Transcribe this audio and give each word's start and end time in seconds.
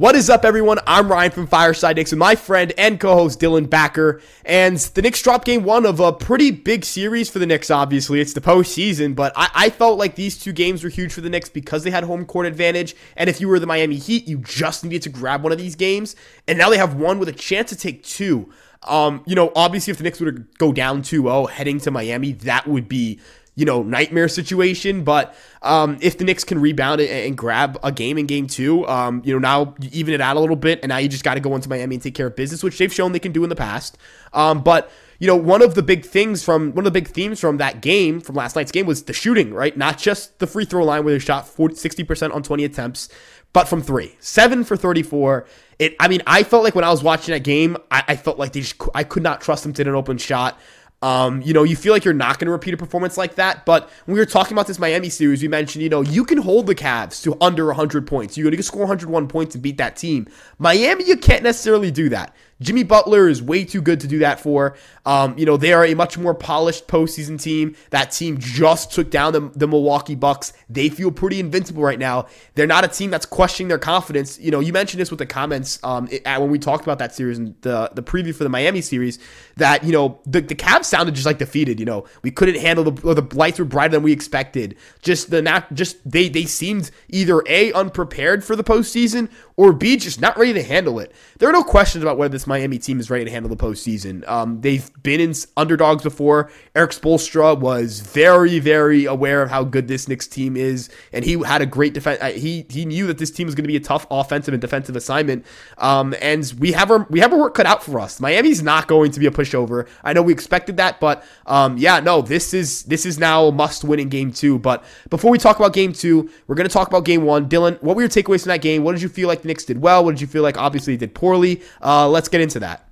What 0.00 0.16
is 0.16 0.30
up, 0.30 0.46
everyone? 0.46 0.78
I'm 0.86 1.10
Ryan 1.10 1.30
from 1.30 1.46
Fireside 1.46 1.96
Knicks 1.96 2.10
with 2.10 2.18
my 2.18 2.34
friend 2.34 2.72
and 2.78 2.98
co-host 2.98 3.38
Dylan 3.38 3.68
Backer. 3.68 4.22
And 4.46 4.78
the 4.78 5.02
Knicks 5.02 5.20
dropped 5.20 5.44
game 5.44 5.62
one 5.62 5.84
of 5.84 6.00
a 6.00 6.10
pretty 6.10 6.52
big 6.52 6.86
series 6.86 7.28
for 7.28 7.38
the 7.38 7.44
Knicks, 7.44 7.70
obviously. 7.70 8.18
It's 8.18 8.32
the 8.32 8.40
postseason, 8.40 9.14
but 9.14 9.34
I, 9.36 9.50
I 9.54 9.68
felt 9.68 9.98
like 9.98 10.14
these 10.14 10.38
two 10.38 10.54
games 10.54 10.82
were 10.82 10.88
huge 10.88 11.12
for 11.12 11.20
the 11.20 11.28
Knicks 11.28 11.50
because 11.50 11.84
they 11.84 11.90
had 11.90 12.04
home 12.04 12.24
court 12.24 12.46
advantage. 12.46 12.96
And 13.14 13.28
if 13.28 13.42
you 13.42 13.48
were 13.48 13.58
the 13.58 13.66
Miami 13.66 13.96
Heat, 13.96 14.26
you 14.26 14.38
just 14.38 14.84
needed 14.84 15.02
to 15.02 15.10
grab 15.10 15.42
one 15.42 15.52
of 15.52 15.58
these 15.58 15.76
games. 15.76 16.16
And 16.48 16.56
now 16.56 16.70
they 16.70 16.78
have 16.78 16.94
one 16.94 17.18
with 17.18 17.28
a 17.28 17.34
chance 17.34 17.68
to 17.68 17.76
take 17.76 18.02
two. 18.02 18.50
Um, 18.84 19.22
you 19.26 19.34
know, 19.34 19.52
obviously, 19.54 19.90
if 19.90 19.98
the 19.98 20.04
Knicks 20.04 20.18
were 20.18 20.32
to 20.32 20.40
go 20.56 20.72
down 20.72 21.02
2 21.02 21.24
0 21.24 21.44
heading 21.44 21.78
to 21.80 21.90
Miami, 21.90 22.32
that 22.32 22.66
would 22.66 22.88
be 22.88 23.20
you 23.60 23.66
know, 23.66 23.82
nightmare 23.82 24.26
situation. 24.26 25.04
But 25.04 25.34
um, 25.60 25.98
if 26.00 26.16
the 26.16 26.24
Knicks 26.24 26.44
can 26.44 26.58
rebound 26.58 27.02
and, 27.02 27.10
and, 27.10 27.36
grab 27.36 27.78
a 27.82 27.92
game 27.92 28.16
in 28.16 28.24
game 28.24 28.46
two, 28.46 28.88
um, 28.88 29.20
you 29.22 29.34
know, 29.34 29.38
now 29.38 29.74
you 29.78 29.90
even 29.92 30.14
it 30.14 30.20
out 30.22 30.38
a 30.38 30.40
little 30.40 30.56
bit, 30.56 30.80
and 30.82 30.88
now 30.88 30.96
you 30.96 31.10
just 31.10 31.24
got 31.24 31.34
to 31.34 31.40
go 31.40 31.54
into 31.54 31.68
Miami 31.68 31.96
and 31.96 32.02
take 32.02 32.14
care 32.14 32.28
of 32.28 32.36
business, 32.36 32.62
which 32.62 32.78
they've 32.78 32.92
shown 32.92 33.12
they 33.12 33.18
can 33.18 33.32
do 33.32 33.44
in 33.44 33.50
the 33.50 33.56
past. 33.56 33.98
Um, 34.32 34.62
but 34.62 34.90
you 35.18 35.26
know, 35.26 35.36
one 35.36 35.60
of 35.60 35.74
the 35.74 35.82
big 35.82 36.06
things 36.06 36.42
from 36.42 36.72
one 36.72 36.86
of 36.86 36.92
the 36.92 36.98
big 36.98 37.08
themes 37.08 37.38
from 37.38 37.58
that 37.58 37.82
game, 37.82 38.22
from 38.22 38.34
last 38.34 38.56
night's 38.56 38.72
game, 38.72 38.86
was 38.86 39.02
the 39.02 39.12
shooting, 39.12 39.52
right? 39.52 39.76
Not 39.76 39.98
just 39.98 40.38
the 40.38 40.46
free 40.46 40.64
throw 40.64 40.82
line 40.82 41.04
where 41.04 41.12
they 41.12 41.18
shot 41.18 41.46
40, 41.46 41.74
60% 41.74 42.34
on 42.34 42.42
20 42.42 42.64
attempts, 42.64 43.10
but 43.52 43.68
from 43.68 43.82
three. 43.82 44.16
Seven 44.20 44.64
for 44.64 44.78
34. 44.78 45.46
It, 45.78 45.96
I 46.00 46.08
mean, 46.08 46.22
I 46.26 46.42
felt 46.42 46.64
like 46.64 46.74
when 46.74 46.84
I 46.84 46.90
was 46.90 47.02
watching 47.02 47.34
that 47.34 47.40
game, 47.40 47.76
I, 47.90 48.02
I 48.08 48.16
felt 48.16 48.38
like 48.38 48.54
they 48.54 48.60
just, 48.60 48.80
I 48.94 49.04
could 49.04 49.22
not 49.22 49.42
trust 49.42 49.62
them 49.62 49.74
to 49.74 49.82
an 49.82 49.88
open 49.88 50.16
shot. 50.16 50.58
Um, 51.02 51.40
you 51.40 51.54
know, 51.54 51.62
you 51.62 51.76
feel 51.76 51.92
like 51.94 52.04
you're 52.04 52.12
not 52.12 52.38
going 52.38 52.46
to 52.46 52.52
repeat 52.52 52.74
a 52.74 52.76
performance 52.76 53.16
like 53.16 53.36
that. 53.36 53.64
But 53.64 53.88
when 54.04 54.14
we 54.14 54.20
were 54.20 54.26
talking 54.26 54.52
about 54.52 54.66
this 54.66 54.78
Miami 54.78 55.08
series, 55.08 55.40
we 55.40 55.48
mentioned, 55.48 55.82
you 55.82 55.88
know, 55.88 56.02
you 56.02 56.24
can 56.24 56.38
hold 56.38 56.66
the 56.66 56.74
Cavs 56.74 57.22
to 57.22 57.36
under 57.40 57.66
100 57.66 58.06
points. 58.06 58.36
You 58.36 58.50
can 58.50 58.62
score 58.62 58.82
101 58.82 59.28
points 59.28 59.54
and 59.54 59.62
beat 59.62 59.78
that 59.78 59.96
team. 59.96 60.28
Miami, 60.58 61.06
you 61.06 61.16
can't 61.16 61.42
necessarily 61.42 61.90
do 61.90 62.10
that. 62.10 62.34
Jimmy 62.60 62.82
Butler 62.82 63.28
is 63.28 63.42
way 63.42 63.64
too 63.64 63.80
good 63.80 64.00
to 64.00 64.06
do 64.06 64.18
that 64.20 64.40
for. 64.40 64.76
Um, 65.06 65.36
you 65.38 65.46
know, 65.46 65.56
they 65.56 65.72
are 65.72 65.84
a 65.84 65.94
much 65.94 66.18
more 66.18 66.34
polished 66.34 66.86
postseason 66.86 67.40
team. 67.40 67.74
That 67.90 68.12
team 68.12 68.38
just 68.38 68.92
took 68.92 69.10
down 69.10 69.32
the, 69.32 69.40
the 69.54 69.66
Milwaukee 69.66 70.14
Bucks. 70.14 70.52
They 70.68 70.88
feel 70.90 71.10
pretty 71.10 71.40
invincible 71.40 71.82
right 71.82 71.98
now. 71.98 72.26
They're 72.54 72.66
not 72.66 72.84
a 72.84 72.88
team 72.88 73.10
that's 73.10 73.26
questioning 73.26 73.68
their 73.68 73.78
confidence. 73.78 74.38
You 74.38 74.50
know, 74.50 74.60
you 74.60 74.72
mentioned 74.72 75.00
this 75.00 75.10
with 75.10 75.18
the 75.18 75.26
comments 75.26 75.78
um, 75.82 76.08
it, 76.10 76.24
when 76.24 76.50
we 76.50 76.58
talked 76.58 76.84
about 76.84 76.98
that 76.98 77.14
series 77.14 77.38
and 77.38 77.54
the, 77.62 77.90
the 77.94 78.02
preview 78.02 78.34
for 78.34 78.44
the 78.44 78.50
Miami 78.50 78.82
series 78.82 79.18
that, 79.56 79.82
you 79.82 79.92
know, 79.92 80.20
the, 80.26 80.40
the 80.40 80.54
Cavs 80.54 80.84
sounded 80.84 81.14
just 81.14 81.26
like 81.26 81.38
defeated. 81.38 81.80
You 81.80 81.86
know, 81.86 82.04
we 82.22 82.30
couldn't 82.30 82.60
handle 82.60 82.84
the, 82.84 83.14
the 83.14 83.36
lights 83.36 83.58
were 83.58 83.64
brighter 83.64 83.92
than 83.92 84.02
we 84.02 84.12
expected. 84.12 84.76
Just 85.00 85.30
the 85.30 85.40
not, 85.40 85.72
just 85.72 85.98
they, 86.08 86.28
they 86.28 86.44
seemed 86.44 86.90
either 87.08 87.42
A, 87.46 87.72
unprepared 87.72 88.44
for 88.44 88.54
the 88.54 88.64
postseason 88.64 89.30
or 89.56 89.72
B, 89.72 89.96
just 89.96 90.20
not 90.20 90.38
ready 90.38 90.52
to 90.52 90.62
handle 90.62 91.00
it. 91.00 91.14
There 91.38 91.48
are 91.48 91.52
no 91.52 91.64
questions 91.64 92.04
about 92.04 92.18
whether 92.18 92.32
this 92.32 92.46
Miami 92.50 92.78
team 92.78 93.00
is 93.00 93.08
ready 93.08 93.24
to 93.24 93.30
handle 93.30 93.48
the 93.48 93.56
postseason. 93.56 94.28
Um, 94.28 94.60
they've 94.60 94.90
been 95.02 95.20
in 95.20 95.32
underdogs 95.56 96.02
before. 96.02 96.50
Erik 96.74 96.90
Spoelstra 96.90 97.58
was 97.58 98.00
very, 98.00 98.58
very 98.58 99.06
aware 99.06 99.40
of 99.40 99.50
how 99.50 99.64
good 99.64 99.88
this 99.88 100.08
Knicks 100.08 100.26
team 100.26 100.56
is, 100.56 100.90
and 101.12 101.24
he 101.24 101.42
had 101.42 101.62
a 101.62 101.66
great 101.66 101.94
defense. 101.94 102.20
He 102.34 102.66
he 102.68 102.84
knew 102.84 103.06
that 103.06 103.18
this 103.18 103.30
team 103.30 103.46
was 103.46 103.54
going 103.54 103.64
to 103.64 103.68
be 103.68 103.76
a 103.76 103.80
tough 103.80 104.06
offensive 104.10 104.52
and 104.52 104.60
defensive 104.60 104.96
assignment. 104.96 105.46
Um, 105.78 106.14
and 106.20 106.52
we 106.58 106.72
have 106.72 106.90
our 106.90 107.06
we 107.08 107.20
have 107.20 107.32
our 107.32 107.38
work 107.38 107.54
cut 107.54 107.66
out 107.66 107.82
for 107.82 108.00
us. 108.00 108.20
Miami's 108.20 108.62
not 108.62 108.88
going 108.88 109.10
to 109.12 109.20
be 109.20 109.26
a 109.26 109.30
pushover. 109.30 109.88
I 110.04 110.12
know 110.12 110.22
we 110.22 110.32
expected 110.32 110.76
that, 110.78 111.00
but 111.00 111.24
um, 111.46 111.78
yeah, 111.78 112.00
no, 112.00 112.20
this 112.20 112.52
is 112.52 112.82
this 112.84 113.06
is 113.06 113.18
now 113.18 113.46
a 113.46 113.52
must 113.52 113.84
win 113.84 114.00
in 114.00 114.08
game 114.08 114.32
two. 114.32 114.58
But 114.58 114.84
before 115.08 115.30
we 115.30 115.38
talk 115.38 115.58
about 115.58 115.72
game 115.72 115.92
two, 115.92 116.30
we're 116.46 116.56
going 116.56 116.68
to 116.68 116.72
talk 116.72 116.88
about 116.88 117.04
game 117.04 117.22
one. 117.22 117.48
Dylan, 117.48 117.80
what 117.82 117.96
were 117.96 118.02
your 118.02 118.08
takeaways 118.10 118.42
from 118.42 118.50
that 118.50 118.62
game? 118.62 118.82
What 118.82 118.92
did 118.92 119.02
you 119.02 119.08
feel 119.08 119.28
like? 119.28 119.42
The 119.42 119.48
Knicks 119.48 119.64
did 119.64 119.80
well? 119.80 120.04
What 120.04 120.12
did 120.12 120.20
you 120.20 120.26
feel 120.26 120.42
like? 120.42 120.58
Obviously, 120.58 120.96
did 120.96 121.14
poorly. 121.14 121.62
Uh, 121.82 122.08
let's 122.08 122.28
get 122.28 122.39
into 122.40 122.60
that. 122.60 122.88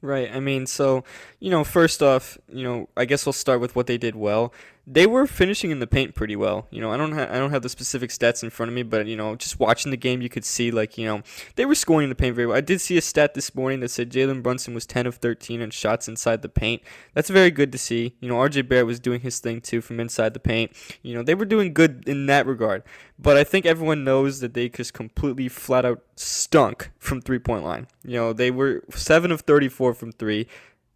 Right. 0.00 0.30
I 0.30 0.38
mean, 0.38 0.66
so, 0.66 1.02
you 1.40 1.50
know, 1.50 1.64
first 1.64 2.02
off, 2.02 2.36
you 2.48 2.62
know, 2.62 2.88
I 2.94 3.06
guess 3.06 3.24
we'll 3.24 3.32
start 3.32 3.60
with 3.60 3.74
what 3.74 3.86
they 3.86 3.96
did 3.96 4.14
well 4.14 4.52
they 4.86 5.06
were 5.06 5.26
finishing 5.26 5.70
in 5.70 5.78
the 5.78 5.86
paint 5.86 6.14
pretty 6.14 6.36
well. 6.36 6.66
You 6.70 6.80
know, 6.80 6.92
I 6.92 6.98
don't 6.98 7.12
ha- 7.12 7.28
I 7.30 7.38
don't 7.38 7.50
have 7.50 7.62
the 7.62 7.68
specific 7.70 8.10
stats 8.10 8.42
in 8.42 8.50
front 8.50 8.68
of 8.68 8.74
me, 8.74 8.82
but 8.82 9.06
you 9.06 9.16
know, 9.16 9.34
just 9.34 9.58
watching 9.58 9.90
the 9.90 9.96
game, 9.96 10.20
you 10.20 10.28
could 10.28 10.44
see 10.44 10.70
like 10.70 10.98
you 10.98 11.06
know 11.06 11.22
they 11.56 11.64
were 11.64 11.74
scoring 11.74 12.04
in 12.04 12.08
the 12.10 12.14
paint 12.14 12.36
very 12.36 12.46
well. 12.46 12.56
I 12.56 12.60
did 12.60 12.80
see 12.80 12.98
a 12.98 13.00
stat 13.00 13.32
this 13.32 13.54
morning 13.54 13.80
that 13.80 13.88
said 13.88 14.10
Jalen 14.10 14.42
Brunson 14.42 14.74
was 14.74 14.84
10 14.84 15.06
of 15.06 15.16
13 15.16 15.62
in 15.62 15.70
shots 15.70 16.06
inside 16.06 16.42
the 16.42 16.50
paint. 16.50 16.82
That's 17.14 17.30
very 17.30 17.50
good 17.50 17.72
to 17.72 17.78
see. 17.78 18.14
You 18.20 18.28
know, 18.28 18.38
R.J. 18.38 18.62
Barrett 18.62 18.86
was 18.86 19.00
doing 19.00 19.20
his 19.20 19.38
thing 19.38 19.62
too 19.62 19.80
from 19.80 20.00
inside 20.00 20.34
the 20.34 20.40
paint. 20.40 20.72
You 21.02 21.14
know, 21.14 21.22
they 21.22 21.34
were 21.34 21.46
doing 21.46 21.72
good 21.72 22.04
in 22.06 22.26
that 22.26 22.46
regard. 22.46 22.82
But 23.18 23.36
I 23.36 23.44
think 23.44 23.64
everyone 23.64 24.04
knows 24.04 24.40
that 24.40 24.52
they 24.52 24.68
just 24.68 24.92
completely 24.92 25.48
flat 25.48 25.86
out 25.86 26.02
stunk 26.16 26.90
from 26.98 27.22
three 27.22 27.38
point 27.38 27.64
line. 27.64 27.86
You 28.04 28.16
know, 28.16 28.32
they 28.34 28.50
were 28.50 28.84
seven 28.90 29.32
of 29.32 29.42
34 29.42 29.94
from 29.94 30.12
three. 30.12 30.46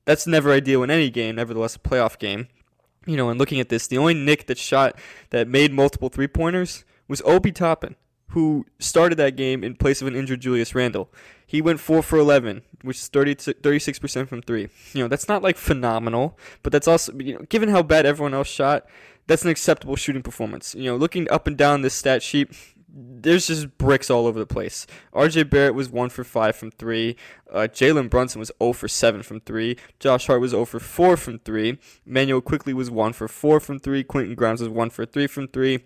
That's 0.05 0.27
never 0.27 0.53
ideal 0.53 0.83
in 0.83 0.91
any 0.91 1.11
game, 1.11 1.37
nevertheless 1.37 1.77
a 1.77 1.79
playoff 1.79 2.19
game 2.19 2.49
you 3.09 3.17
know, 3.17 3.31
and 3.31 3.39
looking 3.39 3.59
at 3.59 3.71
this, 3.71 3.87
the 3.87 3.99
only 3.99 4.15
Knick 4.15 4.47
that 4.47 4.59
shot 4.59 4.97
that 5.31 5.49
made 5.49 5.73
multiple 5.73 6.11
three 6.11 6.29
pointers 6.29 6.85
was 7.09 7.23
Obi 7.25 7.51
Toppin, 7.51 7.97
who 8.29 8.67
started 8.79 9.17
that 9.17 9.35
game 9.35 9.65
in 9.65 9.75
place 9.75 10.03
of 10.03 10.09
an 10.09 10.15
injured 10.15 10.41
Julius 10.41 10.75
Randle. 10.75 11.11
He 11.47 11.63
went 11.63 11.81
4 11.81 12.03
for 12.03 12.19
11, 12.19 12.63
which 12.83 12.99
is 12.99 13.09
30, 13.09 13.37
36% 13.37 14.29
from 14.29 14.43
three. 14.43 14.69
You 14.93 15.03
know, 15.03 15.09
that's 15.09 15.27
not 15.27 15.43
like 15.43 15.57
phenomenal, 15.57 16.39
but 16.63 16.71
that's 16.71 16.87
also, 16.87 17.15
you 17.15 17.35
know, 17.35 17.47
given 17.49 17.71
how 17.71 17.83
bad 17.83 18.05
everyone 18.05 18.35
else 18.35 18.49
shot, 18.49 18.87
that's 19.27 19.43
an 19.43 19.51
acceptable 19.51 19.97
shooting 19.97 20.23
performance. 20.23 20.75
You 20.75 20.85
know, 20.85 20.97
looking 20.97 21.31
up 21.31 21.47
and 21.47 21.57
down 21.57 21.81
this 21.81 21.95
stat 21.95 22.23
sheet, 22.23 22.51
there's 22.91 23.49
just 23.49 23.77
bricks 23.79 24.11
all 24.11 24.27
over 24.27 24.39
the 24.39 24.47
place. 24.47 24.87
RJ 25.13 25.51
Barrett 25.51 25.75
was 25.75 25.91
1 25.91 26.09
for 26.09 26.25
5 26.25 26.57
from 26.57 26.71
3. 26.71 27.17
Uh, 27.53 27.59
Jalen 27.71 28.09
Brunson 28.09 28.39
was 28.39 28.51
0 28.63 28.73
for 28.73 28.89
7 28.89 29.23
from 29.23 29.41
3. 29.41 29.77
Josh 30.01 30.27
Hart 30.27 30.41
was 30.41 30.53
0 30.53 30.65
for 30.65 30.81
4 30.81 31.17
from 31.17 31.39
3. 31.41 31.79
Manuel 32.07 32.41
Quickley 32.41 32.75
was 32.75 32.91
1 32.91 33.13
for 33.13 33.29
4 33.29 33.61
from 33.61 33.79
3. 33.79 34.05
Quentin 34.05 34.35
Grimes 34.35 34.61
was 34.61 34.71
1 34.71 34.91
for 34.91 35.05
3 35.05 35.27
from 35.27 35.49
3 35.49 35.83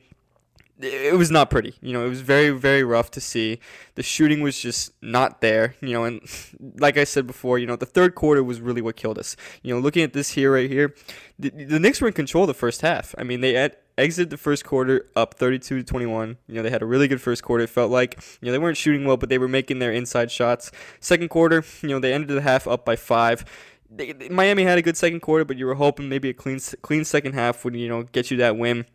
it 0.83 1.17
was 1.17 1.31
not 1.31 1.51
pretty. 1.51 1.75
You 1.81 1.93
know, 1.93 2.05
it 2.05 2.09
was 2.09 2.21
very, 2.21 2.51
very 2.51 2.83
rough 2.83 3.11
to 3.13 3.21
see. 3.21 3.61
The 3.95 4.03
shooting 4.03 4.41
was 4.41 4.59
just 4.59 4.93
not 5.01 5.41
there. 5.41 5.75
You 5.81 5.93
know, 5.93 6.05
and 6.05 6.21
like 6.79 6.97
I 6.97 7.05
said 7.05 7.27
before, 7.27 7.59
you 7.59 7.67
know, 7.67 7.77
the 7.77 7.87
third 7.87 8.15
quarter 8.15 8.43
was 8.43 8.61
really 8.61 8.83
what 8.83 8.97
killed 8.97 9.19
us. 9.19 9.37
You 9.63 9.75
know, 9.75 9.81
looking 9.81 10.03
at 10.03 10.13
this 10.13 10.31
here, 10.31 10.53
right 10.53 10.69
here, 10.69 10.95
the, 11.39 11.51
the 11.51 11.79
Knicks 11.79 12.01
were 12.01 12.09
in 12.09 12.15
control 12.15 12.47
the 12.47 12.55
first 12.55 12.81
half. 12.81 13.15
I 13.19 13.23
mean, 13.23 13.41
they 13.41 13.55
had 13.55 13.77
exited 13.99 14.31
the 14.31 14.37
first 14.37 14.65
quarter 14.65 15.07
up 15.17 15.35
32 15.35 15.79
to 15.79 15.85
21. 15.85 16.37
You 16.47 16.55
know, 16.55 16.63
they 16.63 16.71
had 16.71 16.83
a 16.83 16.87
really 16.87 17.09
good 17.09 17.21
first 17.21 17.43
quarter. 17.43 17.65
It 17.65 17.71
felt 17.71 17.91
like, 17.91 18.17
you 18.41 18.47
know, 18.47 18.53
they 18.53 18.59
weren't 18.59 18.77
shooting 18.77 19.05
well, 19.05 19.17
but 19.17 19.29
they 19.29 19.39
were 19.39 19.49
making 19.49 19.79
their 19.79 19.93
inside 19.93 20.31
shots. 20.31 20.71
Second 21.01 21.29
quarter, 21.29 21.65
you 21.83 21.89
know, 21.89 21.99
they 21.99 22.13
ended 22.13 22.37
the 22.37 22.43
half 22.43 22.67
up 22.67 22.85
by 22.85 22.97
five. 22.97 23.45
They, 23.91 24.13
Miami 24.31 24.65
had 24.65 24.79
a 24.79 24.83
good 24.83 24.97
second 24.97 25.21
quarter, 25.21 25.45
but 25.45 25.57
you 25.57 25.67
were 25.67 25.75
hoping 25.75 26.09
maybe 26.09 26.31
a 26.31 26.35
clean, 26.35 26.59
clean 26.81 27.05
second 27.05 27.35
half 27.35 27.65
would, 27.65 27.77
you 27.77 27.89
know, 27.89 28.05
get 28.05 28.31
you 28.31 28.37
that 28.39 28.57
win. 28.57 28.87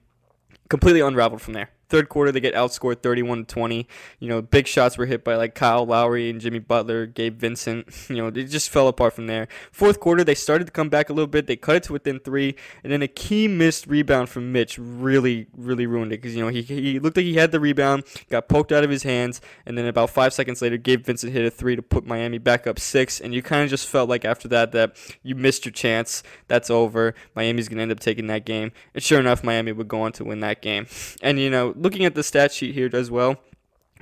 Completely 0.70 1.02
unraveled 1.02 1.42
from 1.42 1.54
there. 1.54 1.70
Third 1.90 2.10
quarter, 2.10 2.32
they 2.32 2.40
get 2.40 2.54
outscored 2.54 3.02
31 3.02 3.46
20. 3.46 3.88
You 4.20 4.28
know, 4.28 4.42
big 4.42 4.68
shots 4.68 4.98
were 4.98 5.06
hit 5.06 5.24
by 5.24 5.36
like 5.36 5.56
Kyle 5.56 5.86
Lowry 5.86 6.30
and 6.30 6.42
Jimmy 6.42 6.60
Butler, 6.60 7.06
Gabe 7.06 7.40
Vincent. 7.40 7.88
You 8.18 8.24
know, 8.24 8.30
they 8.30 8.46
just 8.46 8.70
fell 8.70 8.88
apart 8.88 9.14
from 9.14 9.28
there. 9.28 9.48
Fourth 9.72 10.00
quarter, 10.00 10.24
they 10.24 10.34
started 10.34 10.66
to 10.66 10.72
come 10.72 10.88
back 10.88 11.10
a 11.10 11.14
little 11.14 11.28
bit. 11.28 11.46
They 11.46 11.56
cut 11.56 11.76
it 11.76 11.84
to 11.84 11.94
within 11.94 12.20
three, 12.20 12.56
and 12.84 12.92
then 12.92 13.02
a 13.02 13.08
key 13.08 13.48
missed 13.48 13.86
rebound 13.86 14.30
from 14.30 14.52
Mitch 14.52 14.78
really, 14.80 15.48
really 15.56 15.86
ruined 15.86 16.14
it 16.14 16.22
because 16.22 16.36
you 16.36 16.42
know 16.42 16.48
he, 16.48 16.62
he 16.62 17.00
looked 17.00 17.18
like 17.18 17.26
he 17.26 17.36
had 17.36 17.52
the 17.52 17.60
rebound, 17.60 18.06
got 18.30 18.48
poked 18.48 18.72
out 18.72 18.84
of 18.84 18.90
his 18.90 19.04
hands, 19.04 19.42
and 19.66 19.78
then 19.78 19.86
about 19.86 20.10
five 20.10 20.34
seconds 20.34 20.62
later, 20.62 20.78
Gabe 20.78 21.06
Vincent 21.06 21.34
hit 21.34 21.46
a 21.46 21.52
three 21.52 21.76
to 21.76 21.82
put 21.82 22.06
Miami 22.06 22.38
back 22.38 22.66
up 22.66 22.80
six, 22.80 23.20
and 23.20 23.34
you 23.34 23.42
kind 23.42 23.64
of 23.64 23.70
just 23.70 23.88
felt 23.88 24.10
like 24.10 24.24
after 24.24 24.48
that 24.48 24.72
that 24.72 24.96
you 25.22 25.36
missed 25.36 25.66
your 25.66 25.74
chance. 25.74 26.24
That's 26.48 26.70
over. 26.70 27.14
Miami's 27.36 27.68
gonna 27.68 27.82
end 27.82 27.92
up 27.92 28.00
taking 28.00 28.28
that 28.28 28.46
game, 28.46 28.72
and 28.94 29.04
sure 29.04 29.20
enough, 29.20 29.44
Miami 29.44 29.74
would 29.74 29.88
go 29.88 30.02
on 30.02 30.12
to 30.14 30.24
win 30.24 30.40
that 30.40 30.62
game. 30.62 30.88
And 31.22 31.40
you 31.40 31.50
know, 31.50 31.74
looking 31.82 32.06
at 32.06 32.16
the 32.16 32.24
stat 32.24 32.52
sheet 32.52 32.74
here 32.74 32.90
as 32.94 33.12
well. 33.12 33.38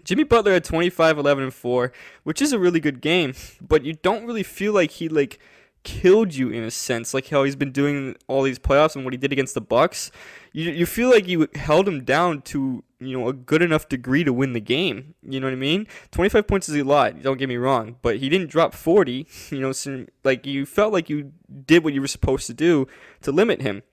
Jimmy 0.03 0.23
Butler 0.23 0.53
had 0.53 0.63
25, 0.63 1.17
11, 1.17 1.43
and 1.45 1.53
4, 1.53 1.91
which 2.23 2.41
is 2.41 2.51
a 2.51 2.59
really 2.59 2.79
good 2.79 3.01
game, 3.01 3.33
but 3.61 3.85
you 3.85 3.93
don't 3.93 4.25
really 4.25 4.43
feel 4.43 4.73
like 4.73 4.91
he 4.91 5.07
like 5.07 5.39
killed 5.83 6.33
you 6.33 6.49
in 6.49 6.63
a 6.63 6.71
sense, 6.71 7.13
like 7.13 7.29
how 7.29 7.43
he's 7.43 7.55
been 7.55 7.71
doing 7.71 8.15
all 8.27 8.43
these 8.43 8.59
playoffs 8.59 8.95
and 8.95 9.05
what 9.05 9.13
he 9.13 9.17
did 9.17 9.31
against 9.31 9.53
the 9.53 9.61
Bucks. 9.61 10.11
You 10.51 10.71
you 10.71 10.85
feel 10.85 11.09
like 11.09 11.27
you 11.27 11.47
held 11.55 11.87
him 11.87 12.03
down 12.03 12.41
to 12.43 12.83
you 12.99 13.17
know 13.17 13.29
a 13.29 13.33
good 13.33 13.61
enough 13.61 13.87
degree 13.87 14.23
to 14.25 14.33
win 14.33 14.53
the 14.53 14.59
game. 14.59 15.15
You 15.21 15.39
know 15.39 15.47
what 15.47 15.53
I 15.53 15.57
mean? 15.57 15.87
25 16.11 16.47
points 16.47 16.67
is 16.67 16.75
a 16.75 16.83
lot. 16.83 17.21
Don't 17.21 17.37
get 17.37 17.47
me 17.47 17.57
wrong, 17.57 17.95
but 18.01 18.17
he 18.17 18.27
didn't 18.27 18.49
drop 18.49 18.73
40. 18.73 19.27
You 19.51 19.59
know, 19.61 19.71
so, 19.71 20.05
like 20.23 20.45
you 20.45 20.65
felt 20.65 20.91
like 20.91 21.09
you 21.09 21.31
did 21.65 21.83
what 21.83 21.93
you 21.93 22.01
were 22.01 22.07
supposed 22.07 22.47
to 22.47 22.53
do 22.53 22.87
to 23.21 23.31
limit 23.31 23.61
him. 23.61 23.83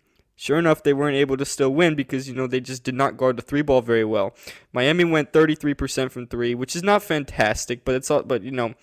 Sure 0.42 0.58
enough, 0.58 0.82
they 0.82 0.92
weren't 0.92 1.16
able 1.16 1.36
to 1.36 1.44
still 1.44 1.72
win 1.72 1.94
because, 1.94 2.28
you 2.28 2.34
know, 2.34 2.48
they 2.48 2.58
just 2.58 2.82
did 2.82 2.96
not 2.96 3.16
guard 3.16 3.36
the 3.36 3.42
three 3.42 3.62
ball 3.62 3.80
very 3.80 4.04
well. 4.04 4.34
Miami 4.72 5.04
went 5.04 5.32
33% 5.32 6.10
from 6.10 6.26
three, 6.26 6.52
which 6.52 6.74
is 6.74 6.82
not 6.82 7.00
fantastic, 7.00 7.84
but 7.84 7.94
it's 7.94 8.10
all, 8.10 8.24
but, 8.24 8.42
you 8.42 8.50
know, 8.50 8.74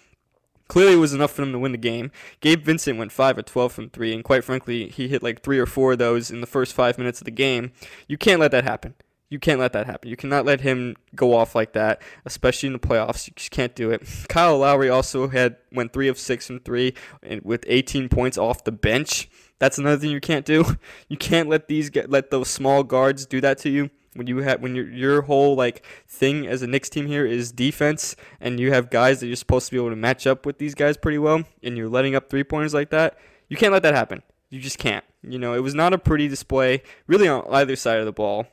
clearly 0.69 0.94
it 0.94 1.00
was 1.00 1.13
enough 1.13 1.33
for 1.33 1.41
them 1.41 1.51
to 1.51 1.59
win 1.59 1.73
the 1.73 1.77
game. 1.77 2.11
Gabe 2.39 2.63
Vincent 2.63 2.97
went 2.97 3.11
5 3.11 3.39
or 3.39 3.41
12 3.41 3.73
from 3.73 3.89
3, 3.89 4.13
and 4.13 4.23
quite 4.23 4.45
frankly, 4.45 4.88
he 4.88 5.09
hit 5.09 5.21
like 5.21 5.44
3 5.44 5.59
or 5.59 5.65
4 5.65 5.91
of 5.91 5.97
those 5.97 6.31
in 6.31 6.39
the 6.39 6.47
first 6.47 6.73
5 6.73 6.97
minutes 6.97 7.19
of 7.19 7.25
the 7.25 7.31
game. 7.31 7.73
You 8.07 8.17
can't 8.17 8.39
let 8.39 8.51
that 8.51 8.63
happen. 8.63 8.94
You 9.27 9.38
can't 9.38 9.59
let 9.59 9.73
that 9.73 9.85
happen. 9.85 10.09
You 10.09 10.15
cannot 10.15 10.45
let 10.45 10.62
him 10.62 10.95
go 11.13 11.35
off 11.35 11.55
like 11.55 11.73
that, 11.73 12.01
especially 12.25 12.67
in 12.67 12.73
the 12.73 12.79
playoffs. 12.79 13.27
You 13.27 13.33
just 13.35 13.51
can't 13.51 13.75
do 13.75 13.91
it. 13.91 14.07
Kyle 14.29 14.59
Lowry 14.59 14.89
also 14.89 15.27
had 15.27 15.57
went 15.73 15.91
three 15.91 16.07
of 16.07 16.17
six 16.17 16.47
from 16.47 16.62
three, 16.62 16.94
and 17.21 17.41
with 17.44 17.65
18 17.67 18.07
points 18.07 18.38
off 18.38 18.63
the 18.63 18.71
bench. 18.71 19.29
That's 19.59 19.77
another 19.77 19.97
thing 19.97 20.11
you 20.11 20.21
can't 20.21 20.45
do. 20.45 20.65
You 21.09 21.17
can't 21.17 21.50
let 21.50 21.67
these 21.67 21.89
get 21.89 22.09
let 22.09 22.31
those 22.31 22.50
small 22.50 22.83
guards 22.83 23.25
do 23.25 23.41
that 23.41 23.57
to 23.59 23.69
you. 23.69 23.89
When 24.13 24.27
you 24.27 24.38
have 24.38 24.61
when 24.61 24.75
your 24.75 24.89
your 24.89 25.21
whole 25.23 25.56
like 25.56 25.85
thing 26.07 26.47
as 26.47 26.61
a 26.61 26.67
Knicks 26.67 26.89
team 26.89 27.07
here 27.07 27.25
is 27.25 27.51
defense, 27.51 28.15
and 28.39 28.59
you 28.59 28.71
have 28.71 28.89
guys 28.89 29.19
that 29.19 29.27
you're 29.27 29.35
supposed 29.35 29.67
to 29.67 29.71
be 29.71 29.77
able 29.77 29.89
to 29.89 29.95
match 29.95 30.25
up 30.25 30.45
with 30.45 30.57
these 30.57 30.75
guys 30.75 30.97
pretty 30.97 31.17
well, 31.17 31.44
and 31.63 31.77
you're 31.77 31.89
letting 31.89 32.15
up 32.15 32.29
three 32.29 32.44
pointers 32.44 32.73
like 32.73 32.89
that, 32.91 33.17
you 33.47 33.57
can't 33.57 33.73
let 33.73 33.83
that 33.83 33.95
happen. 33.95 34.23
You 34.50 34.59
just 34.59 34.79
can't. 34.79 35.03
You 35.21 35.38
know, 35.39 35.53
it 35.53 35.59
was 35.59 35.75
not 35.75 35.94
a 35.94 35.97
pretty 35.97 36.27
display, 36.27 36.81
really 37.07 37.27
on 37.27 37.45
either 37.50 37.75
side 37.75 38.00
of 38.00 38.05
the 38.05 38.12
ball 38.12 38.47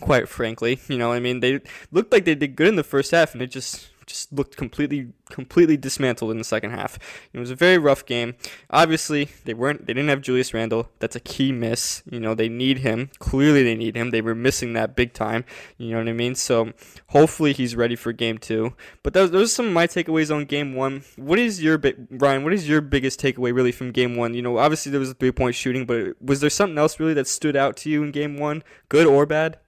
quite 0.00 0.28
frankly. 0.28 0.78
You 0.88 0.98
know, 0.98 1.12
I 1.12 1.20
mean, 1.20 1.40
they 1.40 1.60
looked 1.90 2.12
like 2.12 2.24
they 2.24 2.34
did 2.34 2.56
good 2.56 2.68
in 2.68 2.76
the 2.76 2.84
first 2.84 3.10
half, 3.10 3.34
and 3.34 3.42
it 3.42 3.48
just 3.48 3.88
just 4.08 4.32
looked 4.32 4.56
completely 4.56 5.12
completely 5.30 5.76
dismantled 5.76 6.30
in 6.30 6.38
the 6.38 6.44
second 6.44 6.70
half. 6.70 6.98
It 7.32 7.38
was 7.38 7.50
a 7.50 7.54
very 7.54 7.78
rough 7.78 8.04
game. 8.06 8.34
Obviously, 8.70 9.28
they 9.44 9.54
weren't 9.54 9.86
they 9.86 9.92
didn't 9.92 10.08
have 10.08 10.22
Julius 10.22 10.54
Randle. 10.54 10.88
That's 10.98 11.14
a 11.14 11.20
key 11.20 11.52
miss. 11.52 12.02
You 12.10 12.18
know, 12.18 12.34
they 12.34 12.48
need 12.48 12.78
him. 12.78 13.10
Clearly 13.18 13.62
they 13.62 13.74
need 13.74 13.96
him. 13.96 14.10
They 14.10 14.22
were 14.22 14.34
missing 14.34 14.72
that 14.72 14.96
big 14.96 15.12
time. 15.12 15.44
You 15.76 15.90
know 15.90 15.98
what 15.98 16.08
I 16.08 16.12
mean? 16.12 16.34
So, 16.34 16.72
hopefully 17.08 17.52
he's 17.52 17.76
ready 17.76 17.96
for 17.96 18.12
game 18.12 18.38
2. 18.38 18.72
But 19.02 19.12
those 19.12 19.30
those 19.30 19.50
are 19.50 19.54
some 19.54 19.66
of 19.66 19.72
my 19.72 19.86
takeaways 19.86 20.34
on 20.34 20.44
game 20.46 20.74
1. 20.74 21.04
What 21.16 21.38
is 21.38 21.62
your 21.62 21.80
Ryan, 22.10 22.44
what 22.44 22.52
is 22.52 22.68
your 22.68 22.80
biggest 22.80 23.20
takeaway 23.20 23.54
really 23.54 23.72
from 23.72 23.92
game 23.92 24.16
1? 24.16 24.34
You 24.34 24.42
know, 24.42 24.58
obviously 24.58 24.90
there 24.90 25.00
was 25.00 25.10
a 25.10 25.14
three-point 25.14 25.54
shooting, 25.54 25.86
but 25.86 26.20
was 26.22 26.40
there 26.40 26.50
something 26.50 26.78
else 26.78 26.98
really 26.98 27.14
that 27.14 27.26
stood 27.26 27.56
out 27.56 27.76
to 27.78 27.90
you 27.90 28.02
in 28.02 28.10
game 28.10 28.38
1, 28.38 28.62
good 28.88 29.06
or 29.06 29.26
bad? 29.26 29.58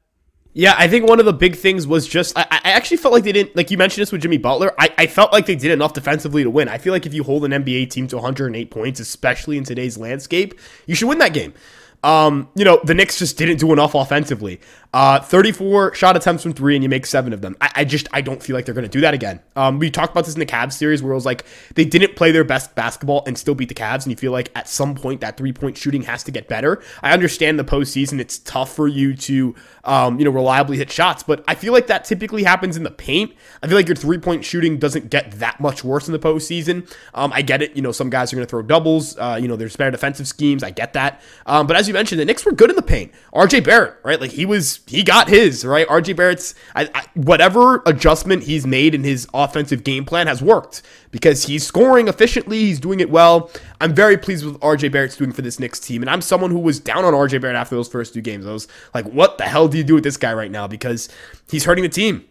Yeah, 0.53 0.75
I 0.77 0.89
think 0.89 1.09
one 1.09 1.21
of 1.21 1.27
the 1.27 1.33
big 1.33 1.55
things 1.55 1.87
was 1.87 2.09
just 2.09 2.37
I, 2.37 2.45
I, 2.51 2.71
actually 2.73 2.97
felt 2.97 3.15
like 3.15 3.23
they 3.23 3.31
didn't 3.31 3.55
like 3.55 3.71
you 3.71 3.79
mentioned 3.79 4.03
this 4.03 4.11
with 4.11 4.23
Jimmy 4.23 4.37
Butler. 4.37 4.75
I, 4.79 4.93
I 4.99 5.07
felt 5.07 5.33
like 5.33 5.47
they 5.47 5.55
did 5.55 5.71
enough 5.71 5.93
defensively 5.93 6.43
to 6.43 6.51
win. 6.51 6.69
I 6.69 6.79
feel 6.79 6.93
like 6.93 7.07
if 7.07 7.15
you 7.15 7.23
hold 7.23 7.45
an 7.45 7.53
NBA 7.53 7.91
team 7.91 8.09
to 8.09 8.17
108 8.17 8.71
points, 8.71 8.99
especially 8.99 9.59
in 9.59 9.65
today's 9.65 9.97
landscape, 9.97 10.59
you 10.87 10.97
should 10.97 11.09
win 11.09 11.19
that 11.19 11.33
game. 11.33 11.55
Um, 12.03 12.49
you 12.55 12.65
know, 12.65 12.81
the 12.83 12.95
Knicks 12.95 13.19
just 13.19 13.37
didn't 13.39 13.59
do 13.59 13.73
enough 13.73 13.95
offensively. 13.95 14.61
Uh, 14.93 15.21
34 15.21 15.95
shot 15.95 16.17
attempts 16.17 16.43
from 16.43 16.53
three, 16.53 16.75
and 16.75 16.83
you 16.83 16.89
make 16.89 17.07
seven 17.07 17.33
of 17.33 17.41
them. 17.41 17.57
I, 17.61 17.71
I 17.77 17.85
just 17.85 18.09
I 18.13 18.23
don't 18.23 18.43
feel 18.43 18.57
like 18.57 18.65
they're 18.65 18.75
going 18.75 18.87
to 18.87 18.91
do 18.91 19.03
that 19.03 19.15
again. 19.15 19.41
Um, 19.55 19.79
we 19.79 19.89
talked 19.89 20.11
about 20.11 20.25
this 20.25 20.35
in 20.35 20.41
the 20.41 20.47
Cavs 20.47 20.73
series 20.73 21.01
where 21.01 21.13
it 21.13 21.15
was 21.15 21.25
like 21.25 21.45
they 21.77 21.85
didn't 21.85 22.17
play 22.17 22.33
their 22.33 22.43
best 22.43 22.75
basketball 22.75 23.23
and 23.25 23.39
still 23.39 23.55
beat 23.55 23.69
the 23.69 23.75
Cavs, 23.75 24.03
and 24.03 24.09
you 24.09 24.17
feel 24.17 24.33
like 24.33 24.51
at 24.57 24.69
some 24.69 24.97
point 24.97 25.21
that 25.21 25.37
three 25.37 25.53
point 25.53 25.77
shooting 25.77 26.03
has 26.03 26.25
to 26.25 26.33
get 26.33 26.49
better. 26.49 26.83
I 27.03 27.13
understand 27.13 27.57
the 27.57 27.65
postseason; 27.65 28.19
it's 28.19 28.39
tough 28.39 28.75
for 28.75 28.89
you 28.89 29.15
to 29.15 29.55
um, 29.85 30.19
you 30.19 30.25
know 30.25 30.33
reliably 30.33 30.79
hit 30.79 30.91
shots, 30.91 31.23
but 31.23 31.45
I 31.47 31.55
feel 31.55 31.73
like 31.73 31.87
that 31.87 32.05
typically 32.05 32.43
happens 32.43 32.77
in 32.77 32.83
the 32.83 32.91
paint. 32.91 33.33
I 33.63 33.69
feel 33.69 33.77
like 33.77 33.87
your 33.87 33.97
three 33.97 34.19
point 34.19 34.45
shooting 34.45 34.79
doesn't 34.79 35.09
get 35.09 35.31
that 35.39 35.61
much 35.61 35.85
worse 35.85 36.09
in 36.09 36.13
the 36.13 36.19
postseason. 36.19 36.93
Um, 37.15 37.33
I 37.33 37.43
get 37.43 37.63
it. 37.63 37.77
You 37.77 37.83
know, 37.83 37.93
some 37.93 38.11
guys 38.11 38.33
are 38.33 38.37
going 38.37 38.47
to 38.47 38.51
throw 38.51 38.63
doubles. 38.63 39.17
Uh, 39.17 39.39
you 39.41 39.47
know, 39.47 39.55
there's 39.55 39.77
better 39.77 39.93
defensive 39.93 40.27
schemes. 40.27 40.65
I 40.65 40.71
get 40.71 40.95
that. 40.95 41.23
Um, 41.47 41.69
but 41.69 41.77
as 41.77 41.87
you 41.87 41.95
mentioned, 41.95 42.21
the 42.21 42.25
Knicks 42.25 42.45
were 42.45 42.53
good 42.53 42.71
in 42.71 42.77
the 42.77 42.83
paint. 42.83 43.13
RJ 43.33 43.65
Barrett, 43.65 43.95
right? 44.03 44.21
Like 44.21 44.33
he 44.33 44.45
was 44.45 44.80
he 44.87 45.03
got 45.03 45.29
his 45.29 45.65
right. 45.65 45.87
RJ 45.89 46.17
Barrett's 46.17 46.55
I, 46.75 46.91
I, 46.95 47.07
whatever 47.15 47.83
adjustment 47.87 48.45
he's 48.45 48.67
made 48.67 48.95
in 48.95 49.05
his 49.05 49.29
offensive 49.33 49.85
game 49.85 50.05
plan 50.05 50.27
has 50.27 50.43
worked 50.43 50.83
because 51.11 51.45
he's 51.45 51.67
scoring 51.67 52.09
efficiently. 52.09 52.59
He's 52.59 52.81
doing 52.81 53.01
it 53.01 53.11
well. 53.11 53.51
I'm 53.81 53.95
very 53.95 54.17
pleased 54.17 54.45
with 54.45 54.59
RJ 54.61 54.93
Barrett's 54.93 55.17
doing 55.17 55.33
for 55.33 55.43
this 55.43 55.61
Knicks 55.61 55.81
team, 55.81 56.03
and 56.03 56.11
I'm 56.11 56.21
someone 56.21 56.51
who 56.51 56.59
was 56.59 56.81
down 56.81 57.05
on 57.05 57.13
RJ 57.13 57.41
Barrett 57.41 57.57
after 57.57 57.75
those 57.75 57.89
first 57.89 58.15
two 58.15 58.21
games. 58.21 58.47
I 58.47 58.53
was 58.53 58.69
like, 58.95 59.07
what 59.07 59.39
the 59.39 59.45
hell 59.45 59.69
do 59.69 59.79
you 59.79 59.85
do 59.85 59.95
with 59.95 60.05
this 60.05 60.17
guy 60.17 60.35
right 60.35 60.51
now? 60.51 60.67
Because 60.67 61.09
he's 61.51 61.65
hurting 61.65 61.83
the 61.83 61.89
team. 61.89 62.25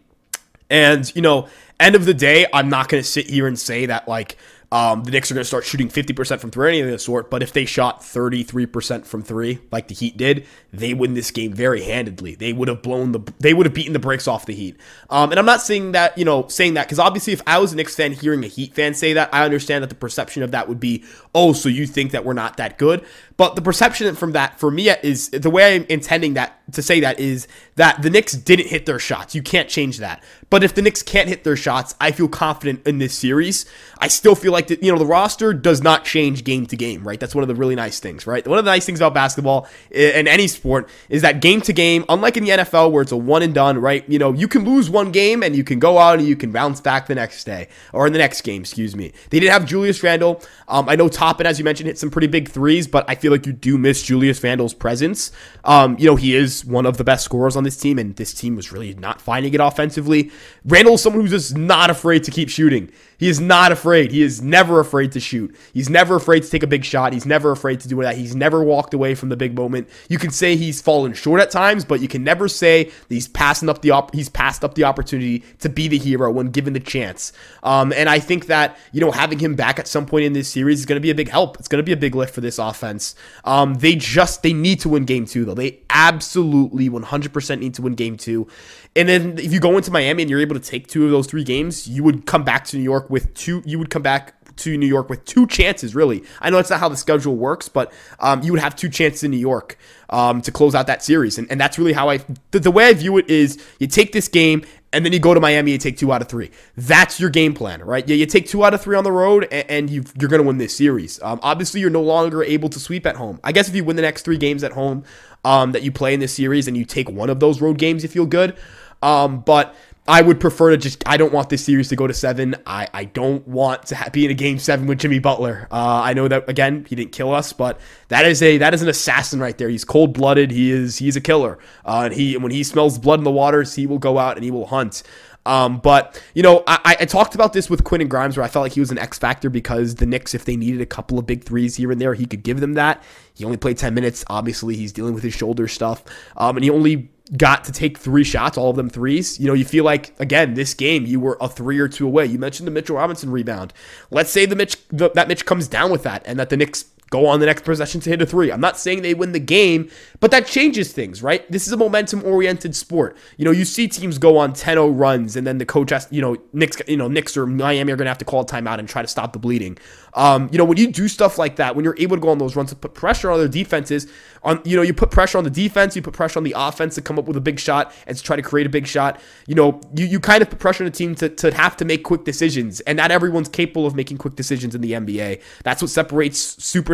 And 0.70 1.14
you 1.16 1.22
know, 1.22 1.48
end 1.80 1.96
of 1.96 2.06
the 2.06 2.14
day, 2.14 2.46
I'm 2.54 2.70
not 2.70 2.90
going 2.90 3.02
to 3.02 3.08
sit 3.08 3.30
here 3.30 3.48
and 3.48 3.58
say 3.58 3.86
that 3.88 4.08
like 4.08 4.38
um, 4.72 5.04
the 5.04 5.12
Knicks 5.12 5.32
are 5.32 5.34
going 5.34 5.42
to 5.42 5.48
start 5.48 5.66
shooting 5.66 5.90
50% 5.90 6.40
from 6.40 6.52
three, 6.52 6.70
anything 6.70 6.90
of 6.90 6.92
the 6.92 7.00
sort. 7.00 7.32
But 7.32 7.42
if 7.42 7.54
they 7.54 7.66
shot 7.66 8.02
33% 8.02 9.06
from 9.06 9.24
three, 9.24 9.60
like 9.72 9.88
the 9.88 9.96
Heat 9.96 10.16
did, 10.16 10.46
they 10.72 10.94
win 10.94 11.16
this 11.16 11.32
game 11.32 11.54
very 11.54 11.82
handedly. 11.82 12.36
They 12.36 12.54
would 12.54 12.68
have 12.68 12.84
blown 12.84 13.12
the, 13.12 13.20
they 13.40 13.54
would 13.54 13.66
have 13.66 13.74
beaten 13.74 13.94
the 13.94 14.00
brakes 14.00 14.28
off 14.28 14.46
the 14.46 14.54
Heat. 14.54 14.78
Um, 15.10 15.32
and 15.32 15.40
I'm 15.40 15.46
not 15.46 15.62
saying 15.62 15.94
that, 15.94 16.18
you 16.18 16.26
know, 16.26 16.48
saying 16.48 16.76
that 16.76 16.86
because 16.86 17.00
obviously, 17.00 17.34
if 17.34 17.42
I 17.48 17.58
was 17.58 17.74
a 17.74 17.76
Knicks 17.76 17.96
fan 17.96 18.12
hearing 18.12 18.44
a 18.44 18.48
Heat 18.48 18.76
fan 18.76 18.94
say 18.94 19.14
that, 19.14 19.34
I 19.34 19.44
understand 19.44 19.84
that 19.84 19.90
the 19.90 19.96
perception 19.96 20.44
of 20.44 20.52
that 20.52 20.70
would 20.70 20.80
be, 20.80 21.04
oh, 21.34 21.54
so 21.54 21.68
you 21.68 21.88
think 21.88 22.12
that 22.12 22.24
we're 22.24 22.34
not 22.34 22.58
that 22.58 22.78
good. 22.78 23.04
But 23.40 23.56
the 23.56 23.62
perception 23.62 24.14
from 24.16 24.34
that, 24.34 24.60
for 24.60 24.70
me, 24.70 24.90
is 24.90 25.30
the 25.30 25.50
way 25.50 25.74
I'm 25.74 25.86
intending 25.88 26.34
that 26.34 26.60
to 26.74 26.82
say 26.82 27.00
that 27.00 27.22
is 27.22 27.48
that 27.76 28.02
the 28.02 28.10
Knicks 28.10 28.34
didn't 28.34 28.68
hit 28.68 28.86
their 28.86 29.00
shots. 29.00 29.34
You 29.34 29.42
can't 29.42 29.70
change 29.70 30.00
that. 30.00 30.22
But 30.50 30.62
if 30.62 30.76
the 30.76 30.82
Knicks 30.82 31.02
can't 31.02 31.30
hit 31.30 31.44
their 31.46 31.56
shots, 31.56 31.96
I 32.02 32.12
feel 32.12 32.28
confident 32.28 32.86
in 32.86 32.98
this 32.98 33.14
series. 33.14 33.66
I 34.00 34.10
still 34.10 34.36
feel 34.36 34.52
like 34.52 34.68
the, 34.68 34.78
you 34.82 34.92
know 34.92 34.98
the 34.98 35.06
roster 35.06 35.54
does 35.54 35.82
not 35.82 36.04
change 36.04 36.44
game 36.44 36.66
to 36.66 36.76
game, 36.76 37.08
right? 37.08 37.20
That's 37.20 37.34
one 37.34 37.44
of 37.44 37.48
the 37.48 37.56
really 37.56 37.76
nice 37.76 38.00
things, 38.00 38.28
right? 38.28 38.46
One 38.46 38.60
of 38.60 38.66
the 38.66 38.72
nice 38.72 38.86
things 38.86 39.00
about 39.00 39.14
basketball 39.14 39.70
and 39.96 40.28
any 40.28 40.48
sport 40.48 40.90
is 41.08 41.22
that 41.22 41.42
game 41.42 41.62
to 41.62 41.74
game, 41.74 42.04
unlike 42.10 42.36
in 42.36 42.44
the 42.44 42.50
NFL 42.50 42.92
where 42.92 43.04
it's 43.04 43.12
a 43.12 43.18
one 43.18 43.42
and 43.42 43.54
done, 43.54 43.78
right? 43.78 44.04
You 44.10 44.20
know, 44.20 44.34
you 44.34 44.48
can 44.48 44.66
lose 44.66 44.90
one 44.90 45.12
game 45.12 45.44
and 45.44 45.56
you 45.56 45.64
can 45.64 45.80
go 45.80 45.98
out 45.98 46.20
and 46.20 46.28
you 46.28 46.36
can 46.36 46.52
bounce 46.52 46.82
back 46.82 47.08
the 47.08 47.16
next 47.16 47.44
day 47.46 47.70
or 47.94 48.06
in 48.08 48.14
the 48.14 48.20
next 48.20 48.42
game, 48.42 48.62
excuse 48.62 48.96
me. 48.96 49.14
They 49.30 49.40
didn't 49.40 49.54
have 49.54 49.66
Julius 49.66 50.04
Randle. 50.04 50.42
Um, 50.68 50.90
I 50.90 50.96
know 50.96 51.08
Toppin, 51.08 51.46
as 51.46 51.58
you 51.60 51.66
mentioned, 51.66 51.88
hit 51.88 51.98
some 51.98 52.10
pretty 52.10 52.28
big 52.28 52.50
threes, 52.50 52.88
but 52.88 53.06
I 53.08 53.16
feel 53.16 53.29
like 53.30 53.46
you 53.46 53.54
do 53.54 53.78
miss 53.78 54.04
Julius 54.04 54.44
Randle's 54.44 54.74
presence. 54.74 55.32
Um, 55.64 55.96
you 56.00 56.06
know, 56.06 56.16
he 56.16 56.36
is 56.36 56.66
one 56.66 56.86
of 56.86 56.98
the 56.98 57.04
best 57.04 57.26
scorers 57.26 57.56
on 57.56 57.64
this 57.64 57.78
team, 57.78 58.00
and 58.00 58.16
this 58.16 58.34
team 58.34 58.56
was 58.56 58.72
really 58.72 58.94
not 58.96 59.22
finding 59.22 59.54
it 59.54 59.60
offensively. 59.60 60.32
Randle 60.66 60.96
is 60.96 61.02
someone 61.02 61.22
who's 61.22 61.32
just 61.32 61.58
not 61.58 61.90
afraid 61.90 62.24
to 62.26 62.32
keep 62.32 62.50
shooting. 62.50 62.92
He 63.20 63.28
is 63.28 63.40
not 63.42 63.72
afraid. 63.74 64.12
He 64.12 64.22
is 64.22 64.42
never 64.42 64.80
afraid 64.80 65.12
to 65.12 65.20
shoot. 65.20 65.54
He's 65.74 65.90
never 65.90 66.16
afraid 66.16 66.44
to 66.44 66.50
take 66.50 66.64
a 66.64 66.68
big 66.68 66.86
shot. 66.86 67.12
He's 67.12 67.26
never 67.26 67.52
afraid 67.52 67.82
to 67.82 67.90
do 67.90 68.02
that. 68.02 68.16
He's 68.16 68.34
never 68.34 68.64
walked 68.64 68.94
away 68.94 69.14
from 69.14 69.28
the 69.28 69.36
big 69.36 69.56
moment. 69.56 69.90
You 70.08 70.18
can 70.18 70.32
say 70.32 70.56
he's 70.56 70.82
fallen 70.82 71.14
short 71.14 71.42
at 71.42 71.52
times, 71.52 71.84
but 71.84 72.00
you 72.00 72.08
can 72.08 72.24
never 72.24 72.48
say 72.48 72.86
that 72.86 72.94
he's 73.10 73.28
passing 73.28 73.68
up 73.68 73.82
the 73.82 73.92
op- 73.92 74.16
he's 74.16 74.30
passed 74.30 74.64
up 74.64 74.76
the 74.76 74.86
opportunity 74.86 75.44
to 75.60 75.68
be 75.68 75.90
the 75.90 75.98
hero 75.98 76.32
when 76.32 76.50
given 76.50 76.72
the 76.72 76.80
chance. 76.80 77.34
Um, 77.62 77.92
and 77.92 78.08
I 78.08 78.20
think 78.20 78.46
that 78.46 78.78
you 78.94 79.02
know 79.02 79.12
having 79.12 79.38
him 79.40 79.56
back 79.56 79.80
at 79.80 79.88
some 79.88 80.06
point 80.06 80.24
in 80.24 80.32
this 80.32 80.48
series 80.48 80.80
is 80.80 80.86
going 80.86 80.96
to 80.96 81.02
be 81.02 81.12
a 81.12 81.16
big 81.16 81.30
help. 81.30 81.60
It's 81.60 81.68
going 81.68 81.84
to 81.84 81.86
be 81.86 81.92
a 81.92 81.98
big 81.98 82.16
lift 82.16 82.34
for 82.34 82.42
this 82.42 82.58
offense. 82.58 83.16
Um, 83.44 83.74
they 83.76 83.96
just 83.96 84.44
they 84.44 84.54
need 84.54 84.80
to 84.80 84.90
win 84.90 85.04
game 85.04 85.26
two 85.26 85.44
though. 85.44 85.54
They 85.54 85.80
absolutely 85.90 86.90
100% 86.90 87.60
need 87.60 87.74
to 87.74 87.82
win 87.82 87.96
game 87.96 88.16
two. 88.16 88.48
And 88.96 89.08
then 89.08 89.38
if 89.38 89.54
you 89.54 89.60
go 89.60 89.78
into 89.78 89.92
Miami 89.92 90.24
and 90.24 90.30
you're 90.30 90.40
able 90.40 90.56
to 90.56 90.62
take 90.62 90.88
two 90.88 91.06
of 91.06 91.12
those 91.12 91.28
three 91.28 91.44
games, 91.44 91.88
you 91.88 92.04
would 92.04 92.26
come 92.26 92.44
back 92.44 92.66
to 92.66 92.78
New 92.78 92.84
York 92.84 93.09
with 93.10 93.34
two. 93.34 93.62
You 93.66 93.80
would 93.80 93.90
come 93.90 94.02
back 94.02 94.36
to 94.60 94.78
New 94.78 94.86
York 94.86 95.10
with 95.10 95.26
two 95.26 95.48
chances, 95.48 95.96
really. 95.96 96.24
I 96.42 96.50
know 96.50 96.58
that's 96.58 96.70
not 96.70 96.80
how 96.80 96.90
the 96.90 96.98
schedule 96.98 97.36
works, 97.36 97.70
but 97.70 97.92
um, 98.20 98.44
you 98.44 98.52
would 98.52 98.62
have 98.62 98.76
two 98.76 98.90
chances 98.90 99.24
in 99.24 99.32
New 99.32 99.38
York 99.38 99.78
um, 100.10 100.42
to 100.42 100.52
close 100.52 100.76
out 100.76 100.88
that 100.88 101.04
series. 101.04 101.38
And, 101.38 101.50
and 101.50 101.60
that's 101.60 101.80
really 101.80 101.94
how 101.94 102.10
I, 102.10 102.20
the, 102.52 102.60
the, 102.60 102.72
way 102.72 102.88
I 102.88 102.94
view 102.94 103.18
it 103.18 103.30
is 103.30 103.64
you 103.80 103.88
take 103.88 104.12
this 104.12 104.28
game 104.28 104.64
and 104.92 105.06
then 105.06 105.14
you 105.14 105.20
go 105.20 105.34
to 105.34 105.40
Miami 105.40 105.74
and 105.74 105.82
take 105.82 105.98
two 105.98 106.12
out 106.12 106.22
of 106.22 106.28
three. 106.28 106.52
That's 106.76 107.20
your 107.20 107.30
game 107.30 107.54
plan, 107.54 107.82
right? 107.84 108.08
Yeah, 108.08 108.16
you 108.16 108.26
take 108.26 108.48
two 108.48 108.64
out 108.66 108.74
of 108.74 108.82
three 108.82 108.98
on 108.98 109.04
the 109.04 109.12
road 109.12 109.48
and, 109.52 109.70
and 109.70 109.90
you 109.90 110.02
are 110.22 110.28
going 110.28 110.42
to 110.42 110.48
win 110.48 110.58
this 110.58 110.76
series. 110.76 111.22
Um, 111.22 111.40
obviously, 111.42 111.80
you're 111.80 111.90
no 111.90 112.02
longer 112.02 112.44
able 112.44 112.70
to 112.70 112.80
sweep 112.80 113.06
at 113.06 113.16
home. 113.16 113.40
I 113.44 113.52
guess 113.52 113.70
if 113.70 113.76
you 113.76 113.84
win 113.84 113.96
the 113.96 114.02
next 114.02 114.24
three 114.24 114.38
games 114.38 114.64
at 114.64 114.74
home 114.74 115.04
um, 115.46 115.72
that 115.72 115.84
you 115.84 115.92
play 115.92 116.14
in 116.14 116.20
this 116.20 116.34
series 116.34 116.68
and 116.68 116.76
you 116.76 116.86
take 116.86 117.10
one 117.10 117.30
of 117.30 117.40
those 117.40 117.62
road 117.62 117.78
games, 117.78 118.04
you 118.04 118.10
feel 118.10 118.26
good. 118.26 118.58
Um, 119.02 119.42
but 119.42 119.76
I 120.08 120.22
would 120.22 120.40
prefer 120.40 120.72
to 120.72 120.78
just. 120.78 121.04
I 121.08 121.18
don't 121.18 121.32
want 121.32 121.50
this 121.50 121.64
series 121.64 121.90
to 121.90 121.96
go 121.96 122.08
to 122.08 122.14
seven. 122.14 122.56
I, 122.66 122.88
I 122.94 123.06
don't 123.06 123.48
want 123.48 123.88
to 123.88 124.10
be 124.12 124.26
in 124.26 124.32
a 124.32 124.34
game 124.34 124.58
seven 124.58 124.88
with 124.88 125.00
Jimmy 125.00 125.20
Butler. 125.20 125.68
Uh, 125.72 126.02
I 126.04 126.14
know 126.14 126.28
that 126.28 126.50
again 126.50 126.86
he 126.90 126.96
didn't 126.96 127.12
kill 127.12 127.34
us, 127.34 127.54
but 127.54 127.80
that 128.08 128.26
is 128.26 128.42
a 128.42 128.58
that 128.58 128.74
is 128.74 128.82
an 128.82 128.90
assassin 128.90 129.40
right 129.40 129.58
there. 129.58 129.70
He's 129.70 129.86
cold 129.86 130.14
blooded. 130.14 130.50
He 130.50 130.72
is 130.72 130.98
he's 130.98 131.16
a 131.16 131.22
killer. 131.22 131.60
Uh, 131.86 132.04
and 132.06 132.14
he 132.14 132.38
when 132.38 132.52
he 132.52 132.64
smells 132.64 132.98
blood 132.98 133.20
in 133.20 133.24
the 133.24 133.32
waters, 133.32 133.76
he 133.76 133.86
will 133.86 134.00
go 134.00 134.18
out 134.18 134.36
and 134.36 134.44
he 134.44 134.50
will 134.50 134.66
hunt. 134.66 135.04
Um, 135.46 135.80
but 135.80 136.22
you 136.34 136.44
know, 136.44 136.64
I, 136.68 136.98
I 137.00 137.06
talked 137.06 137.34
about 137.34 137.54
this 137.54 137.70
with 137.70 137.84
Quentin 137.84 138.08
Grimes, 138.08 138.36
where 138.38 138.44
I 138.44 138.50
felt 138.50 138.64
like 138.64 138.74
he 138.74 138.80
was 138.80 138.92
an 138.92 138.98
X 138.98 139.18
factor 139.18 139.50
because 139.50 139.96
the 139.96 140.06
Knicks, 140.06 140.34
if 140.34 140.46
they 140.46 140.56
needed 140.56 140.82
a 140.82 140.86
couple 140.86 141.18
of 141.18 141.26
big 141.26 141.44
threes 141.44 141.76
here 141.76 141.92
and 141.92 142.00
there, 142.00 142.14
he 142.14 142.26
could 142.26 142.44
give 142.44 142.60
them 142.60 142.74
that. 142.74 143.02
He 143.34 143.46
only 143.46 143.58
played 143.58 143.78
ten 143.78 143.94
minutes. 143.94 144.26
Obviously, 144.28 144.76
he's 144.76 144.92
dealing 144.92 145.14
with 145.14 145.24
his 145.24 145.34
shoulder 145.34 145.68
stuff, 145.68 146.04
um, 146.36 146.58
and 146.58 146.64
he 146.64 146.70
only 146.70 147.10
got 147.38 147.64
to 147.66 147.72
take 147.72 147.98
three 147.98 148.24
shots, 148.24 148.58
all 148.58 148.70
of 148.70 148.76
them 148.76 148.90
threes. 148.90 149.40
You 149.40 149.48
know, 149.48 149.54
you 149.54 149.66
feel 149.66 149.84
like 149.84 150.20
again 150.20 150.54
this 150.54 150.74
game 150.74 151.06
you 151.06 151.20
were 151.20 151.38
a 151.40 151.48
three 151.48 151.80
or 151.80 151.88
two 151.88 152.06
away. 152.06 152.26
You 152.26 152.40
mentioned 152.40 152.68
the 152.68 152.72
Mitchell 152.72 152.96
Robinson 152.96 153.32
rebound. 153.32 153.74
Let's 154.12 154.32
say 154.32 154.46
the 154.46 154.56
Mitch 154.56 154.78
the, 154.90 155.10
that 155.12 155.28
Mitch 155.28 155.46
comes 155.46 155.68
down 155.68 155.92
with 155.92 156.04
that, 156.04 156.24
and 156.26 156.40
that 156.40 156.50
the 156.50 156.58
Knicks 156.58 156.86
go 157.10 157.26
on 157.28 157.40
the 157.40 157.46
next 157.46 157.64
possession 157.64 158.02
to 158.02 158.10
hit 158.10 158.22
a 158.22 158.26
three. 158.26 158.52
I'm 158.52 158.62
not 158.62 158.78
saying 158.78 159.02
they 159.02 159.14
win 159.14 159.32
the 159.32 159.40
game, 159.40 159.90
but 160.20 160.32
that 160.32 160.48
changes 160.48 160.92
things, 160.92 161.24
right? 161.24 161.50
This 161.52 161.68
is 161.68 161.74
a 161.74 161.78
momentum 161.78 162.24
oriented 162.24 162.76
sport. 162.76 163.18
You 163.38 163.46
know, 163.46 163.52
you 163.52 163.66
see 163.66 163.88
teams 163.88 164.18
go 164.18 164.38
on 164.38 164.54
10-0 164.54 164.98
runs 164.98 165.36
and 165.36 165.46
then 165.46 165.58
the 165.58 165.66
coach 165.66 165.90
has, 165.90 166.08
you 166.12 166.22
know, 166.22 166.38
Knicks, 166.54 166.82
you 166.88 166.98
know, 166.98 167.08
Knicks 167.08 167.36
or 167.36 167.46
Miami 167.46 167.92
are 167.92 167.96
going 167.96 168.06
to 168.06 168.10
have 168.10 168.18
to 168.20 168.26
call 168.26 168.42
a 168.42 168.46
timeout 168.46 168.80
and 168.80 168.88
try 168.88 169.02
to 169.02 169.08
stop 169.08 169.34
the 169.34 169.40
bleeding. 169.40 169.78
Um, 170.14 170.50
you 170.52 170.58
know, 170.58 170.66
when 170.66 170.78
you 170.78 170.92
do 170.92 171.08
stuff 171.08 171.38
like 171.38 171.58
that, 171.58 171.76
when 171.76 171.86
you're 171.86 171.96
able 172.00 172.16
to 172.18 172.22
go 172.22 172.30
on 172.30 172.38
those 172.38 172.56
runs 172.56 172.70
to 172.70 172.76
put 172.76 172.94
pressure 172.94 173.32
on 173.32 173.40
their 173.40 173.48
defenses, 173.48 174.08
on 174.44 174.62
you 174.64 174.76
know, 174.76 174.82
you 174.82 174.94
put 174.94 175.12
pressure 175.12 175.38
on 175.38 175.44
the 175.44 175.50
defense, 175.50 175.96
you 175.96 176.02
put 176.02 176.14
pressure 176.14 176.40
on 176.40 176.44
the 176.44 176.54
offense 176.58 176.96
to 176.96 177.02
come 177.02 177.20
up 177.20 177.26
with 177.26 177.38
a 177.38 177.42
big 177.42 177.60
shot 177.60 177.94
and 178.08 178.18
to 178.18 178.24
try 178.24 178.36
to 178.36 178.42
create 178.42 178.66
a 178.66 178.70
big 178.70 178.88
shot. 178.88 179.20
You 179.48 179.56
know, 179.56 179.82
you, 179.96 180.06
you 180.06 180.20
kind 180.20 180.42
of 180.42 180.50
put 180.50 180.60
pressure 180.60 180.84
on 180.84 180.90
the 180.90 180.96
team 180.96 181.16
to, 181.16 181.30
to 181.30 181.54
have 181.54 181.78
to 181.78 181.86
make 181.86 182.04
quick 182.04 182.24
decisions, 182.24 182.80
and 182.82 182.98
not 182.98 183.12
everyone's 183.12 183.50
capable 183.50 183.86
of 183.86 183.96
making 183.96 184.18
quick 184.18 184.36
decisions 184.36 184.76
in 184.76 184.82
the 184.82 184.94
NBA. 184.94 185.42
That's 185.64 185.82
what 185.82 185.92
separates 185.92 186.40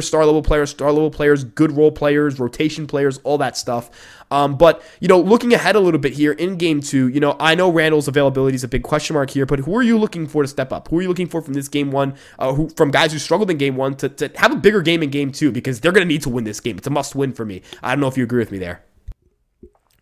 superstar 0.05 0.25
level 0.25 0.41
players, 0.41 0.69
star 0.69 0.91
level 0.91 1.11
players, 1.11 1.43
good 1.43 1.71
role 1.71 1.91
players, 1.91 2.39
rotation 2.39 2.87
players, 2.87 3.19
all 3.19 3.37
that 3.37 3.57
stuff. 3.57 3.89
Um, 4.31 4.57
but 4.57 4.81
you 4.99 5.07
know, 5.07 5.19
looking 5.19 5.53
ahead 5.53 5.75
a 5.75 5.79
little 5.79 5.99
bit 5.99 6.13
here 6.13 6.31
in 6.31 6.57
game 6.57 6.81
two, 6.81 7.07
you 7.09 7.19
know, 7.19 7.35
I 7.39 7.55
know 7.55 7.71
Randle's 7.71 8.07
availability 8.07 8.55
is 8.55 8.63
a 8.63 8.67
big 8.67 8.83
question 8.83 9.13
mark 9.13 9.29
here, 9.29 9.45
but 9.45 9.59
who 9.59 9.75
are 9.77 9.83
you 9.83 9.97
looking 9.97 10.27
for 10.27 10.41
to 10.41 10.47
step 10.47 10.71
up? 10.71 10.87
Who 10.87 10.99
are 10.99 11.01
you 11.01 11.07
looking 11.07 11.27
for 11.27 11.41
from 11.41 11.53
this 11.53 11.67
game 11.67 11.91
one? 11.91 12.15
Uh, 12.39 12.53
who 12.53 12.69
from 12.69 12.91
guys 12.91 13.13
who 13.13 13.19
struggled 13.19 13.51
in 13.51 13.57
game 13.57 13.75
one 13.75 13.95
to, 13.97 14.09
to 14.09 14.31
have 14.35 14.51
a 14.51 14.55
bigger 14.55 14.81
game 14.81 15.03
in 15.03 15.09
game 15.09 15.31
two 15.31 15.51
because 15.51 15.79
they're 15.79 15.91
going 15.91 16.07
to 16.07 16.11
need 16.11 16.23
to 16.23 16.29
win 16.29 16.43
this 16.43 16.59
game. 16.59 16.77
It's 16.77 16.87
a 16.87 16.91
must 16.91 17.15
win 17.15 17.33
for 17.33 17.45
me. 17.45 17.61
I 17.83 17.89
don't 17.91 17.99
know 17.99 18.07
if 18.07 18.17
you 18.17 18.23
agree 18.23 18.39
with 18.39 18.51
me 18.51 18.57
there. 18.57 18.83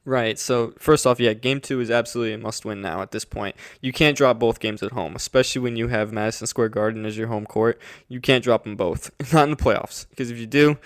Right. 0.05 0.37
So 0.37 0.73
first 0.77 1.07
off, 1.07 1.19
yeah, 1.19 1.33
game 1.33 1.61
two 1.61 1.79
is 1.79 1.89
absolutely 1.89 2.33
a 2.33 2.37
must-win 2.37 2.81
now. 2.81 3.01
At 3.01 3.11
this 3.11 3.23
point, 3.23 3.55
you 3.79 3.93
can't 3.93 4.17
drop 4.17 4.37
both 4.37 4.59
games 4.59 4.83
at 4.83 4.91
home, 4.91 5.15
especially 5.15 5.61
when 5.61 5.77
you 5.77 5.87
have 5.87 6.11
Madison 6.11 6.45
Square 6.45 6.69
Garden 6.69 7.05
as 7.05 7.17
your 7.17 7.27
home 7.27 7.45
court. 7.45 7.79
You 8.09 8.19
can't 8.19 8.43
drop 8.43 8.65
them 8.65 8.75
both, 8.75 9.11
not 9.33 9.45
in 9.45 9.51
the 9.51 9.55
playoffs, 9.55 10.07
because 10.09 10.29
if 10.29 10.37
you 10.37 10.45
do, 10.45 10.77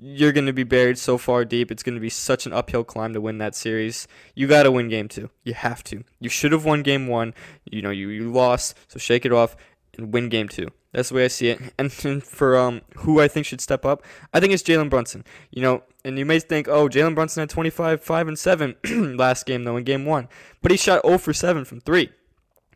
you're 0.00 0.32
going 0.32 0.46
to 0.46 0.52
be 0.52 0.64
buried 0.64 0.98
so 0.98 1.16
far 1.16 1.44
deep. 1.44 1.70
It's 1.70 1.82
going 1.82 1.94
to 1.94 2.00
be 2.00 2.10
such 2.10 2.46
an 2.46 2.52
uphill 2.52 2.84
climb 2.84 3.14
to 3.14 3.20
win 3.20 3.38
that 3.38 3.54
series. 3.54 4.06
You 4.34 4.46
got 4.46 4.64
to 4.64 4.70
win 4.70 4.88
game 4.88 5.08
two. 5.08 5.30
You 5.44 5.54
have 5.54 5.82
to. 5.84 6.04
You 6.20 6.28
should 6.28 6.52
have 6.52 6.64
won 6.64 6.82
game 6.82 7.06
one. 7.06 7.34
You 7.64 7.80
know, 7.80 7.90
you, 7.90 8.10
you 8.10 8.30
lost, 8.30 8.76
so 8.86 8.98
shake 8.98 9.24
it 9.24 9.32
off 9.32 9.56
and 9.98 10.12
win 10.12 10.28
game 10.28 10.48
two. 10.48 10.68
That's 10.92 11.10
the 11.10 11.16
way 11.16 11.24
I 11.24 11.28
see 11.28 11.48
it. 11.48 11.60
And, 11.78 11.92
and 12.04 12.22
for 12.22 12.56
um, 12.56 12.80
who 12.96 13.20
I 13.20 13.28
think 13.28 13.44
should 13.44 13.60
step 13.60 13.84
up, 13.84 14.02
I 14.32 14.40
think 14.40 14.52
it's 14.52 14.62
Jalen 14.62 14.88
Brunson. 14.88 15.24
You 15.50 15.62
know, 15.62 15.82
and 16.04 16.18
you 16.18 16.24
may 16.24 16.40
think, 16.40 16.68
oh, 16.68 16.88
Jalen 16.88 17.14
Brunson 17.14 17.42
had 17.42 17.50
25, 17.50 18.02
5, 18.02 18.28
and 18.28 18.38
7 18.38 18.76
last 19.16 19.44
game, 19.44 19.64
though, 19.64 19.76
in 19.76 19.84
game 19.84 20.06
one. 20.06 20.28
But 20.62 20.70
he 20.70 20.76
shot 20.76 21.04
0 21.04 21.18
for 21.18 21.34
7 21.34 21.64
from 21.64 21.80
3. 21.80 22.10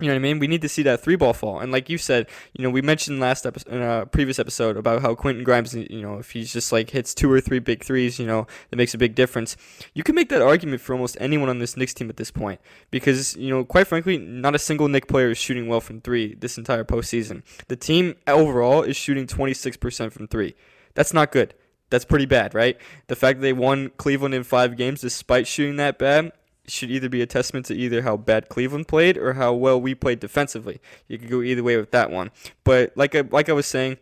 You 0.02 0.08
know 0.08 0.14
what 0.14 0.18
I 0.18 0.22
mean? 0.22 0.40
We 0.40 0.48
need 0.48 0.62
to 0.62 0.68
see 0.68 0.82
that 0.82 1.00
three 1.00 1.14
ball 1.14 1.32
fall. 1.32 1.60
And 1.60 1.70
like 1.70 1.88
you 1.88 1.96
said, 1.96 2.28
you 2.54 2.64
know, 2.64 2.70
we 2.70 2.82
mentioned 2.82 3.20
last 3.20 3.46
episode, 3.46 3.72
in 3.72 3.80
a 3.80 4.04
previous 4.04 4.40
episode 4.40 4.76
about 4.76 5.00
how 5.00 5.14
Quentin 5.14 5.44
Grimes, 5.44 5.74
you 5.74 6.02
know, 6.02 6.18
if 6.18 6.32
he's 6.32 6.52
just 6.52 6.72
like 6.72 6.90
hits 6.90 7.14
two 7.14 7.30
or 7.30 7.40
three 7.40 7.60
big 7.60 7.84
threes, 7.84 8.18
you 8.18 8.26
know, 8.26 8.48
that 8.70 8.76
makes 8.76 8.94
a 8.94 8.98
big 8.98 9.14
difference. 9.14 9.56
You 9.94 10.02
can 10.02 10.16
make 10.16 10.28
that 10.30 10.42
argument 10.42 10.80
for 10.80 10.92
almost 10.92 11.16
anyone 11.20 11.48
on 11.48 11.60
this 11.60 11.76
Knicks 11.76 11.94
team 11.94 12.10
at 12.10 12.16
this 12.16 12.32
point 12.32 12.60
because, 12.90 13.36
you 13.36 13.50
know, 13.50 13.64
quite 13.64 13.86
frankly, 13.86 14.18
not 14.18 14.56
a 14.56 14.58
single 14.58 14.88
Knick 14.88 15.06
player 15.06 15.30
is 15.30 15.38
shooting 15.38 15.68
well 15.68 15.80
from 15.80 16.00
three 16.00 16.34
this 16.34 16.58
entire 16.58 16.84
postseason. 16.84 17.42
The 17.68 17.76
team 17.76 18.16
overall 18.26 18.82
is 18.82 18.96
shooting 18.96 19.28
26% 19.28 20.10
from 20.12 20.26
three. 20.26 20.56
That's 20.94 21.14
not 21.14 21.30
good. 21.30 21.54
That's 21.90 22.04
pretty 22.04 22.26
bad, 22.26 22.54
right? 22.54 22.76
The 23.06 23.16
fact 23.16 23.38
that 23.38 23.42
they 23.42 23.52
won 23.52 23.90
Cleveland 23.98 24.34
in 24.34 24.42
five 24.44 24.76
games 24.76 25.02
despite 25.02 25.46
shooting 25.46 25.76
that 25.76 25.98
bad 25.98 26.32
should 26.66 26.90
either 26.90 27.08
be 27.08 27.22
a 27.22 27.26
testament 27.26 27.66
to 27.66 27.74
either 27.74 28.02
how 28.02 28.16
bad 28.16 28.48
Cleveland 28.48 28.88
played 28.88 29.16
or 29.16 29.34
how 29.34 29.52
well 29.52 29.80
we 29.80 29.94
played 29.94 30.20
defensively. 30.20 30.80
You 31.08 31.18
could 31.18 31.30
go 31.30 31.42
either 31.42 31.62
way 31.62 31.76
with 31.76 31.90
that 31.90 32.10
one. 32.10 32.30
But 32.64 32.92
like 32.96 33.14
I, 33.14 33.22
like 33.22 33.48
I 33.48 33.52
was 33.52 33.66
saying, 33.66 33.98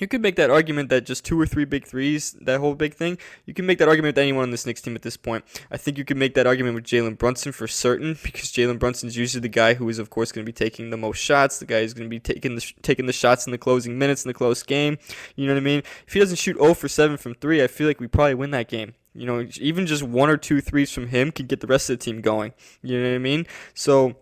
you 0.00 0.08
could 0.08 0.22
make 0.22 0.36
that 0.36 0.50
argument 0.50 0.88
that 0.88 1.04
just 1.04 1.24
two 1.24 1.40
or 1.40 1.46
three 1.46 1.64
big 1.64 1.86
threes, 1.86 2.32
that 2.40 2.60
whole 2.60 2.74
big 2.74 2.94
thing, 2.94 3.18
you 3.44 3.54
can 3.54 3.66
make 3.66 3.78
that 3.78 3.88
argument 3.88 4.16
with 4.16 4.22
anyone 4.22 4.44
on 4.44 4.50
this 4.50 4.66
Knicks 4.66 4.80
team 4.80 4.96
at 4.96 5.02
this 5.02 5.16
point. 5.16 5.44
I 5.70 5.76
think 5.76 5.98
you 5.98 6.04
can 6.04 6.18
make 6.18 6.34
that 6.34 6.46
argument 6.46 6.74
with 6.74 6.84
Jalen 6.84 7.18
Brunson 7.18 7.52
for 7.52 7.68
certain 7.68 8.16
because 8.22 8.50
Jalen 8.50 8.78
Brunson 8.78 9.08
is 9.08 9.16
usually 9.16 9.42
the 9.42 9.48
guy 9.48 9.74
who 9.74 9.88
is, 9.88 9.98
of 9.98 10.10
course, 10.10 10.32
going 10.32 10.44
to 10.44 10.48
be 10.48 10.56
taking 10.56 10.90
the 10.90 10.96
most 10.96 11.18
shots, 11.18 11.58
the 11.58 11.66
guy 11.66 11.82
who's 11.82 11.94
going 11.94 12.08
to 12.08 12.10
be 12.10 12.20
taking 12.20 12.54
the, 12.54 12.72
taking 12.82 13.06
the 13.06 13.12
shots 13.12 13.46
in 13.46 13.52
the 13.52 13.58
closing 13.58 13.98
minutes 13.98 14.24
in 14.24 14.28
the 14.28 14.34
close 14.34 14.62
game. 14.62 14.98
You 15.36 15.46
know 15.46 15.54
what 15.54 15.60
I 15.60 15.64
mean? 15.64 15.82
If 16.06 16.14
he 16.14 16.18
doesn't 16.18 16.36
shoot 16.36 16.56
0 16.56 16.74
for 16.74 16.88
7 16.88 17.16
from 17.18 17.34
3, 17.34 17.62
I 17.62 17.66
feel 17.66 17.86
like 17.86 18.00
we 18.00 18.08
probably 18.08 18.34
win 18.34 18.50
that 18.52 18.68
game. 18.68 18.94
You 19.14 19.26
know, 19.26 19.46
even 19.60 19.86
just 19.86 20.02
one 20.02 20.30
or 20.30 20.36
two 20.36 20.60
threes 20.60 20.92
from 20.92 21.08
him 21.08 21.32
could 21.32 21.48
get 21.48 21.60
the 21.60 21.66
rest 21.66 21.90
of 21.90 21.98
the 21.98 22.04
team 22.04 22.20
going. 22.20 22.52
You 22.80 22.98
know 22.98 23.08
what 23.08 23.16
I 23.16 23.18
mean? 23.18 23.46
So 23.74 24.16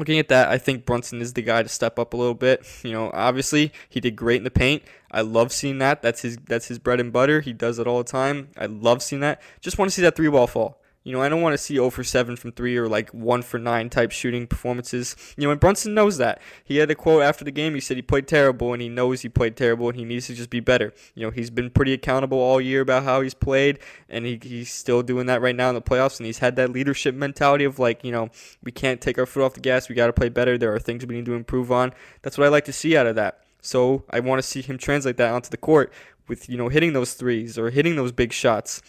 looking 0.00 0.18
at 0.18 0.28
that, 0.28 0.48
I 0.48 0.58
think 0.58 0.84
Brunson 0.84 1.20
is 1.20 1.34
the 1.34 1.42
guy 1.42 1.62
to 1.62 1.68
step 1.68 1.98
up 1.98 2.12
a 2.12 2.16
little 2.16 2.34
bit. 2.34 2.66
You 2.82 2.92
know, 2.92 3.10
obviously 3.14 3.72
he 3.88 4.00
did 4.00 4.16
great 4.16 4.38
in 4.38 4.44
the 4.44 4.50
paint. 4.50 4.82
I 5.10 5.20
love 5.20 5.52
seeing 5.52 5.78
that. 5.78 6.02
That's 6.02 6.22
his 6.22 6.36
that's 6.38 6.66
his 6.66 6.78
bread 6.78 7.00
and 7.00 7.12
butter. 7.12 7.40
He 7.40 7.52
does 7.52 7.78
it 7.78 7.86
all 7.86 7.98
the 7.98 8.04
time. 8.04 8.48
I 8.56 8.66
love 8.66 9.02
seeing 9.02 9.20
that. 9.20 9.40
Just 9.60 9.78
want 9.78 9.90
to 9.90 9.94
see 9.94 10.02
that 10.02 10.16
three 10.16 10.28
ball 10.28 10.46
fall. 10.46 10.79
You 11.02 11.12
know, 11.12 11.22
I 11.22 11.30
don't 11.30 11.40
want 11.40 11.54
to 11.54 11.58
see 11.58 11.76
0 11.76 11.88
for 11.88 12.04
7 12.04 12.36
from 12.36 12.52
3 12.52 12.76
or 12.76 12.86
like 12.86 13.08
1 13.10 13.42
for 13.42 13.58
9 13.58 13.88
type 13.88 14.12
shooting 14.12 14.46
performances. 14.46 15.16
You 15.36 15.44
know, 15.44 15.50
and 15.50 15.58
Brunson 15.58 15.94
knows 15.94 16.18
that. 16.18 16.42
He 16.62 16.76
had 16.76 16.90
a 16.90 16.94
quote 16.94 17.22
after 17.22 17.42
the 17.42 17.50
game. 17.50 17.74
He 17.74 17.80
said 17.80 17.96
he 17.96 18.02
played 18.02 18.28
terrible 18.28 18.74
and 18.74 18.82
he 18.82 18.90
knows 18.90 19.22
he 19.22 19.30
played 19.30 19.56
terrible 19.56 19.88
and 19.88 19.98
he 19.98 20.04
needs 20.04 20.26
to 20.26 20.34
just 20.34 20.50
be 20.50 20.60
better. 20.60 20.92
You 21.14 21.26
know, 21.26 21.30
he's 21.30 21.48
been 21.48 21.70
pretty 21.70 21.94
accountable 21.94 22.38
all 22.38 22.60
year 22.60 22.82
about 22.82 23.04
how 23.04 23.22
he's 23.22 23.32
played 23.32 23.78
and 24.10 24.26
he, 24.26 24.38
he's 24.42 24.70
still 24.70 25.02
doing 25.02 25.24
that 25.26 25.40
right 25.40 25.56
now 25.56 25.70
in 25.70 25.74
the 25.74 25.80
playoffs. 25.80 26.18
And 26.18 26.26
he's 26.26 26.38
had 26.38 26.56
that 26.56 26.70
leadership 26.70 27.14
mentality 27.14 27.64
of 27.64 27.78
like, 27.78 28.04
you 28.04 28.12
know, 28.12 28.28
we 28.62 28.70
can't 28.70 29.00
take 29.00 29.18
our 29.18 29.26
foot 29.26 29.42
off 29.42 29.54
the 29.54 29.60
gas. 29.60 29.88
We 29.88 29.94
got 29.94 30.08
to 30.08 30.12
play 30.12 30.28
better. 30.28 30.58
There 30.58 30.74
are 30.74 30.78
things 30.78 31.06
we 31.06 31.14
need 31.14 31.26
to 31.26 31.34
improve 31.34 31.72
on. 31.72 31.94
That's 32.20 32.36
what 32.36 32.44
I 32.44 32.50
like 32.50 32.66
to 32.66 32.74
see 32.74 32.94
out 32.96 33.06
of 33.06 33.16
that. 33.16 33.42
So 33.62 34.04
I 34.10 34.20
want 34.20 34.42
to 34.42 34.46
see 34.46 34.60
him 34.60 34.76
translate 34.76 35.16
that 35.16 35.32
onto 35.32 35.50
the 35.50 35.56
court 35.56 35.92
with, 36.28 36.48
you 36.48 36.56
know, 36.56 36.68
hitting 36.68 36.92
those 36.92 37.14
threes 37.14 37.58
or 37.58 37.70
hitting 37.70 37.96
those 37.96 38.12
big 38.12 38.32
shots 38.32 38.82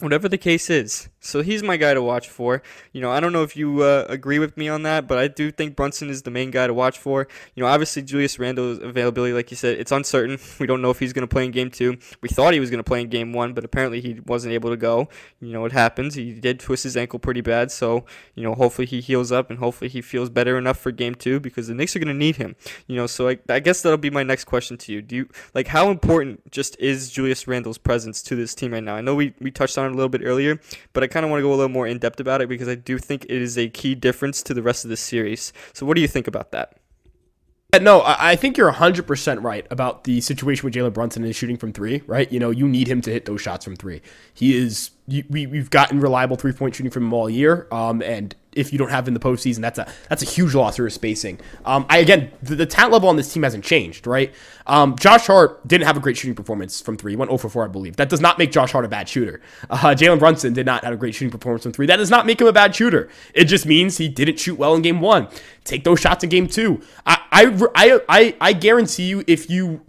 whatever 0.00 0.28
the 0.28 0.38
case 0.38 0.70
is. 0.70 1.08
So 1.20 1.42
he's 1.42 1.62
my 1.62 1.76
guy 1.76 1.94
to 1.94 2.02
watch 2.02 2.28
for. 2.28 2.62
You 2.92 3.00
know, 3.00 3.10
I 3.10 3.20
don't 3.20 3.32
know 3.32 3.42
if 3.42 3.56
you 3.56 3.82
uh, 3.82 4.06
agree 4.08 4.38
with 4.38 4.56
me 4.56 4.68
on 4.68 4.82
that, 4.84 5.08
but 5.08 5.18
I 5.18 5.28
do 5.28 5.50
think 5.50 5.76
Brunson 5.76 6.08
is 6.08 6.22
the 6.22 6.30
main 6.30 6.50
guy 6.50 6.66
to 6.66 6.74
watch 6.74 6.98
for. 6.98 7.26
You 7.54 7.62
know, 7.62 7.68
obviously 7.68 8.02
Julius 8.02 8.38
Randle's 8.38 8.78
availability, 8.78 9.32
like 9.32 9.50
you 9.50 9.56
said, 9.56 9.78
it's 9.78 9.92
uncertain. 9.92 10.38
We 10.58 10.66
don't 10.66 10.82
know 10.82 10.90
if 10.90 10.98
he's 10.98 11.12
going 11.12 11.26
to 11.26 11.32
play 11.32 11.44
in 11.44 11.52
game 11.52 11.70
two. 11.70 11.98
We 12.20 12.28
thought 12.28 12.52
he 12.52 12.58
was 12.58 12.68
going 12.68 12.78
to 12.78 12.84
play 12.84 13.00
in 13.00 13.08
game 13.08 13.32
one, 13.32 13.52
but 13.54 13.64
apparently 13.64 14.00
he 14.00 14.20
wasn't 14.26 14.54
able 14.54 14.70
to 14.70 14.76
go. 14.76 15.08
You 15.40 15.52
know, 15.52 15.64
it 15.66 15.72
happens. 15.72 16.14
He 16.14 16.32
did 16.32 16.58
twist 16.58 16.82
his 16.82 16.96
ankle 16.96 17.18
pretty 17.18 17.42
bad, 17.42 17.70
so 17.70 18.04
you 18.34 18.42
know, 18.42 18.54
hopefully 18.54 18.86
he 18.86 19.00
heals 19.00 19.30
up 19.30 19.50
and 19.50 19.58
hopefully 19.60 19.88
he 19.88 20.00
feels 20.00 20.30
better 20.30 20.58
enough 20.58 20.78
for 20.78 20.90
game 20.90 21.14
two 21.14 21.38
because 21.38 21.68
the 21.68 21.74
Knicks 21.74 21.94
are 21.94 22.00
going 22.00 22.08
to 22.08 22.14
need 22.14 22.36
him. 22.36 22.56
You 22.86 22.96
know, 22.96 23.06
so 23.06 23.28
I, 23.28 23.38
I 23.48 23.60
guess 23.60 23.82
that'll 23.82 23.98
be 23.98 24.10
my 24.10 24.24
next 24.24 24.44
question 24.44 24.76
to 24.78 24.92
you. 24.92 25.00
Do 25.00 25.14
you 25.14 25.28
like 25.54 25.68
how 25.68 25.90
important 25.90 26.50
just 26.50 26.76
is 26.80 27.10
Julius 27.10 27.46
Randle's 27.46 27.78
presence 27.78 28.20
to 28.22 28.34
this 28.34 28.54
team 28.54 28.72
right 28.72 28.82
now? 28.82 28.96
I 28.96 29.00
know 29.00 29.14
we 29.14 29.34
we 29.40 29.50
touched 29.50 29.78
on 29.78 29.87
it 29.88 29.94
a 29.94 29.96
little 29.96 30.08
bit 30.08 30.22
earlier, 30.24 30.60
but 30.92 31.02
I 31.02 31.06
kind 31.06 31.24
of 31.24 31.30
want 31.30 31.40
to 31.40 31.42
go 31.42 31.50
a 31.50 31.56
little 31.56 31.68
more 31.68 31.86
in 31.86 31.98
depth 31.98 32.20
about 32.20 32.40
it 32.40 32.48
because 32.48 32.68
I 32.68 32.74
do 32.74 32.98
think 32.98 33.24
it 33.24 33.30
is 33.30 33.58
a 33.58 33.68
key 33.68 33.94
difference 33.94 34.42
to 34.44 34.54
the 34.54 34.62
rest 34.62 34.84
of 34.84 34.90
the 34.90 34.96
series. 34.96 35.52
So, 35.72 35.86
what 35.86 35.94
do 35.94 36.00
you 36.00 36.08
think 36.08 36.26
about 36.26 36.52
that? 36.52 36.78
No, 37.82 38.02
I 38.06 38.34
think 38.34 38.56
you're 38.56 38.72
100% 38.72 39.44
right 39.44 39.66
about 39.70 40.04
the 40.04 40.22
situation 40.22 40.64
with 40.64 40.72
Jalen 40.72 40.94
Brunson 40.94 41.22
is 41.24 41.36
shooting 41.36 41.58
from 41.58 41.74
three, 41.74 42.02
right? 42.06 42.30
You 42.32 42.40
know, 42.40 42.48
you 42.48 42.66
need 42.66 42.88
him 42.88 43.02
to 43.02 43.10
hit 43.10 43.26
those 43.26 43.42
shots 43.42 43.62
from 43.62 43.76
three. 43.76 44.00
He 44.32 44.56
is, 44.56 44.90
we, 45.06 45.46
we've 45.46 45.68
gotten 45.68 46.00
reliable 46.00 46.36
three 46.36 46.52
point 46.52 46.74
shooting 46.74 46.90
from 46.90 47.04
him 47.04 47.12
all 47.12 47.28
year. 47.28 47.68
Um, 47.70 48.00
and 48.00 48.34
if 48.58 48.72
you 48.72 48.78
don't 48.78 48.90
have 48.90 49.08
in 49.08 49.14
the 49.14 49.20
postseason, 49.20 49.60
that's 49.60 49.78
a 49.78 49.90
that's 50.08 50.22
a 50.22 50.26
huge 50.26 50.54
loss 50.54 50.76
for 50.76 50.90
spacing. 50.90 51.40
Um, 51.64 51.86
I 51.88 51.98
again, 51.98 52.30
the, 52.42 52.56
the, 52.56 52.66
talent 52.66 52.92
level 52.92 53.08
on 53.08 53.16
this 53.16 53.32
team 53.32 53.42
hasn't 53.44 53.64
changed, 53.64 54.06
right? 54.06 54.34
Um, 54.66 54.96
Josh 54.96 55.26
Hart 55.26 55.66
didn't 55.66 55.86
have 55.86 55.96
a 55.96 56.00
great 56.00 56.16
shooting 56.16 56.34
performance 56.34 56.80
from 56.80 56.96
three. 56.96 57.12
He 57.12 57.16
went 57.16 57.30
0 57.30 57.38
for 57.38 57.48
4, 57.48 57.64
I 57.64 57.68
believe. 57.68 57.96
That 57.96 58.08
does 58.08 58.20
not 58.20 58.38
make 58.38 58.52
Josh 58.52 58.72
Hart 58.72 58.84
a 58.84 58.88
bad 58.88 59.08
shooter. 59.08 59.40
Uh, 59.70 59.94
Jalen 59.94 60.18
Brunson 60.18 60.52
did 60.52 60.66
not 60.66 60.84
have 60.84 60.92
a 60.92 60.96
great 60.96 61.14
shooting 61.14 61.30
performance 61.30 61.62
from 61.62 61.72
three. 61.72 61.86
That 61.86 61.96
does 61.96 62.10
not 62.10 62.26
make 62.26 62.40
him 62.40 62.46
a 62.46 62.52
bad 62.52 62.74
shooter. 62.74 63.08
It 63.34 63.44
just 63.44 63.64
means 63.64 63.96
he 63.96 64.08
didn't 64.08 64.38
shoot 64.38 64.58
well 64.58 64.74
in 64.74 64.82
game 64.82 65.00
one. 65.00 65.28
Take 65.64 65.84
those 65.84 66.00
shots 66.00 66.24
in 66.24 66.30
game 66.30 66.48
two. 66.48 66.82
I 67.06 67.20
I 67.30 67.68
I 67.74 68.00
I, 68.08 68.36
I 68.40 68.52
guarantee 68.52 69.04
you, 69.04 69.24
if 69.26 69.48
you 69.48 69.80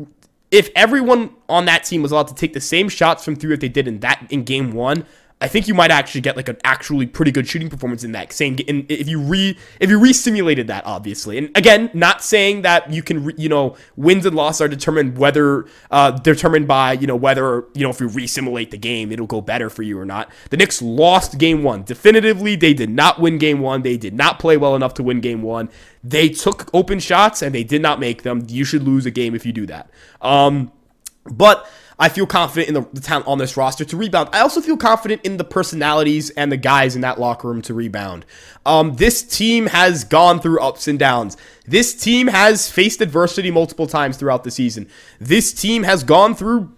if 0.51 0.69
everyone 0.75 1.31
on 1.47 1.65
that 1.65 1.83
team 1.83 2.01
was 2.01 2.11
allowed 2.11 2.27
to 2.27 2.35
take 2.35 2.53
the 2.53 2.61
same 2.61 2.89
shots 2.89 3.23
from 3.23 3.35
three 3.35 3.51
that 3.51 3.61
they 3.61 3.69
did 3.69 3.87
in 3.87 3.99
that 3.99 4.25
in 4.29 4.43
game 4.43 4.71
one, 4.71 5.05
I 5.41 5.47
think 5.47 5.69
you 5.69 5.73
might 5.73 5.89
actually 5.89 6.19
get 6.19 6.35
like 6.35 6.49
an 6.49 6.57
actually 6.65 7.05
pretty 7.05 7.31
good 7.31 7.47
shooting 7.47 7.69
performance 7.69 8.03
in 8.03 8.11
that 8.11 8.33
same 8.33 8.55
game 8.55 8.85
if 8.89 9.07
you 9.07 9.21
re 9.21 9.57
if 9.79 9.89
you 9.89 9.97
re-simulated 9.97 10.67
that 10.67 10.85
obviously. 10.85 11.37
And 11.37 11.49
again, 11.55 11.89
not 11.93 12.21
saying 12.21 12.63
that 12.63 12.91
you 12.91 13.01
can 13.01 13.23
re, 13.23 13.33
you 13.37 13.47
know 13.47 13.77
wins 13.95 14.25
and 14.25 14.35
losses 14.35 14.61
are 14.61 14.67
determined 14.67 15.17
whether 15.17 15.65
uh, 15.91 16.11
determined 16.11 16.67
by 16.67 16.93
you 16.93 17.07
know 17.07 17.15
whether 17.15 17.65
you 17.73 17.83
know 17.83 17.89
if 17.89 18.01
you 18.01 18.09
re-simulate 18.09 18.71
the 18.71 18.77
game 18.77 19.13
it'll 19.13 19.27
go 19.27 19.39
better 19.39 19.69
for 19.69 19.81
you 19.81 19.97
or 19.97 20.05
not. 20.05 20.29
The 20.49 20.57
Knicks 20.57 20.81
lost 20.81 21.37
game 21.37 21.63
one 21.63 21.83
definitively. 21.83 22.57
They 22.57 22.73
did 22.73 22.89
not 22.89 23.21
win 23.21 23.37
game 23.37 23.59
one. 23.59 23.83
They 23.83 23.95
did 23.95 24.13
not 24.13 24.39
play 24.39 24.57
well 24.57 24.75
enough 24.75 24.93
to 24.95 25.03
win 25.03 25.21
game 25.21 25.41
one. 25.41 25.69
They 26.03 26.27
took 26.27 26.69
open 26.73 26.99
shots 26.99 27.41
and 27.41 27.55
they 27.55 27.63
did 27.63 27.81
not 27.81 27.99
make 27.99 28.23
them. 28.23 28.45
You 28.49 28.65
should 28.65 28.83
lose 28.83 29.05
a 29.05 29.11
game 29.11 29.35
if 29.35 29.45
you 29.45 29.53
do 29.53 29.65
that. 29.67 29.89
Um, 30.21 30.73
but 31.31 31.65
I 31.99 32.07
feel 32.07 32.25
confident 32.25 32.69
in 32.69 32.73
the, 32.75 32.87
the, 32.93 33.01
talent 33.01 33.27
on 33.27 33.39
this 33.39 33.57
roster 33.57 33.83
to 33.83 33.97
rebound. 33.97 34.29
I 34.31 34.39
also 34.39 34.61
feel 34.61 34.77
confident 34.77 35.21
in 35.25 35.35
the 35.35 35.43
personalities 35.43 36.29
and 36.31 36.49
the 36.49 36.57
guys 36.57 36.95
in 36.95 37.01
that 37.01 37.19
locker 37.19 37.49
room 37.49 37.61
to 37.63 37.73
rebound. 37.73 38.25
Um, 38.65 38.95
this 38.95 39.21
team 39.21 39.65
has 39.67 40.05
gone 40.05 40.39
through 40.39 40.61
ups 40.61 40.87
and 40.87 40.97
downs. 40.97 41.35
This 41.65 41.93
team 41.93 42.27
has 42.27 42.71
faced 42.71 43.01
adversity 43.01 43.51
multiple 43.51 43.85
times 43.85 44.15
throughout 44.15 44.45
the 44.45 44.51
season. 44.51 44.87
This 45.19 45.53
team 45.53 45.83
has 45.83 46.03
gone 46.03 46.35
through 46.35 46.73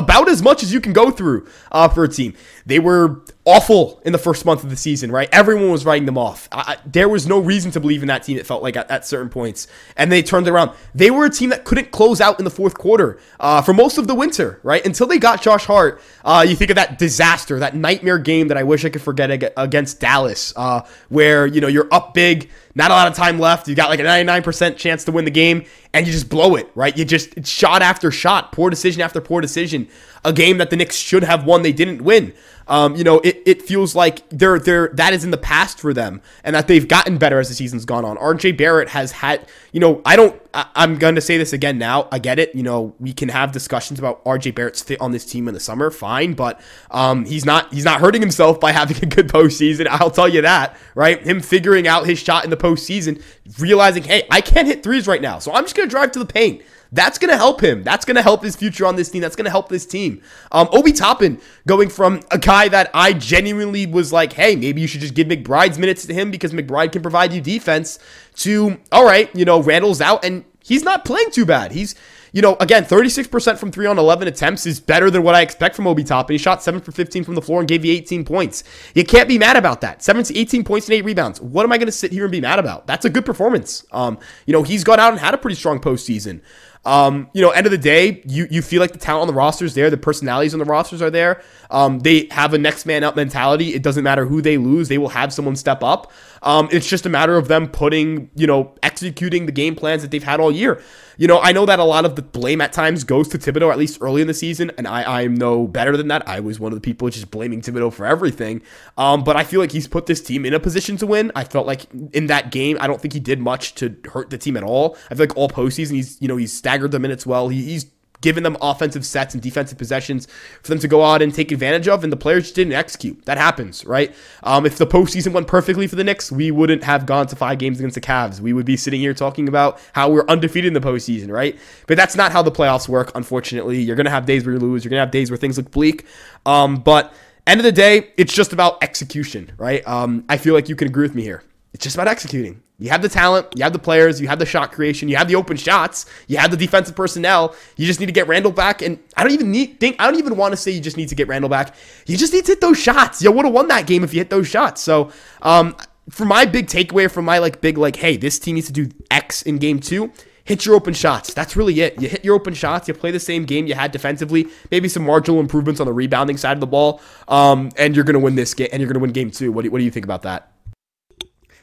about 0.00 0.28
as 0.28 0.42
much 0.42 0.62
as 0.62 0.72
you 0.72 0.80
can 0.80 0.92
go 0.92 1.10
through 1.10 1.46
uh, 1.70 1.88
for 1.88 2.04
a 2.04 2.08
team. 2.08 2.34
They 2.66 2.78
were 2.78 3.22
awful 3.44 4.00
in 4.04 4.12
the 4.12 4.18
first 4.18 4.44
month 4.44 4.62
of 4.62 4.70
the 4.70 4.76
season, 4.76 5.10
right? 5.10 5.28
Everyone 5.32 5.70
was 5.70 5.84
writing 5.84 6.06
them 6.06 6.18
off. 6.18 6.48
I, 6.52 6.76
there 6.86 7.08
was 7.08 7.26
no 7.26 7.38
reason 7.38 7.70
to 7.72 7.80
believe 7.80 8.02
in 8.02 8.08
that 8.08 8.22
team. 8.22 8.38
It 8.38 8.46
felt 8.46 8.62
like 8.62 8.76
at, 8.76 8.90
at, 8.90 9.06
certain 9.06 9.28
points, 9.28 9.66
and 9.96 10.12
they 10.12 10.22
turned 10.22 10.46
around. 10.46 10.72
They 10.94 11.10
were 11.10 11.24
a 11.24 11.30
team 11.30 11.50
that 11.50 11.64
couldn't 11.64 11.90
close 11.90 12.20
out 12.20 12.38
in 12.38 12.44
the 12.44 12.50
fourth 12.50 12.74
quarter 12.74 13.18
uh, 13.40 13.62
for 13.62 13.72
most 13.72 13.98
of 13.98 14.06
the 14.06 14.14
winter, 14.14 14.60
right? 14.62 14.84
Until 14.84 15.06
they 15.06 15.18
got 15.18 15.42
Josh 15.42 15.64
Hart. 15.64 16.00
Uh, 16.24 16.44
you 16.48 16.54
think 16.54 16.70
of 16.70 16.76
that 16.76 16.98
disaster, 16.98 17.58
that 17.58 17.74
nightmare 17.74 18.18
game 18.18 18.48
that 18.48 18.56
I 18.56 18.62
wish 18.62 18.84
I 18.84 18.90
could 18.90 19.02
forget 19.02 19.52
against 19.56 20.00
Dallas, 20.00 20.52
uh, 20.56 20.82
where 21.08 21.46
you 21.46 21.60
know 21.60 21.68
you're 21.68 21.88
up 21.90 22.14
big, 22.14 22.50
not 22.74 22.90
a 22.90 22.94
lot 22.94 23.08
of 23.08 23.14
time 23.14 23.38
left. 23.38 23.68
You 23.68 23.74
got 23.74 23.90
like 23.90 24.00
a 24.00 24.04
99% 24.04 24.76
chance 24.76 25.04
to 25.04 25.12
win 25.12 25.24
the 25.24 25.30
game, 25.30 25.64
and 25.92 26.06
you 26.06 26.12
just 26.12 26.28
blow 26.28 26.54
it, 26.54 26.70
right? 26.74 26.96
You 26.96 27.04
just 27.04 27.46
shot 27.46 27.82
after 27.82 28.10
shot, 28.10 28.52
poor 28.52 28.70
decision 28.70 29.02
after 29.02 29.20
poor 29.20 29.40
decision. 29.40 29.88
A 30.24 30.32
game 30.32 30.58
that 30.58 30.70
the 30.70 30.76
Knicks 30.76 30.96
should 30.96 31.24
have 31.24 31.44
won, 31.44 31.62
they 31.62 31.72
didn't 31.72 32.02
win. 32.02 32.34
Um, 32.70 32.94
you 32.94 33.02
know, 33.02 33.18
it, 33.18 33.42
it 33.46 33.62
feels 33.62 33.96
like 33.96 34.22
they're 34.28 34.60
they're 34.60 34.90
that 34.94 35.12
is 35.12 35.24
in 35.24 35.32
the 35.32 35.36
past 35.36 35.80
for 35.80 35.92
them, 35.92 36.22
and 36.44 36.54
that 36.54 36.68
they've 36.68 36.86
gotten 36.86 37.18
better 37.18 37.40
as 37.40 37.48
the 37.48 37.54
season's 37.54 37.84
gone 37.84 38.04
on. 38.04 38.16
RJ 38.16 38.56
Barrett 38.56 38.90
has 38.90 39.10
had, 39.10 39.48
you 39.72 39.80
know, 39.80 40.00
I 40.04 40.14
don't. 40.14 40.40
I, 40.54 40.66
am 40.76 40.96
going 40.96 41.16
to 41.16 41.20
say 41.20 41.36
this 41.36 41.52
again 41.52 41.78
now. 41.78 42.08
I 42.12 42.20
get 42.20 42.38
it. 42.38 42.54
You 42.54 42.62
know, 42.62 42.94
we 43.00 43.12
can 43.12 43.28
have 43.28 43.50
discussions 43.50 43.98
about 43.98 44.24
RJ 44.24 44.54
Barrett's 44.54 44.82
fit 44.82 45.00
on 45.00 45.10
this 45.10 45.26
team 45.26 45.48
in 45.48 45.54
the 45.54 45.60
summer, 45.60 45.90
fine, 45.90 46.34
but 46.34 46.60
um, 46.92 47.24
he's 47.24 47.44
not 47.44 47.72
he's 47.74 47.84
not 47.84 48.00
hurting 48.00 48.22
himself 48.22 48.60
by 48.60 48.70
having 48.80 48.98
a 49.02 49.06
good 49.06 49.26
postseason. 49.26 49.88
I'll 49.88 50.10
tell 50.12 50.28
you 50.28 50.42
that, 50.42 50.76
right? 50.94 51.20
Him 51.20 51.40
figuring 51.40 51.88
out 51.88 52.06
his 52.06 52.20
shot 52.20 52.44
in 52.44 52.50
the 52.50 52.56
postseason, 52.56 53.20
realizing, 53.58 54.04
hey, 54.04 54.28
I 54.30 54.40
can't 54.40 54.68
hit 54.68 54.84
threes 54.84 55.08
right 55.08 55.20
now, 55.20 55.40
so 55.40 55.52
I'm 55.52 55.64
just 55.64 55.74
going 55.74 55.88
to 55.88 55.90
drive 55.90 56.12
to 56.12 56.20
the 56.20 56.26
paint. 56.26 56.62
That's 56.92 57.18
going 57.18 57.30
to 57.30 57.36
help 57.36 57.62
him. 57.62 57.82
That's 57.84 58.04
going 58.04 58.16
to 58.16 58.22
help 58.22 58.42
his 58.42 58.56
future 58.56 58.84
on 58.84 58.96
this 58.96 59.10
team. 59.10 59.22
That's 59.22 59.36
going 59.36 59.44
to 59.44 59.50
help 59.50 59.68
this 59.68 59.86
team. 59.86 60.22
Um, 60.50 60.68
Obi 60.72 60.92
Toppin 60.92 61.40
going 61.66 61.88
from 61.88 62.20
a 62.30 62.38
guy 62.38 62.68
that 62.68 62.90
I 62.92 63.12
genuinely 63.12 63.86
was 63.86 64.12
like, 64.12 64.32
hey, 64.32 64.56
maybe 64.56 64.80
you 64.80 64.86
should 64.86 65.00
just 65.00 65.14
give 65.14 65.28
McBride's 65.28 65.78
minutes 65.78 66.04
to 66.06 66.14
him 66.14 66.30
because 66.30 66.52
McBride 66.52 66.92
can 66.92 67.02
provide 67.02 67.32
you 67.32 67.40
defense 67.40 67.98
to, 68.36 68.78
all 68.90 69.04
right, 69.04 69.34
you 69.36 69.44
know, 69.44 69.62
Randle's 69.62 70.00
out 70.00 70.24
and 70.24 70.44
he's 70.64 70.82
not 70.82 71.04
playing 71.04 71.30
too 71.30 71.46
bad. 71.46 71.72
He's, 71.72 71.94
you 72.32 72.42
know, 72.42 72.56
again, 72.60 72.84
36% 72.84 73.58
from 73.58 73.70
three 73.70 73.86
on 73.86 73.98
11 73.98 74.28
attempts 74.28 74.66
is 74.66 74.80
better 74.80 75.10
than 75.10 75.22
what 75.22 75.34
I 75.34 75.42
expect 75.42 75.76
from 75.76 75.86
Obi 75.86 76.04
Toppin. 76.04 76.34
He 76.34 76.38
shot 76.38 76.62
7 76.62 76.80
for 76.80 76.92
15 76.92 77.24
from 77.24 77.34
the 77.34 77.42
floor 77.42 77.60
and 77.60 77.68
gave 77.68 77.84
you 77.84 77.92
18 77.92 78.24
points. 78.24 78.64
You 78.94 79.04
can't 79.04 79.28
be 79.28 79.38
mad 79.38 79.56
about 79.56 79.80
that. 79.82 80.02
17, 80.02 80.36
18 80.36 80.64
points 80.64 80.86
and 80.88 80.94
8 80.94 81.04
rebounds. 81.04 81.40
What 81.40 81.64
am 81.64 81.72
I 81.72 81.78
going 81.78 81.86
to 81.86 81.92
sit 81.92 82.12
here 82.12 82.24
and 82.24 82.32
be 82.32 82.40
mad 82.40 82.58
about? 82.58 82.86
That's 82.86 83.04
a 83.04 83.10
good 83.10 83.26
performance. 83.26 83.84
Um, 83.92 84.18
you 84.46 84.52
know, 84.52 84.62
he's 84.62 84.84
gone 84.84 85.00
out 85.00 85.12
and 85.12 85.20
had 85.20 85.34
a 85.34 85.38
pretty 85.38 85.56
strong 85.56 85.80
postseason. 85.80 86.40
Um, 86.84 87.28
you 87.34 87.42
know, 87.42 87.50
end 87.50 87.66
of 87.66 87.72
the 87.72 87.78
day, 87.78 88.22
you 88.26 88.46
you 88.50 88.62
feel 88.62 88.80
like 88.80 88.92
the 88.92 88.98
talent 88.98 89.22
on 89.22 89.26
the 89.28 89.34
roster 89.34 89.64
is 89.64 89.74
there, 89.74 89.90
the 89.90 89.98
personalities 89.98 90.54
on 90.54 90.58
the 90.60 90.64
rosters 90.64 91.02
are 91.02 91.10
there. 91.10 91.42
Um, 91.70 92.00
they 92.00 92.26
have 92.30 92.54
a 92.54 92.58
next 92.58 92.86
man 92.86 93.04
up 93.04 93.16
mentality. 93.16 93.74
It 93.74 93.82
doesn't 93.82 94.02
matter 94.02 94.24
who 94.24 94.40
they 94.40 94.56
lose, 94.56 94.88
they 94.88 94.98
will 94.98 95.10
have 95.10 95.32
someone 95.32 95.56
step 95.56 95.82
up. 95.82 96.10
Um, 96.42 96.68
it's 96.72 96.86
just 96.86 97.06
a 97.06 97.08
matter 97.08 97.36
of 97.36 97.48
them 97.48 97.68
putting, 97.68 98.30
you 98.34 98.46
know, 98.46 98.74
executing 98.82 99.46
the 99.46 99.52
game 99.52 99.74
plans 99.76 100.02
that 100.02 100.10
they've 100.10 100.22
had 100.22 100.40
all 100.40 100.50
year. 100.50 100.82
You 101.18 101.26
know, 101.26 101.38
I 101.38 101.52
know 101.52 101.66
that 101.66 101.78
a 101.78 101.84
lot 101.84 102.06
of 102.06 102.16
the 102.16 102.22
blame 102.22 102.62
at 102.62 102.72
times 102.72 103.04
goes 103.04 103.28
to 103.28 103.38
Thibodeau, 103.38 103.70
at 103.70 103.76
least 103.76 103.98
early 104.00 104.22
in 104.22 104.26
the 104.26 104.32
season, 104.32 104.70
and 104.78 104.88
I, 104.88 105.20
I'm 105.20 105.34
no 105.34 105.66
better 105.66 105.96
than 105.96 106.08
that. 106.08 106.26
I 106.26 106.40
was 106.40 106.58
one 106.58 106.72
of 106.72 106.76
the 106.76 106.80
people 106.80 107.10
just 107.10 107.30
blaming 107.30 107.60
Thibodeau 107.60 107.92
for 107.92 108.06
everything. 108.06 108.62
Um, 108.96 109.22
but 109.22 109.36
I 109.36 109.44
feel 109.44 109.60
like 109.60 109.72
he's 109.72 109.86
put 109.86 110.06
this 110.06 110.22
team 110.22 110.46
in 110.46 110.54
a 110.54 110.60
position 110.60 110.96
to 110.96 111.06
win. 111.06 111.30
I 111.34 111.44
felt 111.44 111.66
like 111.66 111.82
in 112.12 112.28
that 112.28 112.50
game, 112.50 112.78
I 112.80 112.86
don't 112.86 113.00
think 113.00 113.12
he 113.12 113.20
did 113.20 113.38
much 113.38 113.74
to 113.76 113.94
hurt 114.10 114.30
the 114.30 114.38
team 114.38 114.56
at 114.56 114.62
all. 114.62 114.96
I 115.10 115.14
feel 115.14 115.24
like 115.24 115.36
all 115.36 115.48
postseason, 115.50 115.92
he's, 115.92 116.20
you 116.22 116.28
know, 116.28 116.38
he's 116.38 116.54
staggered 116.54 116.90
the 116.90 116.98
minutes 116.98 117.26
well. 117.26 117.50
He, 117.50 117.64
he's 117.64 117.86
given 118.20 118.42
them 118.42 118.56
offensive 118.60 119.04
sets 119.06 119.34
and 119.34 119.42
defensive 119.42 119.78
possessions 119.78 120.26
for 120.62 120.68
them 120.68 120.78
to 120.78 120.88
go 120.88 121.02
out 121.04 121.22
and 121.22 121.34
take 121.34 121.52
advantage 121.52 121.88
of, 121.88 122.04
and 122.04 122.12
the 122.12 122.16
players 122.16 122.44
just 122.44 122.54
didn't 122.54 122.72
execute. 122.72 123.24
That 123.24 123.38
happens, 123.38 123.84
right? 123.84 124.14
Um, 124.42 124.66
if 124.66 124.78
the 124.78 124.86
postseason 124.86 125.32
went 125.32 125.46
perfectly 125.46 125.86
for 125.86 125.96
the 125.96 126.04
Knicks, 126.04 126.30
we 126.30 126.50
wouldn't 126.50 126.84
have 126.84 127.06
gone 127.06 127.26
to 127.28 127.36
five 127.36 127.58
games 127.58 127.78
against 127.78 127.94
the 127.94 128.00
Cavs. 128.00 128.40
We 128.40 128.52
would 128.52 128.66
be 128.66 128.76
sitting 128.76 129.00
here 129.00 129.14
talking 129.14 129.48
about 129.48 129.80
how 129.92 130.10
we're 130.10 130.26
undefeated 130.26 130.68
in 130.68 130.74
the 130.74 130.80
postseason, 130.80 131.30
right? 131.30 131.58
But 131.86 131.96
that's 131.96 132.16
not 132.16 132.32
how 132.32 132.42
the 132.42 132.52
playoffs 132.52 132.88
work, 132.88 133.12
unfortunately. 133.14 133.80
You're 133.80 133.96
going 133.96 134.06
to 134.06 134.10
have 134.10 134.26
days 134.26 134.44
where 134.44 134.54
you 134.54 134.60
lose, 134.60 134.84
you're 134.84 134.90
going 134.90 134.98
to 134.98 135.06
have 135.06 135.10
days 135.10 135.30
where 135.30 135.36
things 135.36 135.56
look 135.56 135.70
bleak. 135.70 136.06
Um, 136.46 136.76
but 136.76 137.12
end 137.46 137.60
of 137.60 137.64
the 137.64 137.72
day, 137.72 138.12
it's 138.16 138.32
just 138.32 138.52
about 138.52 138.82
execution, 138.82 139.52
right? 139.56 139.86
Um, 139.86 140.24
I 140.28 140.36
feel 140.36 140.54
like 140.54 140.68
you 140.68 140.76
can 140.76 140.88
agree 140.88 141.02
with 141.02 141.14
me 141.14 141.22
here. 141.22 141.42
It's 141.72 141.84
just 141.84 141.96
about 141.96 142.08
executing. 142.08 142.62
You 142.80 142.88
have 142.90 143.02
the 143.02 143.10
talent, 143.10 143.46
you 143.54 143.62
have 143.62 143.74
the 143.74 143.78
players, 143.78 144.20
you 144.20 144.28
have 144.28 144.38
the 144.38 144.46
shot 144.46 144.72
creation, 144.72 145.10
you 145.10 145.16
have 145.16 145.28
the 145.28 145.36
open 145.36 145.58
shots, 145.58 146.06
you 146.28 146.38
have 146.38 146.50
the 146.50 146.56
defensive 146.56 146.96
personnel. 146.96 147.54
You 147.76 147.86
just 147.86 148.00
need 148.00 148.06
to 148.06 148.12
get 148.12 148.26
Randle 148.26 148.52
back. 148.52 148.80
And 148.80 148.98
I 149.16 149.22
don't 149.22 149.32
even 149.32 149.52
need 149.52 149.78
think 149.78 149.96
I 149.98 150.06
don't 150.06 150.18
even 150.18 150.36
want 150.36 150.52
to 150.52 150.56
say 150.56 150.70
you 150.70 150.80
just 150.80 150.96
need 150.96 151.10
to 151.10 151.14
get 151.14 151.28
Randle 151.28 151.50
back. 151.50 151.74
You 152.06 152.16
just 152.16 152.32
need 152.32 152.46
to 152.46 152.52
hit 152.52 152.62
those 152.62 152.80
shots. 152.80 153.22
You 153.22 153.30
would 153.32 153.44
have 153.44 153.52
won 153.52 153.68
that 153.68 153.86
game 153.86 154.02
if 154.02 154.14
you 154.14 154.20
hit 154.20 154.30
those 154.30 154.48
shots. 154.48 154.80
So 154.80 155.12
um, 155.42 155.76
for 156.08 156.24
my 156.24 156.46
big 156.46 156.68
takeaway 156.68 157.10
from 157.10 157.26
my 157.26 157.38
like 157.38 157.60
big 157.60 157.76
like, 157.76 157.96
hey, 157.96 158.16
this 158.16 158.38
team 158.38 158.54
needs 158.54 158.66
to 158.68 158.72
do 158.72 158.88
X 159.10 159.42
in 159.42 159.58
game 159.58 159.78
two. 159.78 160.10
Hit 160.44 160.64
your 160.64 160.74
open 160.74 160.94
shots. 160.94 161.34
That's 161.34 161.54
really 161.54 161.78
it. 161.80 162.00
You 162.00 162.08
hit 162.08 162.24
your 162.24 162.34
open 162.34 162.54
shots. 162.54 162.88
You 162.88 162.94
play 162.94 163.10
the 163.10 163.20
same 163.20 163.44
game 163.44 163.66
you 163.66 163.74
had 163.74 163.92
defensively. 163.92 164.48
Maybe 164.70 164.88
some 164.88 165.04
marginal 165.04 165.38
improvements 165.38 165.80
on 165.80 165.86
the 165.86 165.92
rebounding 165.92 166.38
side 166.38 166.54
of 166.54 166.60
the 166.60 166.66
ball, 166.66 167.00
um, 167.28 167.70
and 167.76 167.94
you're 167.94 168.06
going 168.06 168.14
to 168.14 168.20
win 168.20 168.34
this 168.34 168.54
game. 168.54 168.68
And 168.72 168.80
you're 168.80 168.88
going 168.88 168.94
to 168.94 169.00
win 169.00 169.12
game 169.12 169.30
two. 169.30 169.52
What 169.52 169.64
do, 169.64 169.70
what 169.70 169.78
do 169.78 169.84
you 169.84 169.90
think 169.90 170.06
about 170.06 170.22
that? 170.22 170.50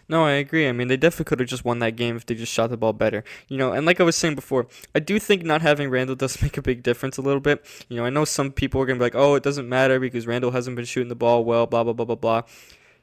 No, 0.10 0.24
I 0.24 0.32
agree. 0.34 0.67
I 0.70 0.72
mean, 0.72 0.88
they 0.88 0.96
definitely 0.96 1.26
could 1.26 1.39
have 1.41 1.50
just 1.50 1.65
won 1.65 1.80
that 1.80 1.98
game 1.98 2.15
if 2.15 2.26
they 2.26 2.36
just 2.36 2.52
shot 2.52 2.70
the 2.70 2.78
ball 2.78 2.93
better. 2.93 3.24
You 3.50 3.58
know, 3.58 3.74
and 3.74 3.86
like 3.86 4.00
I 4.00 4.04
was 4.04 4.15
saying 4.15 4.36
before, 4.36 4.67
I 4.96 5.00
do 5.00 5.20
think 5.20 5.43
not 5.43 5.62
having 5.62 5.89
Randle 5.89 6.15
does 6.15 6.41
make 6.41 6.58
a 6.58 6.62
big 6.62 6.82
difference 6.84 7.17
a 7.17 7.22
little 7.22 7.41
bit. 7.41 7.65
You 7.89 7.98
know, 7.98 8.06
I 8.06 8.10
know 8.10 8.24
some 8.24 8.52
people 8.52 8.82
are 8.82 8.86
going 8.86 8.98
to 8.98 9.02
be 9.02 9.06
like, 9.06 9.15
oh, 9.15 9.36
it 9.36 9.43
doesn't 9.43 9.67
matter 9.67 10.00
because 10.00 10.26
Randle 10.26 10.52
hasn't 10.52 10.76
been 10.76 10.86
shooting 10.86 11.10
the 11.10 11.15
ball 11.15 11.43
well, 11.43 11.65
blah, 11.65 11.84
blah, 11.84 11.93
blah, 11.93 12.06
blah, 12.06 12.15
blah. 12.15 12.41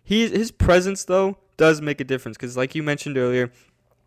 He, 0.02 0.28
his 0.28 0.50
presence, 0.50 1.04
though, 1.04 1.36
does 1.56 1.80
make 1.80 2.00
a 2.00 2.04
difference 2.04 2.36
because, 2.36 2.56
like 2.56 2.74
you 2.74 2.82
mentioned 2.82 3.18
earlier, 3.18 3.50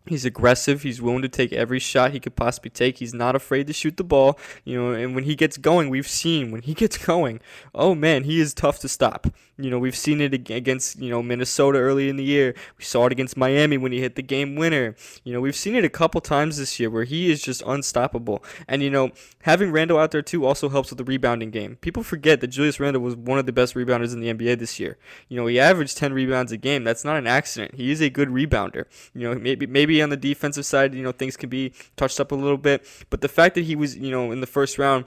He's 0.08 0.24
aggressive. 0.24 0.82
He's 0.82 1.02
willing 1.02 1.22
to 1.22 1.28
take 1.28 1.52
every 1.52 1.78
shot 1.78 2.12
he 2.12 2.20
could 2.20 2.36
possibly 2.36 2.70
take. 2.70 2.98
He's 2.98 3.14
not 3.14 3.36
afraid 3.36 3.66
to 3.66 3.72
shoot 3.72 3.96
the 3.96 4.04
ball. 4.04 4.38
You 4.64 4.80
know, 4.80 4.92
and 4.92 5.14
when 5.14 5.24
he 5.24 5.34
gets 5.34 5.56
going, 5.56 5.90
we've 5.90 6.08
seen 6.08 6.50
when 6.50 6.62
he 6.62 6.74
gets 6.82 6.98
going, 6.98 7.40
oh 7.74 7.94
man, 7.94 8.24
he 8.24 8.40
is 8.40 8.54
tough 8.54 8.78
to 8.80 8.88
stop. 8.88 9.26
You 9.60 9.70
know, 9.70 9.78
we've 9.78 9.96
seen 9.96 10.20
it 10.20 10.32
against, 10.32 11.00
you 11.00 11.10
know, 11.10 11.20
Minnesota 11.20 11.78
early 11.80 12.08
in 12.08 12.16
the 12.16 12.24
year. 12.24 12.54
We 12.76 12.84
saw 12.84 13.06
it 13.06 13.12
against 13.12 13.36
Miami 13.36 13.76
when 13.76 13.90
he 13.90 14.00
hit 14.00 14.14
the 14.14 14.22
game 14.22 14.54
winner. 14.54 14.94
You 15.24 15.32
know, 15.32 15.40
we've 15.40 15.56
seen 15.56 15.74
it 15.74 15.84
a 15.84 15.88
couple 15.88 16.20
times 16.20 16.58
this 16.58 16.78
year 16.78 16.88
where 16.88 17.02
he 17.02 17.30
is 17.30 17.42
just 17.42 17.62
unstoppable. 17.66 18.44
And, 18.68 18.84
you 18.84 18.90
know, 18.90 19.10
having 19.42 19.72
Randle 19.72 19.98
out 19.98 20.12
there 20.12 20.22
too 20.22 20.46
also 20.46 20.68
helps 20.68 20.90
with 20.90 20.98
the 20.98 21.04
rebounding 21.04 21.50
game. 21.50 21.74
People 21.80 22.04
forget 22.04 22.40
that 22.40 22.48
Julius 22.48 22.78
Randle 22.78 23.02
was 23.02 23.16
one 23.16 23.40
of 23.40 23.46
the 23.46 23.52
best 23.52 23.74
rebounders 23.74 24.12
in 24.12 24.20
the 24.20 24.32
NBA 24.32 24.60
this 24.60 24.78
year. 24.78 24.96
You 25.28 25.36
know, 25.36 25.46
he 25.48 25.58
averaged 25.58 25.96
10 25.98 26.12
rebounds 26.12 26.52
a 26.52 26.56
game. 26.56 26.84
That's 26.84 27.04
not 27.04 27.16
an 27.16 27.26
accident. 27.26 27.74
He 27.74 27.90
is 27.90 28.00
a 28.00 28.10
good 28.10 28.28
rebounder. 28.28 28.84
You 29.12 29.28
know, 29.28 29.34
maybe 29.40 29.66
maybe 29.66 29.97
on 30.02 30.10
the 30.10 30.16
defensive 30.16 30.66
side, 30.66 30.94
you 30.94 31.02
know, 31.02 31.12
things 31.12 31.36
can 31.36 31.48
be 31.48 31.72
touched 31.96 32.20
up 32.20 32.32
a 32.32 32.34
little 32.34 32.58
bit, 32.58 32.86
but 33.10 33.20
the 33.20 33.28
fact 33.28 33.54
that 33.54 33.64
he 33.64 33.76
was, 33.76 33.96
you 33.96 34.10
know, 34.10 34.32
in 34.32 34.40
the 34.40 34.46
first 34.46 34.78
round 34.78 35.04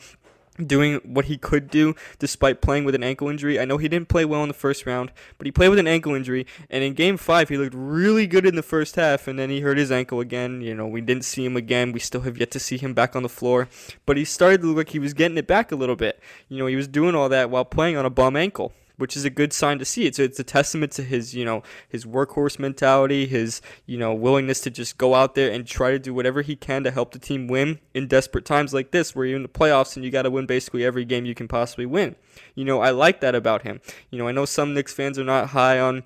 doing 0.68 1.00
what 1.04 1.26
he 1.26 1.38
could 1.38 1.70
do 1.70 1.96
despite 2.20 2.62
playing 2.62 2.84
with 2.84 2.96
an 2.96 3.04
ankle 3.04 3.30
injury. 3.30 3.60
I 3.60 3.66
know 3.66 3.78
he 3.78 3.88
didn't 3.88 4.10
play 4.10 4.26
well 4.26 4.44
in 4.44 4.48
the 4.48 4.54
first 4.54 4.86
round, 4.86 5.12
but 5.38 5.48
he 5.48 5.52
played 5.52 5.70
with 5.70 5.80
an 5.80 5.88
ankle 5.88 6.14
injury. 6.14 6.46
And 6.70 6.84
in 6.84 6.94
game 6.94 7.18
five, 7.18 7.50
he 7.50 7.58
looked 7.58 7.74
really 7.76 8.28
good 8.28 8.46
in 8.46 8.56
the 8.56 8.64
first 8.64 8.96
half, 8.96 9.28
and 9.28 9.38
then 9.40 9.50
he 9.50 9.62
hurt 9.62 9.78
his 9.78 9.92
ankle 9.92 10.20
again. 10.20 10.62
You 10.62 10.76
know, 10.76 10.88
we 10.88 11.02
didn't 11.02 11.26
see 11.26 11.46
him 11.46 11.56
again. 11.56 11.92
We 11.92 12.00
still 12.00 12.22
have 12.22 12.38
yet 12.38 12.52
to 12.52 12.60
see 12.60 12.78
him 12.78 12.94
back 12.94 13.16
on 13.16 13.24
the 13.24 13.30
floor. 13.30 13.70
But 14.06 14.18
he 14.18 14.26
started 14.26 14.62
to 14.62 14.68
look 14.68 14.78
like 14.78 14.90
he 14.90 15.00
was 15.00 15.14
getting 15.14 15.38
it 15.38 15.48
back 15.48 15.72
a 15.72 15.76
little 15.76 15.96
bit. 15.96 16.20
You 16.50 16.58
know, 16.58 16.68
he 16.68 16.76
was 16.76 16.88
doing 16.88 17.16
all 17.16 17.30
that 17.30 17.50
while 17.50 17.66
playing 17.66 17.98
on 17.98 18.06
a 18.06 18.10
bum 18.10 18.36
ankle 18.36 18.74
which 19.02 19.18
is 19.18 19.26
a 19.26 19.30
good 19.30 19.52
sign 19.52 19.80
to 19.80 19.86
see. 19.86 20.06
It's 20.06 20.20
it's 20.20 20.40
a 20.40 20.44
testament 20.44 20.92
to 20.94 21.04
his 21.04 21.34
you 21.34 21.44
know 21.44 21.64
his 21.90 22.06
workhorse 22.06 22.60
mentality, 22.60 23.26
his 23.26 23.62
you 23.88 23.98
know 23.98 24.14
willingness 24.14 24.62
to 24.62 24.70
just 24.70 24.98
go 24.98 25.16
out 25.16 25.36
there 25.36 25.52
and 25.52 25.66
try 25.66 25.92
to 25.92 26.00
do 26.00 26.14
whatever 26.14 26.44
he 26.44 26.56
can 26.56 26.84
to 26.84 26.92
help 26.92 27.12
the 27.12 27.20
team 27.20 27.48
win 27.48 27.80
in 27.94 28.08
desperate 28.08 28.46
times 28.46 28.74
like 28.74 28.92
this, 28.92 29.16
where 29.16 29.26
you're 29.26 29.38
in 29.38 29.44
the 29.44 29.50
playoffs 29.50 29.96
and 29.96 30.06
you 30.06 30.12
got 30.12 30.22
to 30.22 30.32
win 30.32 30.46
basically 30.46 30.86
every 30.86 31.04
game 31.04 31.26
you 31.26 31.36
can 31.36 31.48
possibly 31.48 31.86
win. 31.86 32.16
You 32.56 32.64
know 32.64 32.80
I 32.80 32.92
like 32.92 33.20
that 33.22 33.36
about 33.36 33.64
him. 33.64 33.82
You 34.12 34.20
know 34.20 34.28
I 34.28 34.32
know 34.32 34.46
some 34.46 34.74
Knicks 34.74 34.94
fans 34.94 35.18
are 35.18 35.24
not 35.24 35.50
high 35.50 35.80
on 35.80 36.04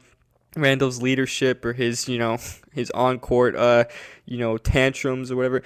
Randle's 0.55 1.01
leadership 1.01 1.65
or 1.65 1.73
his, 1.73 2.07
you 2.07 2.17
know, 2.17 2.37
his 2.71 2.89
on 2.91 3.19
court, 3.19 3.57
uh, 3.57 3.85
you 4.25 4.37
know, 4.37 4.57
tantrums 4.57 5.31
or 5.31 5.35
whatever 5.35 5.63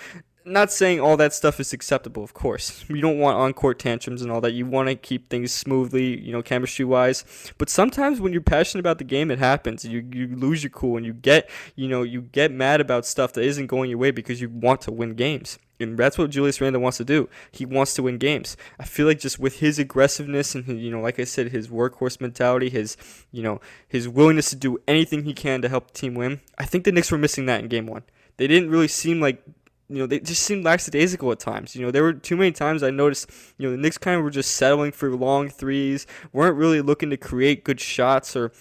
not 0.49 0.71
saying 0.71 0.99
all 0.99 1.17
that 1.17 1.33
stuff 1.33 1.59
is 1.59 1.73
acceptable, 1.73 2.23
of 2.23 2.33
course. 2.33 2.83
You 2.89 3.01
don't 3.01 3.19
want 3.19 3.37
on 3.37 3.53
court 3.53 3.79
tantrums 3.79 4.21
and 4.21 4.31
all 4.31 4.41
that. 4.41 4.53
You 4.53 4.65
want 4.65 4.89
to 4.89 4.95
keep 4.95 5.29
things 5.29 5.53
smoothly, 5.53 6.19
you 6.19 6.31
know, 6.31 6.41
chemistry 6.41 6.85
wise. 6.85 7.23
But 7.57 7.69
sometimes 7.69 8.19
when 8.19 8.33
you're 8.33 8.41
passionate 8.41 8.81
about 8.81 8.97
the 8.97 9.03
game, 9.03 9.31
it 9.31 9.39
happens. 9.39 9.85
You 9.85 10.05
you 10.11 10.27
lose 10.27 10.63
your 10.63 10.71
cool 10.71 10.97
and 10.97 11.05
you 11.05 11.13
get 11.13 11.49
you 11.75 11.87
know 11.87 12.03
you 12.03 12.21
get 12.21 12.51
mad 12.51 12.81
about 12.81 13.05
stuff 13.05 13.33
that 13.33 13.43
isn't 13.43 13.67
going 13.67 13.89
your 13.89 13.99
way 13.99 14.11
because 14.11 14.41
you 14.41 14.49
want 14.49 14.81
to 14.81 14.91
win 14.91 15.13
games. 15.13 15.57
And 15.81 15.97
that's 15.97 16.17
what 16.17 16.29
Julius 16.29 16.59
Randle 16.59 16.81
wants 16.81 16.97
to 16.97 17.05
do. 17.05 17.29
He 17.51 17.65
wants 17.65 17.93
to 17.93 18.03
win 18.03 18.17
games. 18.17 18.57
I 18.77 18.83
feel 18.83 19.07
like 19.07 19.19
just 19.19 19.39
with 19.39 19.59
his 19.59 19.79
aggressiveness 19.79 20.53
and 20.53 20.67
you 20.67 20.91
know, 20.91 20.99
like 20.99 21.19
I 21.19 21.23
said, 21.23 21.51
his 21.51 21.69
workhorse 21.69 22.19
mentality, 22.19 22.69
his 22.69 22.97
you 23.31 23.43
know, 23.43 23.61
his 23.87 24.09
willingness 24.09 24.49
to 24.49 24.55
do 24.55 24.79
anything 24.87 25.23
he 25.23 25.33
can 25.33 25.61
to 25.61 25.69
help 25.69 25.91
the 25.91 25.93
team 25.93 26.15
win. 26.15 26.41
I 26.57 26.65
think 26.65 26.83
the 26.83 26.91
Knicks 26.91 27.11
were 27.11 27.17
missing 27.17 27.45
that 27.45 27.61
in 27.61 27.69
game 27.69 27.87
one. 27.87 28.03
They 28.39 28.47
didn't 28.47 28.69
really 28.69 28.87
seem 28.87 29.19
like 29.19 29.43
you 29.89 29.97
know, 29.97 30.05
they 30.05 30.19
just 30.19 30.43
seemed 30.43 30.63
lackadaisical 30.63 31.31
at 31.31 31.39
times. 31.39 31.75
You 31.75 31.83
know, 31.83 31.91
there 31.91 32.03
were 32.03 32.13
too 32.13 32.37
many 32.37 32.51
times 32.51 32.83
I 32.83 32.91
noticed, 32.91 33.29
you 33.57 33.67
know, 33.67 33.71
the 33.71 33.81
Knicks 33.81 33.97
kind 33.97 34.17
of 34.17 34.23
were 34.23 34.29
just 34.29 34.55
settling 34.55 34.91
for 34.91 35.09
long 35.09 35.49
threes, 35.49 36.05
weren't 36.31 36.55
really 36.55 36.81
looking 36.81 37.09
to 37.09 37.17
create 37.17 37.63
good 37.63 37.79
shots 37.79 38.35
or 38.35 38.51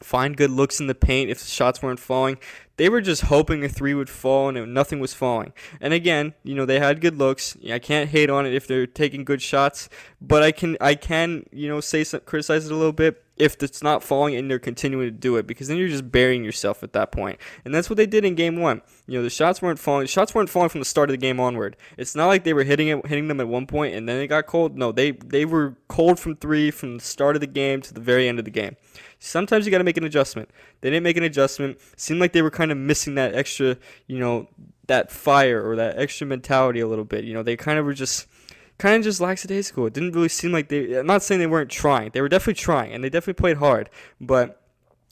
find 0.00 0.36
good 0.36 0.50
looks 0.50 0.78
in 0.78 0.86
the 0.86 0.94
paint 0.94 1.30
if 1.30 1.40
the 1.40 1.46
shots 1.46 1.82
weren't 1.82 1.98
falling. 1.98 2.38
They 2.76 2.88
were 2.88 3.00
just 3.00 3.22
hoping 3.22 3.64
a 3.64 3.68
three 3.68 3.94
would 3.94 4.08
fall 4.08 4.48
and 4.56 4.72
nothing 4.72 5.00
was 5.00 5.12
falling. 5.12 5.52
And 5.80 5.92
again, 5.92 6.34
you 6.44 6.54
know, 6.54 6.64
they 6.64 6.78
had 6.78 7.00
good 7.00 7.16
looks. 7.16 7.56
I 7.68 7.80
can't 7.80 8.10
hate 8.10 8.30
on 8.30 8.46
it 8.46 8.54
if 8.54 8.68
they're 8.68 8.86
taking 8.86 9.24
good 9.24 9.42
shots, 9.42 9.88
but 10.20 10.44
I 10.44 10.52
can 10.52 10.76
I 10.80 10.94
can, 10.94 11.46
you 11.50 11.68
know, 11.68 11.80
say 11.80 12.04
some, 12.04 12.20
criticize 12.20 12.66
it 12.66 12.72
a 12.72 12.76
little 12.76 12.92
bit 12.92 13.24
if 13.38 13.62
it's 13.62 13.82
not 13.82 14.02
falling 14.02 14.34
and 14.34 14.50
they're 14.50 14.58
continuing 14.58 15.06
to 15.06 15.10
do 15.10 15.36
it 15.36 15.46
because 15.46 15.68
then 15.68 15.76
you're 15.76 15.88
just 15.88 16.10
burying 16.10 16.44
yourself 16.44 16.82
at 16.82 16.92
that 16.92 17.12
point. 17.12 17.38
And 17.64 17.74
that's 17.74 17.88
what 17.88 17.96
they 17.96 18.06
did 18.06 18.24
in 18.24 18.34
game 18.34 18.56
1. 18.56 18.82
You 19.06 19.18
know, 19.18 19.22
the 19.22 19.30
shots 19.30 19.62
weren't 19.62 19.78
falling. 19.78 20.04
The 20.04 20.08
shots 20.08 20.34
weren't 20.34 20.50
falling 20.50 20.68
from 20.68 20.80
the 20.80 20.84
start 20.84 21.10
of 21.10 21.12
the 21.12 21.18
game 21.18 21.40
onward. 21.40 21.76
It's 21.96 22.14
not 22.14 22.26
like 22.26 22.44
they 22.44 22.52
were 22.52 22.64
hitting 22.64 22.88
it 22.88 23.06
hitting 23.06 23.28
them 23.28 23.40
at 23.40 23.48
one 23.48 23.66
point 23.66 23.94
and 23.94 24.08
then 24.08 24.20
it 24.20 24.28
got 24.28 24.46
cold. 24.46 24.76
No, 24.76 24.92
they 24.92 25.12
they 25.12 25.44
were 25.44 25.76
cold 25.88 26.18
from 26.18 26.36
3 26.36 26.70
from 26.70 26.98
the 26.98 27.04
start 27.04 27.36
of 27.36 27.40
the 27.40 27.46
game 27.46 27.80
to 27.82 27.94
the 27.94 28.00
very 28.00 28.28
end 28.28 28.38
of 28.38 28.44
the 28.44 28.50
game. 28.50 28.76
Sometimes 29.20 29.66
you 29.66 29.72
got 29.72 29.78
to 29.78 29.84
make 29.84 29.96
an 29.96 30.04
adjustment. 30.04 30.50
They 30.80 30.90
didn't 30.90 31.02
make 31.02 31.16
an 31.16 31.24
adjustment. 31.24 31.78
Seemed 31.96 32.20
like 32.20 32.32
they 32.32 32.42
were 32.42 32.50
kind 32.50 32.70
of 32.70 32.78
missing 32.78 33.16
that 33.16 33.34
extra, 33.34 33.76
you 34.06 34.18
know, 34.18 34.48
that 34.86 35.10
fire 35.10 35.68
or 35.68 35.76
that 35.76 35.98
extra 35.98 36.26
mentality 36.26 36.80
a 36.80 36.86
little 36.86 37.04
bit. 37.04 37.24
You 37.24 37.34
know, 37.34 37.42
they 37.42 37.56
kind 37.56 37.78
of 37.78 37.84
were 37.84 37.94
just 37.94 38.28
kind 38.78 38.96
of 38.96 39.02
just 39.02 39.20
lackadaisical. 39.20 39.86
It 39.86 39.92
didn't 39.92 40.12
really 40.12 40.28
seem 40.28 40.52
like 40.52 40.68
they. 40.68 40.98
I'm 40.98 41.06
not 41.06 41.22
saying 41.22 41.40
they 41.40 41.46
weren't 41.46 41.70
trying. 41.70 42.10
They 42.10 42.20
were 42.20 42.28
definitely 42.28 42.54
trying, 42.54 42.92
and 42.92 43.02
they 43.02 43.10
definitely 43.10 43.40
played 43.40 43.58
hard. 43.58 43.90
But 44.20 44.60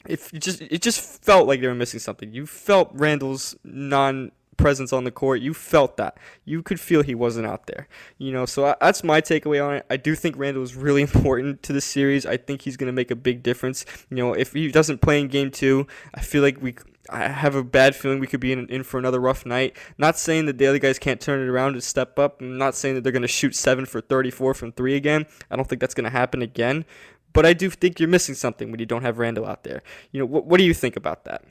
if 0.07 0.33
it 0.33 0.39
just 0.39 0.61
it 0.61 0.81
just 0.81 1.23
felt 1.23 1.47
like 1.47 1.61
they 1.61 1.67
were 1.67 1.75
missing 1.75 1.99
something. 1.99 2.33
You 2.33 2.45
felt 2.45 2.89
Randle's 2.93 3.55
non 3.63 4.31
presence 4.57 4.91
on 4.91 5.03
the 5.03 5.11
court. 5.11 5.39
You 5.41 5.53
felt 5.53 5.97
that. 5.97 6.17
You 6.43 6.63
could 6.63 6.79
feel 6.79 7.03
he 7.03 7.15
wasn't 7.15 7.45
out 7.45 7.67
there. 7.67 7.87
You 8.17 8.31
know, 8.31 8.45
so 8.45 8.65
I, 8.65 8.75
that's 8.81 9.03
my 9.03 9.21
takeaway 9.21 9.65
on 9.65 9.75
it. 9.75 9.85
I 9.89 9.97
do 9.97 10.15
think 10.15 10.35
Randle 10.37 10.63
is 10.63 10.75
really 10.75 11.01
important 11.09 11.63
to 11.63 11.73
the 11.73 11.81
series. 11.81 12.25
I 12.25 12.37
think 12.37 12.63
he's 12.63 12.77
going 12.77 12.87
to 12.87 12.93
make 12.93 13.11
a 13.11 13.15
big 13.15 13.43
difference. 13.43 13.85
You 14.09 14.17
know, 14.17 14.33
if 14.33 14.53
he 14.53 14.69
doesn't 14.69 15.01
play 15.01 15.21
in 15.21 15.27
game 15.27 15.51
two, 15.51 15.87
I 16.13 16.21
feel 16.21 16.41
like 16.41 16.61
we 16.61 16.75
I 17.09 17.27
have 17.27 17.55
a 17.55 17.63
bad 17.63 17.95
feeling 17.95 18.19
we 18.19 18.27
could 18.27 18.39
be 18.39 18.51
in, 18.51 18.67
in 18.67 18.83
for 18.83 18.97
another 18.99 19.19
rough 19.19 19.45
night. 19.45 19.75
Not 19.97 20.17
saying 20.17 20.45
that 20.45 20.53
the 20.53 20.65
Daily 20.65 20.79
guys 20.79 20.99
can't 20.99 21.21
turn 21.21 21.41
it 21.41 21.49
around 21.49 21.73
and 21.73 21.83
step 21.83 22.19
up. 22.19 22.41
I'm 22.41 22.57
not 22.57 22.75
saying 22.75 22.95
that 22.95 23.03
they're 23.03 23.11
going 23.11 23.21
to 23.21 23.27
shoot 23.27 23.55
7 23.55 23.85
for 23.85 24.01
34 24.01 24.53
from 24.53 24.71
3 24.71 24.95
again. 24.95 25.25
I 25.49 25.55
don't 25.55 25.67
think 25.67 25.81
that's 25.81 25.93
going 25.93 26.05
to 26.05 26.09
happen 26.09 26.41
again. 26.41 26.85
But 27.33 27.45
I 27.45 27.53
do 27.53 27.69
think 27.69 27.99
you're 27.99 28.09
missing 28.09 28.35
something 28.35 28.71
when 28.71 28.79
you 28.79 28.85
don't 28.85 29.03
have 29.03 29.19
Randle 29.19 29.45
out 29.45 29.63
there. 29.63 29.83
You 30.11 30.19
know, 30.19 30.25
what, 30.25 30.45
what 30.45 30.57
do 30.57 30.63
you 30.63 30.73
think 30.73 30.95
about 30.95 31.25
that? 31.25 31.43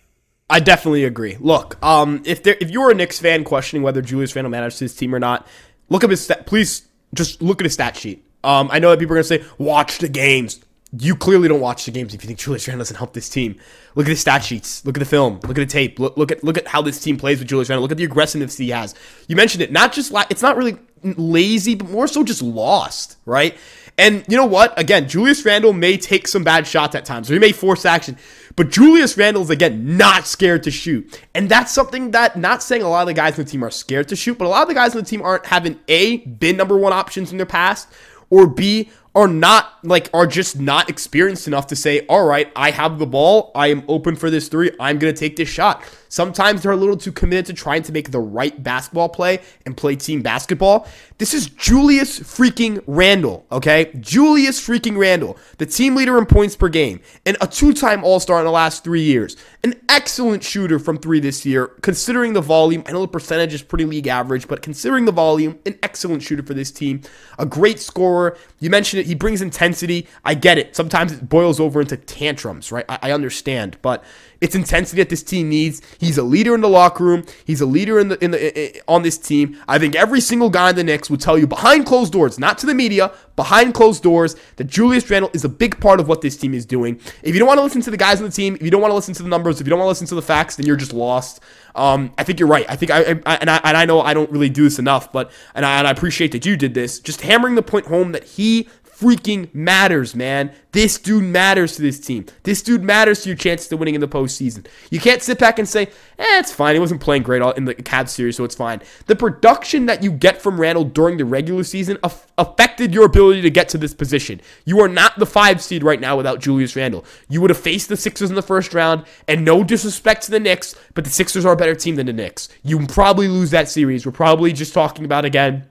I 0.48 0.60
definitely 0.60 1.04
agree. 1.04 1.36
Look, 1.40 1.82
um, 1.84 2.22
if 2.24 2.42
there, 2.42 2.56
if 2.60 2.70
you're 2.70 2.90
a 2.90 2.94
Knicks 2.94 3.18
fan 3.18 3.44
questioning 3.44 3.82
whether 3.82 4.00
Julius 4.00 4.34
Randle 4.34 4.50
manages 4.50 4.78
his 4.78 4.94
team 4.94 5.14
or 5.14 5.18
not, 5.18 5.46
look 5.88 6.04
up 6.04 6.10
his 6.10 6.20
stat. 6.22 6.46
Please 6.46 6.86
just 7.14 7.42
look 7.42 7.60
at 7.60 7.64
his 7.64 7.74
stat 7.74 7.96
sheet. 7.96 8.24
Um, 8.44 8.68
I 8.72 8.78
know 8.78 8.90
that 8.90 8.98
people 8.98 9.14
are 9.14 9.16
gonna 9.16 9.24
say 9.24 9.44
watch 9.58 9.98
the 9.98 10.08
games 10.08 10.60
you 10.98 11.16
clearly 11.16 11.48
don't 11.48 11.60
watch 11.60 11.84
the 11.84 11.90
games 11.90 12.14
if 12.14 12.22
you 12.22 12.26
think 12.26 12.38
Julius 12.38 12.66
Randle 12.68 12.80
doesn't 12.80 12.96
help 12.96 13.12
this 13.12 13.28
team. 13.28 13.58
Look 13.94 14.06
at 14.06 14.10
the 14.10 14.16
stat 14.16 14.44
sheets. 14.44 14.84
Look 14.84 14.96
at 14.96 15.00
the 15.00 15.06
film. 15.06 15.40
Look 15.42 15.50
at 15.50 15.54
the 15.54 15.66
tape. 15.66 15.98
Look, 15.98 16.16
look 16.16 16.30
at 16.30 16.44
look 16.44 16.58
at 16.58 16.68
how 16.68 16.82
this 16.82 17.00
team 17.00 17.16
plays 17.16 17.38
with 17.38 17.48
Julius 17.48 17.68
Randle. 17.68 17.82
Look 17.82 17.92
at 17.92 17.98
the 17.98 18.04
aggressiveness 18.04 18.56
he 18.56 18.70
has. 18.70 18.94
You 19.28 19.36
mentioned 19.36 19.62
it. 19.62 19.72
Not 19.72 19.92
just 19.92 20.12
la- 20.12 20.24
it's 20.30 20.42
not 20.42 20.56
really 20.56 20.76
lazy, 21.02 21.74
but 21.74 21.90
more 21.90 22.06
so 22.06 22.24
just 22.24 22.42
lost, 22.42 23.16
right? 23.24 23.56
And 23.98 24.24
you 24.28 24.36
know 24.36 24.44
what? 24.46 24.78
Again, 24.78 25.08
Julius 25.08 25.44
Randle 25.44 25.72
may 25.72 25.96
take 25.96 26.28
some 26.28 26.44
bad 26.44 26.66
shots 26.66 26.94
at 26.94 27.04
times, 27.04 27.30
or 27.30 27.34
he 27.34 27.38
may 27.38 27.52
force 27.52 27.86
action. 27.86 28.18
But 28.54 28.70
Julius 28.70 29.16
Randle 29.16 29.42
is 29.42 29.50
again 29.50 29.96
not 29.96 30.26
scared 30.26 30.62
to 30.64 30.70
shoot, 30.70 31.22
and 31.34 31.48
that's 31.48 31.72
something 31.72 32.10
that 32.12 32.36
not 32.36 32.62
saying 32.62 32.82
a 32.82 32.88
lot 32.88 33.02
of 33.02 33.06
the 33.06 33.14
guys 33.14 33.38
on 33.38 33.44
the 33.44 33.50
team 33.50 33.64
are 33.64 33.70
scared 33.70 34.08
to 34.08 34.16
shoot, 34.16 34.38
but 34.38 34.46
a 34.46 34.48
lot 34.48 34.62
of 34.62 34.68
the 34.68 34.74
guys 34.74 34.94
on 34.94 35.02
the 35.02 35.06
team 35.06 35.22
aren't 35.22 35.46
having 35.46 35.78
a 35.88 36.18
been 36.18 36.56
number 36.56 36.76
one 36.76 36.92
options 36.92 37.32
in 37.32 37.38
their 37.38 37.46
past, 37.46 37.88
or 38.30 38.46
b 38.46 38.90
are 39.16 39.26
not 39.26 39.78
like 39.82 40.10
are 40.14 40.26
just 40.26 40.60
not 40.60 40.88
experienced 40.88 41.48
enough 41.48 41.66
to 41.68 41.74
say, 41.74 42.06
"All 42.06 42.26
right, 42.26 42.52
I 42.54 42.70
have 42.70 43.00
the 43.00 43.06
ball. 43.06 43.50
I 43.54 43.68
am 43.68 43.82
open 43.88 44.14
for 44.14 44.30
this 44.30 44.46
three. 44.46 44.70
I'm 44.78 44.98
going 44.98 45.12
to 45.12 45.18
take 45.18 45.34
this 45.34 45.48
shot." 45.48 45.82
Sometimes 46.08 46.62
they're 46.62 46.72
a 46.72 46.76
little 46.76 46.96
too 46.96 47.12
committed 47.12 47.46
to 47.46 47.52
trying 47.52 47.82
to 47.82 47.92
make 47.92 48.10
the 48.10 48.20
right 48.20 48.62
basketball 48.62 49.08
play 49.08 49.40
and 49.64 49.76
play 49.76 49.96
team 49.96 50.22
basketball. 50.22 50.86
This 51.18 51.34
is 51.34 51.48
Julius 51.48 52.20
freaking 52.20 52.82
Randle, 52.86 53.44
okay? 53.50 53.90
Julius 53.98 54.60
freaking 54.60 54.96
Randle, 54.96 55.36
the 55.58 55.66
team 55.66 55.96
leader 55.96 56.16
in 56.16 56.26
points 56.26 56.54
per 56.54 56.68
game 56.68 57.00
and 57.24 57.36
a 57.40 57.46
two-time 57.46 58.04
All-Star 58.04 58.38
in 58.38 58.44
the 58.44 58.52
last 58.52 58.84
3 58.84 59.02
years. 59.02 59.36
An 59.64 59.74
excellent 59.88 60.44
shooter 60.44 60.78
from 60.78 60.98
3 60.98 61.18
this 61.18 61.44
year 61.44 61.66
considering 61.82 62.34
the 62.34 62.40
volume. 62.40 62.84
I 62.86 62.92
know 62.92 63.00
the 63.00 63.08
percentage 63.08 63.52
is 63.52 63.62
pretty 63.62 63.84
league 63.84 64.06
average, 64.06 64.46
but 64.46 64.62
considering 64.62 65.06
the 65.06 65.12
volume, 65.12 65.58
an 65.66 65.76
excellent 65.82 66.22
shooter 66.22 66.42
for 66.44 66.54
this 66.54 66.70
team. 66.70 67.00
A 67.38 67.46
great 67.46 67.80
scorer. 67.80 68.36
You 68.60 68.70
mentioned 68.70 69.00
it, 69.00 69.05
he 69.06 69.14
brings 69.14 69.40
intensity. 69.40 70.06
I 70.24 70.34
get 70.34 70.58
it. 70.58 70.76
Sometimes 70.76 71.12
it 71.12 71.28
boils 71.28 71.58
over 71.58 71.80
into 71.80 71.96
tantrums, 71.96 72.70
right? 72.70 72.84
I, 72.88 72.98
I 73.02 73.12
understand, 73.12 73.78
but 73.82 74.04
it's 74.40 74.54
intensity 74.54 75.00
that 75.00 75.08
this 75.08 75.22
team 75.22 75.48
needs. 75.48 75.80
He's 75.98 76.18
a 76.18 76.22
leader 76.22 76.54
in 76.54 76.60
the 76.60 76.68
locker 76.68 77.04
room. 77.04 77.24
He's 77.44 77.60
a 77.60 77.66
leader 77.66 77.98
in 77.98 78.08
the 78.08 78.22
in 78.22 78.32
the 78.32 78.82
on 78.86 79.02
this 79.02 79.16
team. 79.16 79.58
I 79.66 79.78
think 79.78 79.94
every 79.94 80.20
single 80.20 80.50
guy 80.50 80.70
in 80.70 80.76
the 80.76 80.84
Knicks 80.84 81.08
would 81.08 81.20
tell 81.20 81.38
you 81.38 81.46
behind 81.46 81.86
closed 81.86 82.12
doors, 82.12 82.38
not 82.38 82.58
to 82.58 82.66
the 82.66 82.74
media, 82.74 83.12
behind 83.36 83.74
closed 83.74 84.02
doors, 84.02 84.34
that 84.56 84.64
Julius 84.64 85.08
Randle 85.08 85.30
is 85.32 85.44
a 85.44 85.48
big 85.48 85.80
part 85.80 86.00
of 86.00 86.08
what 86.08 86.22
this 86.22 86.36
team 86.36 86.54
is 86.54 86.66
doing. 86.66 87.00
If 87.22 87.34
you 87.34 87.38
don't 87.38 87.46
want 87.46 87.58
to 87.58 87.64
listen 87.64 87.82
to 87.82 87.90
the 87.90 87.96
guys 87.96 88.18
on 88.18 88.26
the 88.26 88.32
team, 88.32 88.56
if 88.56 88.62
you 88.62 88.70
don't 88.70 88.80
want 88.80 88.90
to 88.90 88.96
listen 88.96 89.14
to 89.14 89.22
the 89.22 89.28
numbers, 89.28 89.60
if 89.60 89.66
you 89.66 89.70
don't 89.70 89.78
want 89.78 89.86
to 89.86 89.90
listen 89.90 90.06
to 90.08 90.14
the 90.14 90.22
facts, 90.22 90.56
then 90.56 90.66
you're 90.66 90.76
just 90.76 90.92
lost. 90.92 91.40
Um, 91.74 92.12
I 92.16 92.24
think 92.24 92.40
you're 92.40 92.48
right. 92.48 92.66
I 92.68 92.76
think 92.76 92.90
I, 92.90 93.20
I, 93.26 93.34
and 93.36 93.50
I 93.50 93.60
and 93.62 93.76
I 93.76 93.84
know 93.84 94.00
I 94.00 94.14
don't 94.14 94.30
really 94.30 94.48
do 94.48 94.64
this 94.64 94.78
enough, 94.78 95.12
but 95.12 95.30
and 95.54 95.64
I, 95.64 95.78
and 95.78 95.86
I 95.86 95.90
appreciate 95.90 96.32
that 96.32 96.46
you 96.46 96.56
did 96.56 96.74
this. 96.74 96.98
Just 96.98 97.20
hammering 97.20 97.54
the 97.54 97.62
point 97.62 97.86
home 97.86 98.12
that 98.12 98.24
he 98.24 98.68
freaking 98.98 99.54
matters, 99.54 100.14
man. 100.14 100.50
This 100.72 100.98
dude 100.98 101.24
matters 101.24 101.76
to 101.76 101.82
this 101.82 102.00
team. 102.00 102.26
This 102.44 102.62
dude 102.62 102.82
matters 102.82 103.22
to 103.22 103.28
your 103.28 103.36
chances 103.36 103.70
of 103.70 103.78
winning 103.78 103.94
in 103.94 104.00
the 104.00 104.08
postseason. 104.08 104.66
You 104.90 105.00
can't 105.00 105.22
sit 105.22 105.38
back 105.38 105.58
and 105.58 105.68
say, 105.68 105.82
eh, 106.18 106.38
it's 106.38 106.52
fine. 106.52 106.74
He 106.74 106.80
wasn't 106.80 107.02
playing 107.02 107.22
great 107.22 107.42
in 107.56 107.66
the 107.66 107.74
Cavs 107.74 108.10
series, 108.10 108.36
so 108.36 108.44
it's 108.44 108.54
fine. 108.54 108.80
The 109.06 109.16
production 109.16 109.86
that 109.86 110.02
you 110.02 110.10
get 110.10 110.40
from 110.40 110.58
Randle 110.58 110.84
during 110.84 111.18
the 111.18 111.24
regular 111.24 111.64
season 111.64 111.98
affected 112.38 112.94
your 112.94 113.04
ability 113.04 113.25
to 113.32 113.50
get 113.50 113.68
to 113.70 113.78
this 113.78 113.94
position. 113.94 114.40
You 114.64 114.80
are 114.80 114.88
not 114.88 115.18
the 115.18 115.26
five 115.26 115.62
seed 115.62 115.82
right 115.82 116.00
now 116.00 116.16
without 116.16 116.40
Julius 116.40 116.76
Randle. 116.76 117.04
You 117.28 117.40
would 117.40 117.50
have 117.50 117.58
faced 117.58 117.88
the 117.88 117.96
Sixers 117.96 118.30
in 118.30 118.36
the 118.36 118.42
first 118.42 118.74
round, 118.74 119.04
and 119.28 119.44
no 119.44 119.62
disrespect 119.62 120.22
to 120.24 120.30
the 120.30 120.40
Knicks, 120.40 120.74
but 120.94 121.04
the 121.04 121.10
Sixers 121.10 121.44
are 121.44 121.52
a 121.52 121.56
better 121.56 121.74
team 121.74 121.96
than 121.96 122.06
the 122.06 122.12
Knicks. 122.12 122.48
You 122.62 122.86
probably 122.86 123.28
lose 123.28 123.50
that 123.50 123.68
series. 123.68 124.06
We're 124.06 124.12
probably 124.12 124.52
just 124.52 124.74
talking 124.74 125.04
about, 125.04 125.24
again, 125.24 125.66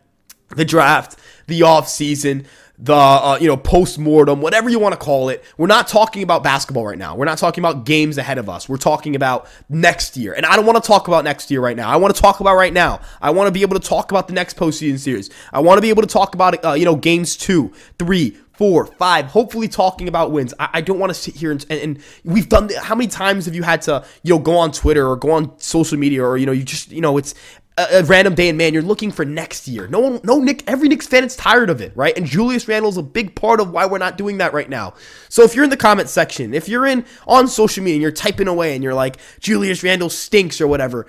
the 0.49 0.65
draft, 0.65 1.19
the 1.47 1.61
offseason 1.61 2.45
the 2.77 2.93
uh, 2.93 3.37
you 3.39 3.47
know 3.47 3.57
post-mortem 3.57 4.41
whatever 4.41 4.69
you 4.69 4.79
want 4.79 4.93
to 4.93 4.99
call 4.99 5.29
it. 5.29 5.43
We're 5.57 5.67
not 5.67 5.87
talking 5.87 6.23
about 6.23 6.43
basketball 6.43 6.85
right 6.85 6.97
now. 6.97 7.15
We're 7.15 7.25
not 7.25 7.37
talking 7.37 7.61
about 7.63 7.85
games 7.85 8.17
ahead 8.17 8.37
of 8.37 8.49
us. 8.49 8.67
We're 8.67 8.77
talking 8.77 9.15
about 9.15 9.47
next 9.69 10.17
year. 10.17 10.33
And 10.33 10.45
i 10.45 10.55
don't 10.55 10.65
want 10.65 10.81
to 10.81 10.85
talk 10.85 11.07
about 11.07 11.23
next 11.23 11.49
year 11.49 11.61
right 11.61 11.75
now. 11.75 11.89
I 11.89 11.95
want 11.95 12.15
to 12.15 12.21
talk 12.21 12.39
about 12.39 12.55
right 12.55 12.73
now. 12.73 13.01
I 13.21 13.31
want 13.31 13.47
to 13.47 13.51
be 13.51 13.61
able 13.61 13.79
to 13.79 13.87
talk 13.87 14.11
about 14.11 14.27
the 14.27 14.33
next 14.33 14.57
postseason 14.57 14.99
series. 14.99 15.29
I 15.53 15.61
want 15.61 15.77
to 15.77 15.81
be 15.81 15.89
able 15.89 16.01
to 16.01 16.07
talk 16.07 16.35
about 16.35 16.63
uh, 16.65 16.73
you 16.73 16.85
know 16.85 16.95
games 16.95 17.37
two 17.37 17.73
three 17.97 18.37
four, 18.57 18.85
five, 18.85 19.25
hopefully 19.25 19.67
talking 19.67 20.07
about 20.07 20.31
wins. 20.31 20.53
I, 20.59 20.69
I 20.75 20.81
don't 20.81 20.97
want 20.97 21.09
to 21.09 21.13
sit 21.13 21.35
here 21.35 21.51
and, 21.51 21.65
and, 21.69 21.81
and, 21.81 22.03
we've 22.23 22.47
done, 22.47 22.69
how 22.79 22.95
many 22.95 23.09
times 23.09 23.45
have 23.47 23.55
you 23.55 23.63
had 23.63 23.81
to, 23.83 24.05
you 24.23 24.33
know, 24.33 24.39
go 24.39 24.57
on 24.57 24.71
Twitter 24.71 25.05
or 25.05 25.17
go 25.17 25.31
on 25.31 25.59
social 25.59 25.97
media 25.97 26.23
or, 26.23 26.37
you 26.37 26.45
know, 26.45 26.53
you 26.53 26.63
just, 26.63 26.91
you 26.91 27.01
know, 27.01 27.17
it's, 27.17 27.35
a, 27.77 27.99
a, 27.99 28.03
random 28.03 28.35
day 28.35 28.49
and 28.49 28.57
man, 28.57 28.73
you're 28.73 28.81
looking 28.81 29.11
for 29.11 29.25
next 29.25 29.67
year. 29.67 29.87
No 29.87 29.99
one, 29.99 30.21
no 30.23 30.39
Knick, 30.39 30.63
every 30.67 30.87
Knicks 30.87 31.07
fan 31.07 31.23
is 31.23 31.35
tired 31.35 31.69
of 31.69 31.81
it, 31.81 31.91
right? 31.95 32.15
And 32.17 32.25
Julius 32.25 32.67
Randle's 32.67 32.97
a 32.97 33.03
big 33.03 33.35
part 33.35 33.59
of 33.59 33.71
why 33.71 33.85
we're 33.85 33.97
not 33.97 34.17
doing 34.17 34.37
that 34.37 34.53
right 34.53 34.69
now. 34.69 34.93
So 35.29 35.43
if 35.43 35.55
you're 35.55 35.63
in 35.63 35.69
the 35.69 35.77
comment 35.77 36.09
section, 36.09 36.53
if 36.53 36.69
you're 36.69 36.85
in 36.85 37.05
on 37.27 37.47
social 37.47 37.83
media 37.83 37.95
and 37.95 38.01
you're 38.01 38.11
typing 38.11 38.47
away 38.47 38.75
and 38.75 38.83
you're 38.83 38.93
like 38.93 39.17
Julius 39.39 39.83
Randle 39.83 40.09
stinks 40.09 40.61
or 40.61 40.67
whatever, 40.67 41.05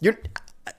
you're 0.00 0.18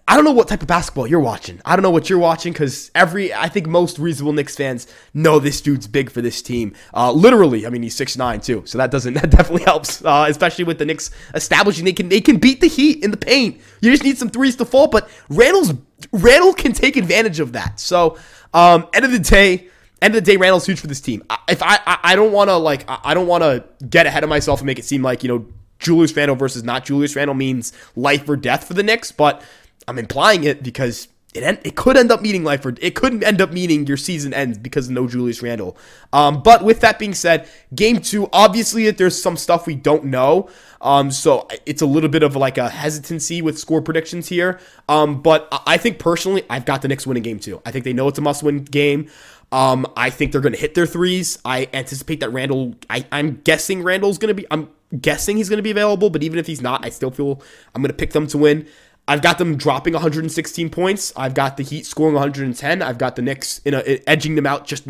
I 0.07 0.15
don't 0.15 0.25
know 0.25 0.31
what 0.31 0.47
type 0.47 0.61
of 0.61 0.67
basketball 0.67 1.05
you're 1.05 1.19
watching. 1.19 1.61
I 1.63 1.75
don't 1.75 1.83
know 1.83 1.91
what 1.91 2.09
you're 2.09 2.19
watching 2.19 2.53
because 2.53 2.89
every, 2.95 3.33
I 3.33 3.49
think 3.49 3.67
most 3.67 3.99
reasonable 3.99 4.33
Knicks 4.33 4.55
fans 4.55 4.87
know 5.13 5.37
this 5.37 5.61
dude's 5.61 5.87
big 5.87 6.09
for 6.09 6.21
this 6.21 6.41
team. 6.41 6.73
Uh, 6.93 7.11
literally, 7.11 7.67
I 7.67 7.69
mean, 7.69 7.83
he's 7.83 7.95
six 7.95 8.17
nine 8.17 8.41
too, 8.41 8.63
so 8.65 8.79
that 8.79 8.89
doesn't, 8.89 9.13
that 9.21 9.29
definitely 9.29 9.63
helps, 9.63 10.03
uh, 10.03 10.25
especially 10.27 10.63
with 10.63 10.79
the 10.79 10.85
Knicks 10.85 11.11
establishing 11.35 11.85
they 11.85 11.93
can, 11.93 12.09
they 12.09 12.21
can 12.21 12.37
beat 12.37 12.61
the 12.61 12.67
Heat 12.67 13.03
in 13.03 13.11
the 13.11 13.17
paint. 13.17 13.61
You 13.81 13.91
just 13.91 14.03
need 14.03 14.17
some 14.17 14.29
threes 14.29 14.55
to 14.57 14.65
fall, 14.65 14.87
but 14.87 15.07
Randle's, 15.29 15.73
Randle 16.11 16.53
can 16.53 16.73
take 16.73 16.97
advantage 16.97 17.39
of 17.39 17.53
that. 17.53 17.79
So, 17.79 18.17
um, 18.53 18.87
end 18.93 19.05
of 19.05 19.11
the 19.11 19.19
day, 19.19 19.69
end 20.01 20.15
of 20.15 20.23
the 20.23 20.31
day, 20.31 20.37
Randle's 20.37 20.65
huge 20.65 20.79
for 20.79 20.87
this 20.87 21.01
team. 21.01 21.23
If 21.47 21.61
I, 21.61 21.79
I, 21.85 21.99
I 22.03 22.15
don't 22.15 22.31
want 22.31 22.49
to 22.49 22.55
like, 22.57 22.85
I 22.87 23.13
don't 23.13 23.27
want 23.27 23.43
to 23.43 23.63
get 23.85 24.07
ahead 24.07 24.23
of 24.23 24.29
myself 24.29 24.61
and 24.61 24.67
make 24.67 24.79
it 24.79 24.85
seem 24.85 25.03
like 25.03 25.23
you 25.23 25.29
know 25.29 25.45
Julius 25.79 26.15
Randle 26.15 26.35
versus 26.35 26.63
not 26.63 26.85
Julius 26.85 27.15
Randle 27.15 27.35
means 27.35 27.73
life 27.95 28.27
or 28.27 28.35
death 28.35 28.67
for 28.67 28.73
the 28.73 28.83
Knicks, 28.83 29.11
but 29.11 29.41
I'm 29.87 29.99
implying 29.99 30.43
it 30.43 30.63
because 30.63 31.07
it, 31.35 31.43
en- 31.43 31.59
it 31.63 31.75
could 31.75 31.97
end 31.97 32.11
up 32.11 32.21
meaning 32.21 32.43
life 32.43 32.65
or 32.65 32.73
it 32.79 32.95
could 32.95 33.21
end 33.23 33.41
up 33.41 33.51
meaning 33.51 33.85
your 33.85 33.97
season 33.97 34.33
ends 34.33 34.57
because 34.57 34.87
of 34.87 34.93
no 34.93 35.07
Julius 35.07 35.41
Randle. 35.41 35.77
Um, 36.13 36.41
but 36.41 36.63
with 36.63 36.79
that 36.79 36.97
being 36.97 37.13
said, 37.13 37.47
game 37.75 37.99
two, 37.99 38.29
obviously 38.31 38.89
there's 38.91 39.21
some 39.21 39.35
stuff 39.35 39.67
we 39.67 39.75
don't 39.75 40.05
know. 40.05 40.49
Um, 40.81 41.11
so 41.11 41.47
it's 41.65 41.81
a 41.81 41.85
little 41.85 42.09
bit 42.09 42.23
of 42.23 42.35
like 42.35 42.57
a 42.57 42.69
hesitancy 42.69 43.41
with 43.41 43.59
score 43.59 43.81
predictions 43.81 44.29
here. 44.29 44.59
Um, 44.87 45.21
but 45.21 45.47
I 45.67 45.77
think 45.77 45.99
personally, 45.99 46.43
I've 46.49 46.65
got 46.65 46.81
the 46.81 46.87
Knicks 46.87 47.05
winning 47.05 47.23
game 47.23 47.39
two. 47.39 47.61
I 47.65 47.71
think 47.71 47.83
they 47.85 47.93
know 47.93 48.07
it's 48.07 48.19
a 48.19 48.21
must 48.21 48.41
win 48.41 48.63
game. 48.63 49.09
Um, 49.51 49.85
I 49.95 50.09
think 50.09 50.31
they're 50.31 50.41
going 50.41 50.53
to 50.53 50.59
hit 50.59 50.73
their 50.73 50.85
threes. 50.85 51.37
I 51.43 51.69
anticipate 51.73 52.19
that 52.21 52.29
Randle, 52.29 52.75
I, 52.89 53.05
I'm 53.11 53.41
guessing 53.43 53.83
Randle's 53.83 54.17
going 54.17 54.29
to 54.29 54.33
be, 54.33 54.45
I'm 54.51 54.69
guessing 54.99 55.37
he's 55.37 55.49
going 55.49 55.57
to 55.57 55.63
be 55.63 55.71
available, 55.71 56.09
but 56.09 56.23
even 56.23 56.39
if 56.39 56.47
he's 56.47 56.61
not, 56.61 56.85
I 56.85 56.89
still 56.89 57.11
feel 57.11 57.41
I'm 57.73 57.81
going 57.81 57.91
to 57.91 57.97
pick 57.97 58.11
them 58.11 58.27
to 58.27 58.37
win. 58.37 58.67
I've 59.07 59.21
got 59.21 59.37
them 59.37 59.55
dropping 59.55 59.93
116 59.93 60.69
points. 60.69 61.13
I've 61.15 61.33
got 61.33 61.57
the 61.57 61.63
Heat 61.63 61.85
scoring 61.85 62.15
110. 62.15 62.81
I've 62.81 62.97
got 62.97 63.15
the 63.15 63.21
Knicks 63.21 63.59
in 63.59 63.73
a, 63.73 63.81
edging 64.07 64.35
them 64.35 64.47
out 64.47 64.65
just 64.65 64.87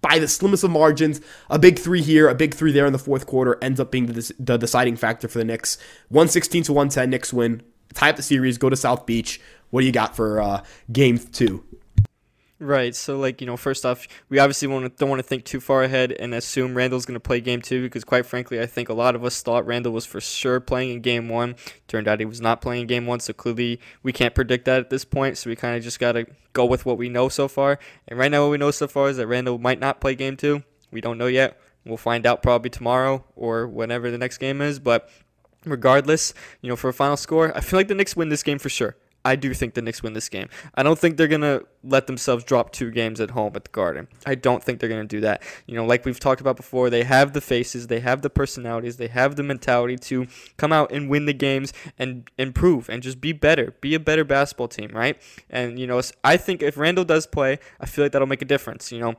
by 0.00 0.18
the 0.18 0.28
slimmest 0.28 0.64
of 0.64 0.70
margins. 0.70 1.20
A 1.50 1.58
big 1.58 1.78
three 1.78 2.02
here, 2.02 2.28
a 2.28 2.34
big 2.34 2.54
three 2.54 2.72
there 2.72 2.86
in 2.86 2.92
the 2.92 2.98
fourth 2.98 3.26
quarter 3.26 3.58
ends 3.62 3.80
up 3.80 3.90
being 3.90 4.06
the, 4.06 4.32
the 4.38 4.56
deciding 4.56 4.96
factor 4.96 5.28
for 5.28 5.38
the 5.38 5.44
Knicks. 5.44 5.76
116 6.08 6.64
to 6.64 6.72
110, 6.72 7.10
Knicks 7.10 7.32
win. 7.32 7.62
Tie 7.92 8.10
up 8.10 8.16
the 8.16 8.22
series, 8.22 8.58
go 8.58 8.70
to 8.70 8.76
South 8.76 9.06
Beach. 9.06 9.40
What 9.70 9.80
do 9.80 9.86
you 9.86 9.92
got 9.92 10.16
for 10.16 10.40
uh, 10.40 10.64
game 10.90 11.18
two? 11.18 11.64
Right. 12.64 12.94
So, 12.94 13.18
like, 13.18 13.42
you 13.42 13.46
know, 13.46 13.58
first 13.58 13.84
off, 13.84 14.08
we 14.30 14.38
obviously 14.38 14.68
want 14.68 14.86
to, 14.86 14.88
don't 14.88 15.10
want 15.10 15.18
to 15.18 15.28
think 15.28 15.44
too 15.44 15.60
far 15.60 15.82
ahead 15.82 16.12
and 16.12 16.32
assume 16.32 16.74
Randle's 16.74 17.04
going 17.04 17.12
to 17.12 17.20
play 17.20 17.42
game 17.42 17.60
two 17.60 17.82
because, 17.82 18.04
quite 18.04 18.24
frankly, 18.24 18.58
I 18.58 18.64
think 18.64 18.88
a 18.88 18.94
lot 18.94 19.14
of 19.14 19.22
us 19.22 19.42
thought 19.42 19.66
Randle 19.66 19.92
was 19.92 20.06
for 20.06 20.18
sure 20.18 20.60
playing 20.60 20.88
in 20.88 21.00
game 21.02 21.28
one. 21.28 21.56
Turned 21.88 22.08
out 22.08 22.20
he 22.20 22.24
was 22.24 22.40
not 22.40 22.62
playing 22.62 22.86
game 22.86 23.04
one, 23.04 23.20
so 23.20 23.34
clearly 23.34 23.80
we 24.02 24.14
can't 24.14 24.34
predict 24.34 24.64
that 24.64 24.80
at 24.80 24.88
this 24.88 25.04
point. 25.04 25.36
So, 25.36 25.50
we 25.50 25.56
kind 25.56 25.76
of 25.76 25.82
just 25.82 26.00
got 26.00 26.12
to 26.12 26.26
go 26.54 26.64
with 26.64 26.86
what 26.86 26.96
we 26.96 27.10
know 27.10 27.28
so 27.28 27.48
far. 27.48 27.78
And 28.08 28.18
right 28.18 28.30
now, 28.30 28.44
what 28.44 28.52
we 28.52 28.56
know 28.56 28.70
so 28.70 28.88
far 28.88 29.10
is 29.10 29.18
that 29.18 29.26
Randle 29.26 29.58
might 29.58 29.78
not 29.78 30.00
play 30.00 30.14
game 30.14 30.38
two. 30.38 30.62
We 30.90 31.02
don't 31.02 31.18
know 31.18 31.26
yet. 31.26 31.60
We'll 31.84 31.98
find 31.98 32.24
out 32.24 32.42
probably 32.42 32.70
tomorrow 32.70 33.26
or 33.36 33.68
whenever 33.68 34.10
the 34.10 34.16
next 34.16 34.38
game 34.38 34.62
is. 34.62 34.78
But 34.78 35.10
regardless, 35.66 36.32
you 36.62 36.70
know, 36.70 36.76
for 36.76 36.88
a 36.88 36.94
final 36.94 37.18
score, 37.18 37.54
I 37.54 37.60
feel 37.60 37.78
like 37.78 37.88
the 37.88 37.94
Knicks 37.94 38.16
win 38.16 38.30
this 38.30 38.42
game 38.42 38.58
for 38.58 38.70
sure. 38.70 38.96
I 39.24 39.36
do 39.36 39.54
think 39.54 39.74
the 39.74 39.82
Knicks 39.82 40.02
win 40.02 40.12
this 40.12 40.28
game. 40.28 40.48
I 40.74 40.82
don't 40.82 40.98
think 40.98 41.16
they're 41.16 41.28
going 41.28 41.40
to 41.40 41.64
let 41.82 42.06
themselves 42.06 42.44
drop 42.44 42.72
two 42.72 42.90
games 42.90 43.20
at 43.20 43.30
home 43.30 43.52
at 43.54 43.64
the 43.64 43.70
Garden. 43.70 44.08
I 44.26 44.34
don't 44.34 44.62
think 44.62 44.80
they're 44.80 44.88
going 44.88 45.06
to 45.06 45.16
do 45.16 45.20
that. 45.22 45.42
You 45.66 45.74
know, 45.76 45.86
like 45.86 46.04
we've 46.04 46.20
talked 46.20 46.40
about 46.40 46.56
before, 46.56 46.90
they 46.90 47.04
have 47.04 47.32
the 47.32 47.40
faces, 47.40 47.86
they 47.86 48.00
have 48.00 48.22
the 48.22 48.30
personalities, 48.30 48.96
they 48.96 49.08
have 49.08 49.36
the 49.36 49.42
mentality 49.42 49.96
to 49.96 50.26
come 50.56 50.72
out 50.72 50.92
and 50.92 51.08
win 51.08 51.26
the 51.26 51.32
games 51.32 51.72
and 51.98 52.28
improve 52.38 52.88
and 52.88 53.02
just 53.02 53.20
be 53.20 53.32
better, 53.32 53.74
be 53.80 53.94
a 53.94 54.00
better 54.00 54.24
basketball 54.24 54.68
team, 54.68 54.90
right? 54.92 55.20
And, 55.48 55.78
you 55.78 55.86
know, 55.86 56.00
I 56.22 56.36
think 56.36 56.62
if 56.62 56.76
Randle 56.76 57.04
does 57.04 57.26
play, 57.26 57.58
I 57.80 57.86
feel 57.86 58.04
like 58.04 58.12
that'll 58.12 58.28
make 58.28 58.42
a 58.42 58.46
difference. 58.46 58.92
You 58.92 59.00
know, 59.00 59.14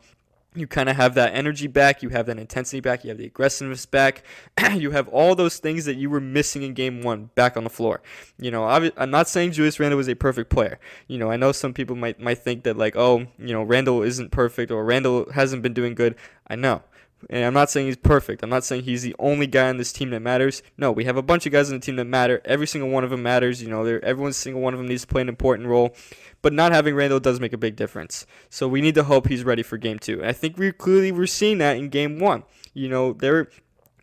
you 0.56 0.68
kind 0.68 0.90
of 0.90 0.96
have 0.96 1.14
that 1.16 1.36
energy 1.36 1.68
back, 1.68 2.02
you 2.02 2.10
have 2.10 2.26
that 2.28 2.40
intensity 2.40 2.80
back, 2.80 3.04
you 3.04 3.10
have 3.10 3.18
the 3.18 3.26
aggressiveness 3.26 3.86
back, 3.86 4.24
you 4.74 4.92
have 4.92 5.08
all 5.10 5.36
those 5.36 5.58
things 5.58 5.86
that 5.86 5.96
you 5.96 6.10
were 6.10 6.20
missing 6.20 6.64
in 6.64 6.74
game 6.74 7.02
one 7.02 7.30
back 7.36 7.58
on 7.58 7.64
the 7.64 7.70
floor. 7.70 8.02
You 8.40 8.52
know, 8.52 8.66
I'm 8.66 9.12
not 9.12 9.28
saying 9.28 9.52
Julius 9.54 9.80
Randle 9.80 9.98
was 9.98 10.10
a 10.10 10.16
perfect 10.16 10.50
player. 10.50 10.80
You 11.08 11.18
know, 11.18 11.30
I 11.32 11.38
know 11.38 11.52
some 11.52 11.74
people 11.74 11.96
might 11.96 12.20
might 12.20 12.40
think 12.40 12.64
that 12.64 12.78
like, 12.78 12.96
oh, 12.96 13.28
you 13.38 13.54
know, 13.54 13.64
Randle 13.64 14.02
isn't 14.02 14.32
perfect 14.32 14.72
or 14.72 14.84
Randle 14.86 15.32
hasn't 15.34 15.62
been 15.62 15.74
doing 15.74 15.96
good. 15.96 16.16
I 16.48 16.56
know. 16.56 16.84
And 17.30 17.44
I'm 17.44 17.54
not 17.54 17.70
saying 17.70 17.88
he's 17.88 17.98
perfect. 17.98 18.44
I'm 18.44 18.50
not 18.50 18.64
saying 18.64 18.84
he's 18.84 19.02
the 19.02 19.16
only 19.18 19.48
guy 19.48 19.70
on 19.70 19.78
this 19.78 19.92
team 19.92 20.12
that 20.12 20.20
matters. 20.20 20.62
No, 20.78 20.92
we 20.92 21.06
have 21.06 21.18
a 21.18 21.24
bunch 21.24 21.46
of 21.46 21.52
guys 21.52 21.70
on 21.70 21.80
the 21.80 21.86
team 21.86 21.96
that 21.96 22.06
matter. 22.06 22.42
Every 22.46 22.68
single 22.68 22.90
one 22.90 23.04
of 23.04 23.10
them 23.10 23.24
matters. 23.24 23.64
You 23.64 23.70
know, 23.70 23.84
every 23.84 24.32
single 24.34 24.62
one 24.62 24.74
of 24.74 24.80
them 24.80 24.88
needs 24.88 25.02
to 25.02 25.08
play 25.08 25.22
an 25.22 25.30
important 25.30 25.68
role. 25.68 25.96
But 26.42 26.54
not 26.54 26.72
having 26.72 26.94
Randle 26.94 27.20
does 27.20 27.40
make 27.40 27.54
a 27.54 27.58
big 27.58 27.76
difference. 27.76 28.28
So 28.50 28.68
we 28.68 28.82
need 28.82 28.96
to 28.96 29.04
hope 29.04 29.28
he's 29.28 29.44
ready 29.44 29.64
for 29.64 29.78
game 29.78 29.98
two. 29.98 30.20
And 30.20 30.28
I 30.28 30.34
think 30.34 30.58
we 30.58 30.72
clearly 30.72 31.12
were 31.12 31.26
seeing 31.26 31.58
that 31.58 31.78
in 31.78 31.90
game 31.90 32.20
one. 32.20 32.44
You 32.74 32.90
know, 32.90 33.14
there, 33.14 33.50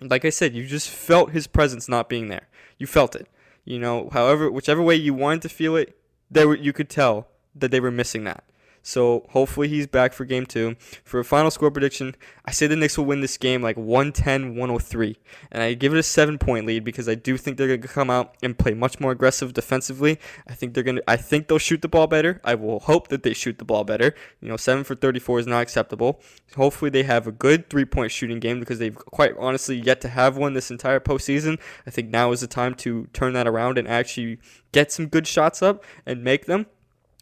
like 0.00 0.24
I 0.24 0.30
said, 0.30 0.54
you 0.54 0.66
just 0.66 0.88
felt 0.88 1.30
his 1.30 1.46
presence 1.46 1.88
not 1.88 2.08
being 2.08 2.28
there. 2.28 2.48
You 2.78 2.86
felt 2.88 3.14
it. 3.14 3.28
You 3.64 3.78
know, 3.78 4.08
however, 4.12 4.50
whichever 4.50 4.82
way 4.82 4.96
you 4.96 5.14
wanted 5.14 5.42
to 5.42 5.48
feel 5.48 5.76
it, 5.76 5.96
there 6.28 6.52
you 6.54 6.72
could 6.72 6.88
tell 6.88 7.28
that 7.54 7.70
they 7.70 7.78
were 7.78 7.92
missing 7.92 8.24
that. 8.24 8.42
So 8.82 9.26
hopefully 9.30 9.68
he's 9.68 9.86
back 9.86 10.12
for 10.12 10.24
game 10.24 10.44
two. 10.44 10.76
For 11.04 11.20
a 11.20 11.24
final 11.24 11.50
score 11.50 11.70
prediction, 11.70 12.16
I 12.44 12.50
say 12.50 12.66
the 12.66 12.76
Knicks 12.76 12.98
will 12.98 13.04
win 13.04 13.20
this 13.20 13.36
game 13.36 13.62
like 13.62 13.76
110 13.76 14.56
103. 14.56 15.16
And 15.50 15.62
I 15.62 15.74
give 15.74 15.94
it 15.94 15.98
a 15.98 16.02
seven 16.02 16.38
point 16.38 16.66
lead 16.66 16.84
because 16.84 17.08
I 17.08 17.14
do 17.14 17.36
think 17.36 17.56
they're 17.56 17.68
going 17.68 17.82
to 17.82 17.88
come 17.88 18.10
out 18.10 18.34
and 18.42 18.58
play 18.58 18.74
much 18.74 18.98
more 18.98 19.12
aggressive 19.12 19.52
defensively. 19.52 20.18
I 20.48 20.54
think 20.54 20.74
they're 20.74 20.82
going 20.82 20.96
to, 20.96 21.04
I 21.10 21.16
think 21.16 21.46
they'll 21.46 21.58
shoot 21.58 21.82
the 21.82 21.88
ball 21.88 22.06
better. 22.06 22.40
I 22.44 22.54
will 22.54 22.80
hope 22.80 23.08
that 23.08 23.22
they 23.22 23.32
shoot 23.32 23.58
the 23.58 23.64
ball 23.64 23.84
better. 23.84 24.14
You 24.40 24.48
know, 24.48 24.56
7 24.56 24.84
for 24.84 24.94
34 24.94 25.40
is 25.40 25.46
not 25.46 25.62
acceptable. 25.62 26.20
Hopefully 26.56 26.90
they 26.90 27.04
have 27.04 27.26
a 27.26 27.32
good 27.32 27.70
three 27.70 27.84
point 27.84 28.10
shooting 28.10 28.40
game 28.40 28.58
because 28.58 28.78
they've 28.78 28.94
quite 28.94 29.34
honestly 29.38 29.76
yet 29.76 30.00
to 30.00 30.08
have 30.08 30.36
one 30.36 30.54
this 30.54 30.70
entire 30.70 31.00
postseason. 31.00 31.58
I 31.86 31.90
think 31.90 32.10
now 32.10 32.32
is 32.32 32.40
the 32.40 32.46
time 32.46 32.74
to 32.76 33.06
turn 33.12 33.32
that 33.34 33.46
around 33.46 33.78
and 33.78 33.86
actually 33.86 34.38
get 34.72 34.90
some 34.90 35.06
good 35.06 35.26
shots 35.26 35.62
up 35.62 35.84
and 36.04 36.24
make 36.24 36.46
them. 36.46 36.66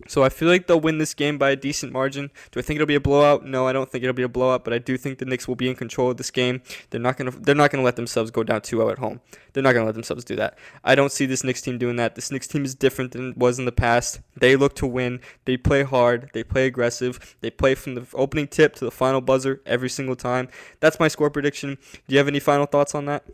So 0.08 0.24
I 0.24 0.28
feel 0.28 0.48
like 0.48 0.66
they'll 0.66 0.80
win 0.80 0.98
this 0.98 1.14
game 1.14 1.38
by 1.38 1.50
a 1.50 1.56
decent 1.56 1.92
margin. 1.92 2.30
Do 2.50 2.60
I 2.60 2.62
think 2.62 2.76
it'll 2.76 2.86
be 2.86 2.94
a 2.94 3.00
blowout? 3.00 3.44
No, 3.44 3.66
I 3.66 3.72
don't 3.72 3.90
think 3.90 4.02
it'll 4.02 4.14
be 4.14 4.22
a 4.22 4.28
blowout, 4.28 4.64
but 4.64 4.72
I 4.72 4.78
do 4.78 4.96
think 4.96 5.18
the 5.18 5.24
Knicks 5.24 5.46
will 5.46 5.56
be 5.56 5.68
in 5.68 5.76
control 5.76 6.10
of 6.10 6.16
this 6.16 6.30
game. 6.30 6.62
They're 6.90 7.00
not 7.00 7.16
gonna 7.16 7.30
they're 7.30 7.54
not 7.54 7.70
gonna 7.70 7.84
let 7.84 7.96
themselves 7.96 8.30
go 8.30 8.42
down 8.42 8.60
2-0 8.60 8.90
at 8.90 8.98
home. 8.98 9.20
They're 9.52 9.62
not 9.62 9.72
gonna 9.72 9.86
let 9.86 9.94
themselves 9.94 10.24
do 10.24 10.36
that. 10.36 10.58
I 10.84 10.94
don't 10.94 11.12
see 11.12 11.26
this 11.26 11.44
Knicks 11.44 11.62
team 11.62 11.78
doing 11.78 11.96
that. 11.96 12.14
This 12.14 12.30
Knicks 12.30 12.48
team 12.48 12.64
is 12.64 12.74
different 12.74 13.12
than 13.12 13.30
it 13.30 13.36
was 13.36 13.58
in 13.58 13.64
the 13.64 13.72
past. 13.72 14.20
They 14.36 14.56
look 14.56 14.74
to 14.76 14.86
win. 14.86 15.20
They 15.44 15.56
play 15.56 15.82
hard. 15.82 16.30
They 16.32 16.44
play 16.44 16.66
aggressive. 16.66 17.36
They 17.40 17.50
play 17.50 17.74
from 17.74 17.94
the 17.94 18.06
opening 18.14 18.48
tip 18.48 18.74
to 18.76 18.84
the 18.84 18.90
final 18.90 19.20
buzzer 19.20 19.60
every 19.66 19.90
single 19.90 20.16
time. 20.16 20.48
That's 20.80 21.00
my 21.00 21.08
score 21.08 21.30
prediction. 21.30 21.78
Do 22.08 22.14
you 22.14 22.18
have 22.18 22.28
any 22.28 22.40
final 22.40 22.66
thoughts 22.66 22.94
on 22.94 23.04
that? 23.06 23.24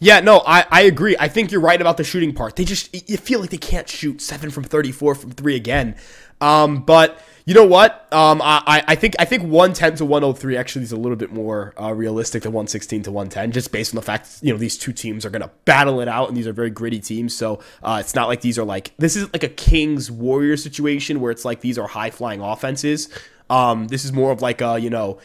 Yeah, 0.00 0.20
no, 0.20 0.42
I, 0.46 0.64
I 0.70 0.82
agree. 0.82 1.16
I 1.18 1.28
think 1.28 1.50
you're 1.50 1.60
right 1.60 1.80
about 1.80 1.96
the 1.96 2.04
shooting 2.04 2.32
part. 2.32 2.56
They 2.56 2.64
just 2.64 3.10
you 3.10 3.16
feel 3.16 3.40
like 3.40 3.50
they 3.50 3.56
can't 3.56 3.88
shoot 3.88 4.20
seven 4.20 4.50
from 4.50 4.64
thirty 4.64 4.92
four 4.92 5.14
from 5.14 5.32
three 5.32 5.56
again. 5.56 5.96
Um, 6.40 6.82
but 6.82 7.20
you 7.46 7.54
know 7.54 7.66
what? 7.66 8.06
Um, 8.12 8.40
I, 8.42 8.84
I 8.86 8.94
think 8.94 9.16
I 9.18 9.24
think 9.24 9.42
110 9.42 9.96
to 9.96 10.04
103 10.04 10.56
actually 10.56 10.82
is 10.82 10.92
a 10.92 10.96
little 10.96 11.16
bit 11.16 11.32
more 11.32 11.72
uh, 11.80 11.92
realistic 11.94 12.42
than 12.42 12.52
116 12.52 13.04
to 13.04 13.10
110, 13.10 13.52
just 13.52 13.72
based 13.72 13.94
on 13.94 13.96
the 13.96 14.02
fact 14.02 14.38
you 14.42 14.52
know 14.52 14.58
these 14.58 14.76
two 14.76 14.92
teams 14.92 15.24
are 15.24 15.30
gonna 15.30 15.50
battle 15.64 16.00
it 16.00 16.08
out, 16.08 16.28
and 16.28 16.36
these 16.36 16.46
are 16.46 16.52
very 16.52 16.70
gritty 16.70 17.00
teams. 17.00 17.34
So 17.34 17.60
uh, 17.82 17.96
it's 18.00 18.14
not 18.14 18.28
like 18.28 18.42
these 18.42 18.58
are 18.58 18.64
like 18.64 18.92
this 18.98 19.16
is 19.16 19.32
like 19.32 19.42
a 19.42 19.48
Kings 19.48 20.10
Warrior 20.10 20.56
situation 20.56 21.20
where 21.20 21.32
it's 21.32 21.44
like 21.44 21.60
these 21.60 21.78
are 21.78 21.88
high 21.88 22.10
flying 22.10 22.40
offenses. 22.40 23.08
Um, 23.50 23.88
this 23.88 24.04
is 24.04 24.12
more 24.12 24.30
of 24.30 24.42
like 24.42 24.60
a 24.60 24.78
you 24.78 24.90
know 24.90 25.18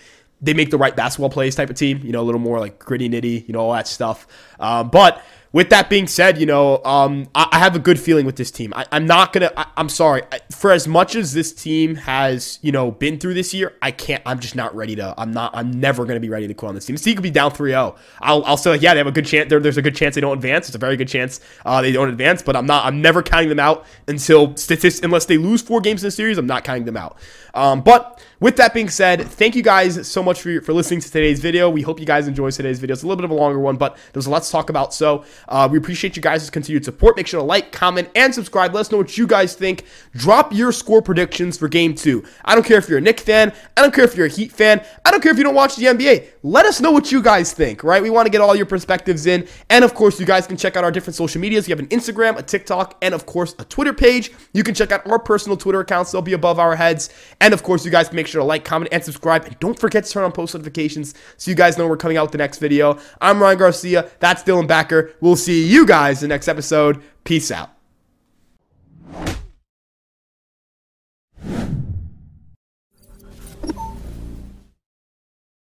they 0.44 0.54
make 0.54 0.70
the 0.70 0.78
right 0.78 0.96
basketball 0.96 1.30
plays 1.30 1.56
type 1.56 1.70
of 1.70 1.76
team, 1.76 2.02
you 2.04 2.12
know, 2.12 2.22
a 2.22 2.24
little 2.24 2.42
more 2.42 2.60
like 2.60 2.78
gritty 2.78 3.10
nitty, 3.10 3.48
you 3.48 3.54
know, 3.54 3.62
all 3.62 3.74
that 3.74 3.88
stuff. 3.88 4.28
Um, 4.60 4.90
but 4.90 5.24
with 5.54 5.70
that 5.70 5.88
being 5.88 6.08
said, 6.08 6.40
you 6.40 6.48
know, 6.48 6.84
um, 6.84 7.28
I, 7.36 7.48
I, 7.52 7.60
have 7.60 7.76
a 7.76 7.80
good 7.80 8.00
feeling 8.00 8.26
with 8.26 8.36
this 8.38 8.50
team. 8.50 8.74
I, 8.76 8.88
am 8.92 9.06
not 9.06 9.34
gonna. 9.34 9.52
I, 9.56 9.68
am 9.78 9.88
sorry 9.88 10.24
for 10.52 10.72
as 10.72 10.88
much 10.88 11.16
as 11.16 11.32
this 11.34 11.54
team 11.54 11.94
has, 11.94 12.58
you 12.64 12.72
know, 12.72 12.90
been 12.90 13.20
through 13.20 13.36
this 13.36 13.54
year. 13.54 13.74
I 13.80 13.92
can't. 13.92 14.24
I'm 14.26 14.40
just 14.40 14.56
not 14.56 14.76
ready 14.76 14.96
to. 14.96 15.14
I'm 15.16 15.32
not. 15.32 15.56
I'm 15.56 15.80
never 15.80 16.06
gonna 16.06 16.20
be 16.20 16.30
ready 16.30 16.48
to 16.48 16.56
quit 16.56 16.70
on 16.70 16.76
this 16.76 16.86
team. 16.86 16.96
This 16.96 17.04
team 17.04 17.16
could 17.16 17.24
be 17.24 17.30
down 17.30 17.52
3-0. 17.52 17.96
I'll, 18.20 18.44
I'll 18.46 18.58
say 18.58 18.72
like, 18.72 18.82
yeah, 18.82 18.96
they 18.96 18.98
have 18.98 19.08
a 19.08 19.12
good 19.12 19.28
chance. 19.28 19.48
There's 19.48 19.78
a 19.78 19.82
good 19.84 19.96
chance 19.96 20.16
they 20.16 20.22
don't 20.22 20.34
advance. 20.38 20.68
It's 20.68 20.76
a 20.76 20.80
very 20.80 20.98
good 20.98 21.08
chance 21.08 21.40
uh, 21.66 21.82
they 21.84 21.92
don't 21.92 22.10
advance. 22.10 22.42
But 22.42 22.56
I'm 22.56 22.66
not. 22.66 22.86
I'm 22.86 23.00
never 23.02 23.22
counting 23.22 23.50
them 23.50 23.60
out 23.60 23.86
until 24.08 24.58
statistics. 24.58 25.06
Unless 25.06 25.26
they 25.26 25.38
lose 25.38 25.62
four 25.62 25.82
games 25.82 26.04
in 26.04 26.08
the 26.08 26.12
series, 26.12 26.40
I'm 26.40 26.48
not 26.48 26.64
counting 26.64 26.86
them 26.86 26.98
out. 26.98 27.18
Um, 27.54 27.82
but 27.82 28.20
with 28.44 28.58
that 28.58 28.74
being 28.74 28.90
said, 28.90 29.26
thank 29.26 29.56
you 29.56 29.64
guys 29.64 30.06
so 30.06 30.22
much 30.22 30.42
for, 30.42 30.60
for 30.60 30.74
listening 30.74 31.00
to 31.00 31.10
today's 31.10 31.40
video. 31.40 31.70
We 31.70 31.82
hope 31.82 31.98
you 31.98 32.06
guys 32.06 32.28
enjoy 32.28 32.52
today's 32.52 32.78
video. 32.78 32.92
It's 32.92 33.04
a 33.04 33.08
little 33.08 33.16
bit 33.16 33.24
of 33.24 33.32
a 33.32 33.36
longer 33.36 33.58
one, 33.58 33.78
but 33.78 33.96
there's 34.12 34.26
a 34.26 34.30
lot 34.30 34.44
to 34.44 34.52
talk 34.52 34.70
about. 34.70 34.94
So 34.94 35.24
uh, 35.48 35.70
we 35.72 35.78
appreciate 35.78 36.18
you 36.18 36.22
guys' 36.22 36.50
continued 36.50 36.84
support. 36.84 37.16
Make 37.16 37.26
sure 37.26 37.40
to 37.40 37.46
like, 37.46 37.72
comment, 37.72 38.10
and 38.16 38.36
subscribe. 38.36 38.74
Let 38.74 38.82
us 38.82 38.92
know 38.92 38.98
what 38.98 39.18
you 39.18 39.28
guys 39.28 39.56
think. 39.56 39.86
Drop 40.14 40.52
your 40.52 40.74
score 40.74 41.02
predictions 41.02 41.58
for 41.58 41.70
game 41.70 41.96
two. 41.96 42.26
I 42.44 42.54
don't 42.54 42.66
care 42.66 42.78
if 42.78 42.90
you're 42.90 42.98
a 42.98 43.02
Knick 43.02 43.22
fan. 43.22 43.54
I 43.78 43.82
don't 43.82 43.94
care 43.94 44.04
if 44.04 44.14
you're 44.14 44.26
a 44.26 44.30
Heat 44.30 44.52
fan. 44.52 44.84
I 45.06 45.12
don't 45.12 45.24
care 45.24 45.32
if 45.32 45.38
you 45.38 45.46
don't 45.46 45.56
watch 45.56 45.78
the 45.78 45.86
NBA. 45.86 46.28
Let 46.44 46.66
us 46.66 46.82
know 46.82 46.92
what 46.92 47.14
you 47.14 47.22
guys 47.22 47.54
think, 47.54 47.82
right? 47.82 48.04
We 48.04 48.10
want 48.10 48.26
to 48.26 48.30
get 48.30 48.42
all 48.42 48.58
your 48.58 48.66
perspectives 48.66 49.26
in. 49.26 49.48
And 49.70 49.86
of 49.86 49.94
course, 49.94 50.20
you 50.20 50.26
guys 50.26 50.48
can 50.48 50.58
check 50.58 50.76
out 50.76 50.84
our 50.84 50.92
different 50.92 51.16
social 51.16 51.40
medias. 51.40 51.66
We 51.66 51.72
have 51.72 51.80
an 51.80 51.88
Instagram, 51.88 52.38
a 52.38 52.44
TikTok, 52.44 52.98
and 53.02 53.14
of 53.14 53.26
course, 53.26 53.56
a 53.58 53.64
Twitter 53.64 53.94
page. 53.94 54.34
You 54.52 54.64
can 54.64 54.76
check 54.76 54.92
out 54.92 55.08
our 55.08 55.18
personal 55.18 55.56
Twitter 55.56 55.80
accounts. 55.80 56.12
They'll 56.12 56.22
be 56.22 56.34
above 56.34 56.60
our 56.60 56.76
heads. 56.76 57.10
And 57.40 57.54
of 57.54 57.64
course, 57.64 57.86
you 57.86 57.92
guys 57.92 58.10
can 58.10 58.18
make 58.18 58.28
sure 58.34 58.42
to 58.42 58.46
like, 58.46 58.66
comment, 58.66 58.92
and 58.92 59.04
subscribe. 59.04 59.46
And 59.46 59.58
don't 59.60 59.80
forget 59.80 60.04
to 60.04 60.12
turn 60.12 60.24
on 60.24 60.32
post 60.32 60.54
notifications 60.54 61.14
so 61.38 61.50
you 61.50 61.56
guys 61.56 61.78
know 61.78 61.88
we're 61.88 61.98
coming 61.98 62.18
out 62.18 62.24
with 62.24 62.32
the 62.32 62.38
next 62.38 62.58
video. 62.60 63.00
I'm 63.22 63.42
Ryan 63.42 63.58
Garcia. 63.58 64.10
That's 64.20 64.44
Dylan 64.44 64.68
Backer. 64.68 65.14
We'll 65.22 65.36
see 65.36 65.66
you 65.66 65.86
guys 65.86 66.22
in 66.24 66.30
the 66.30 66.34
next 66.34 66.48
episode. 66.48 67.02
Peace 67.24 67.52
out. 67.52 67.70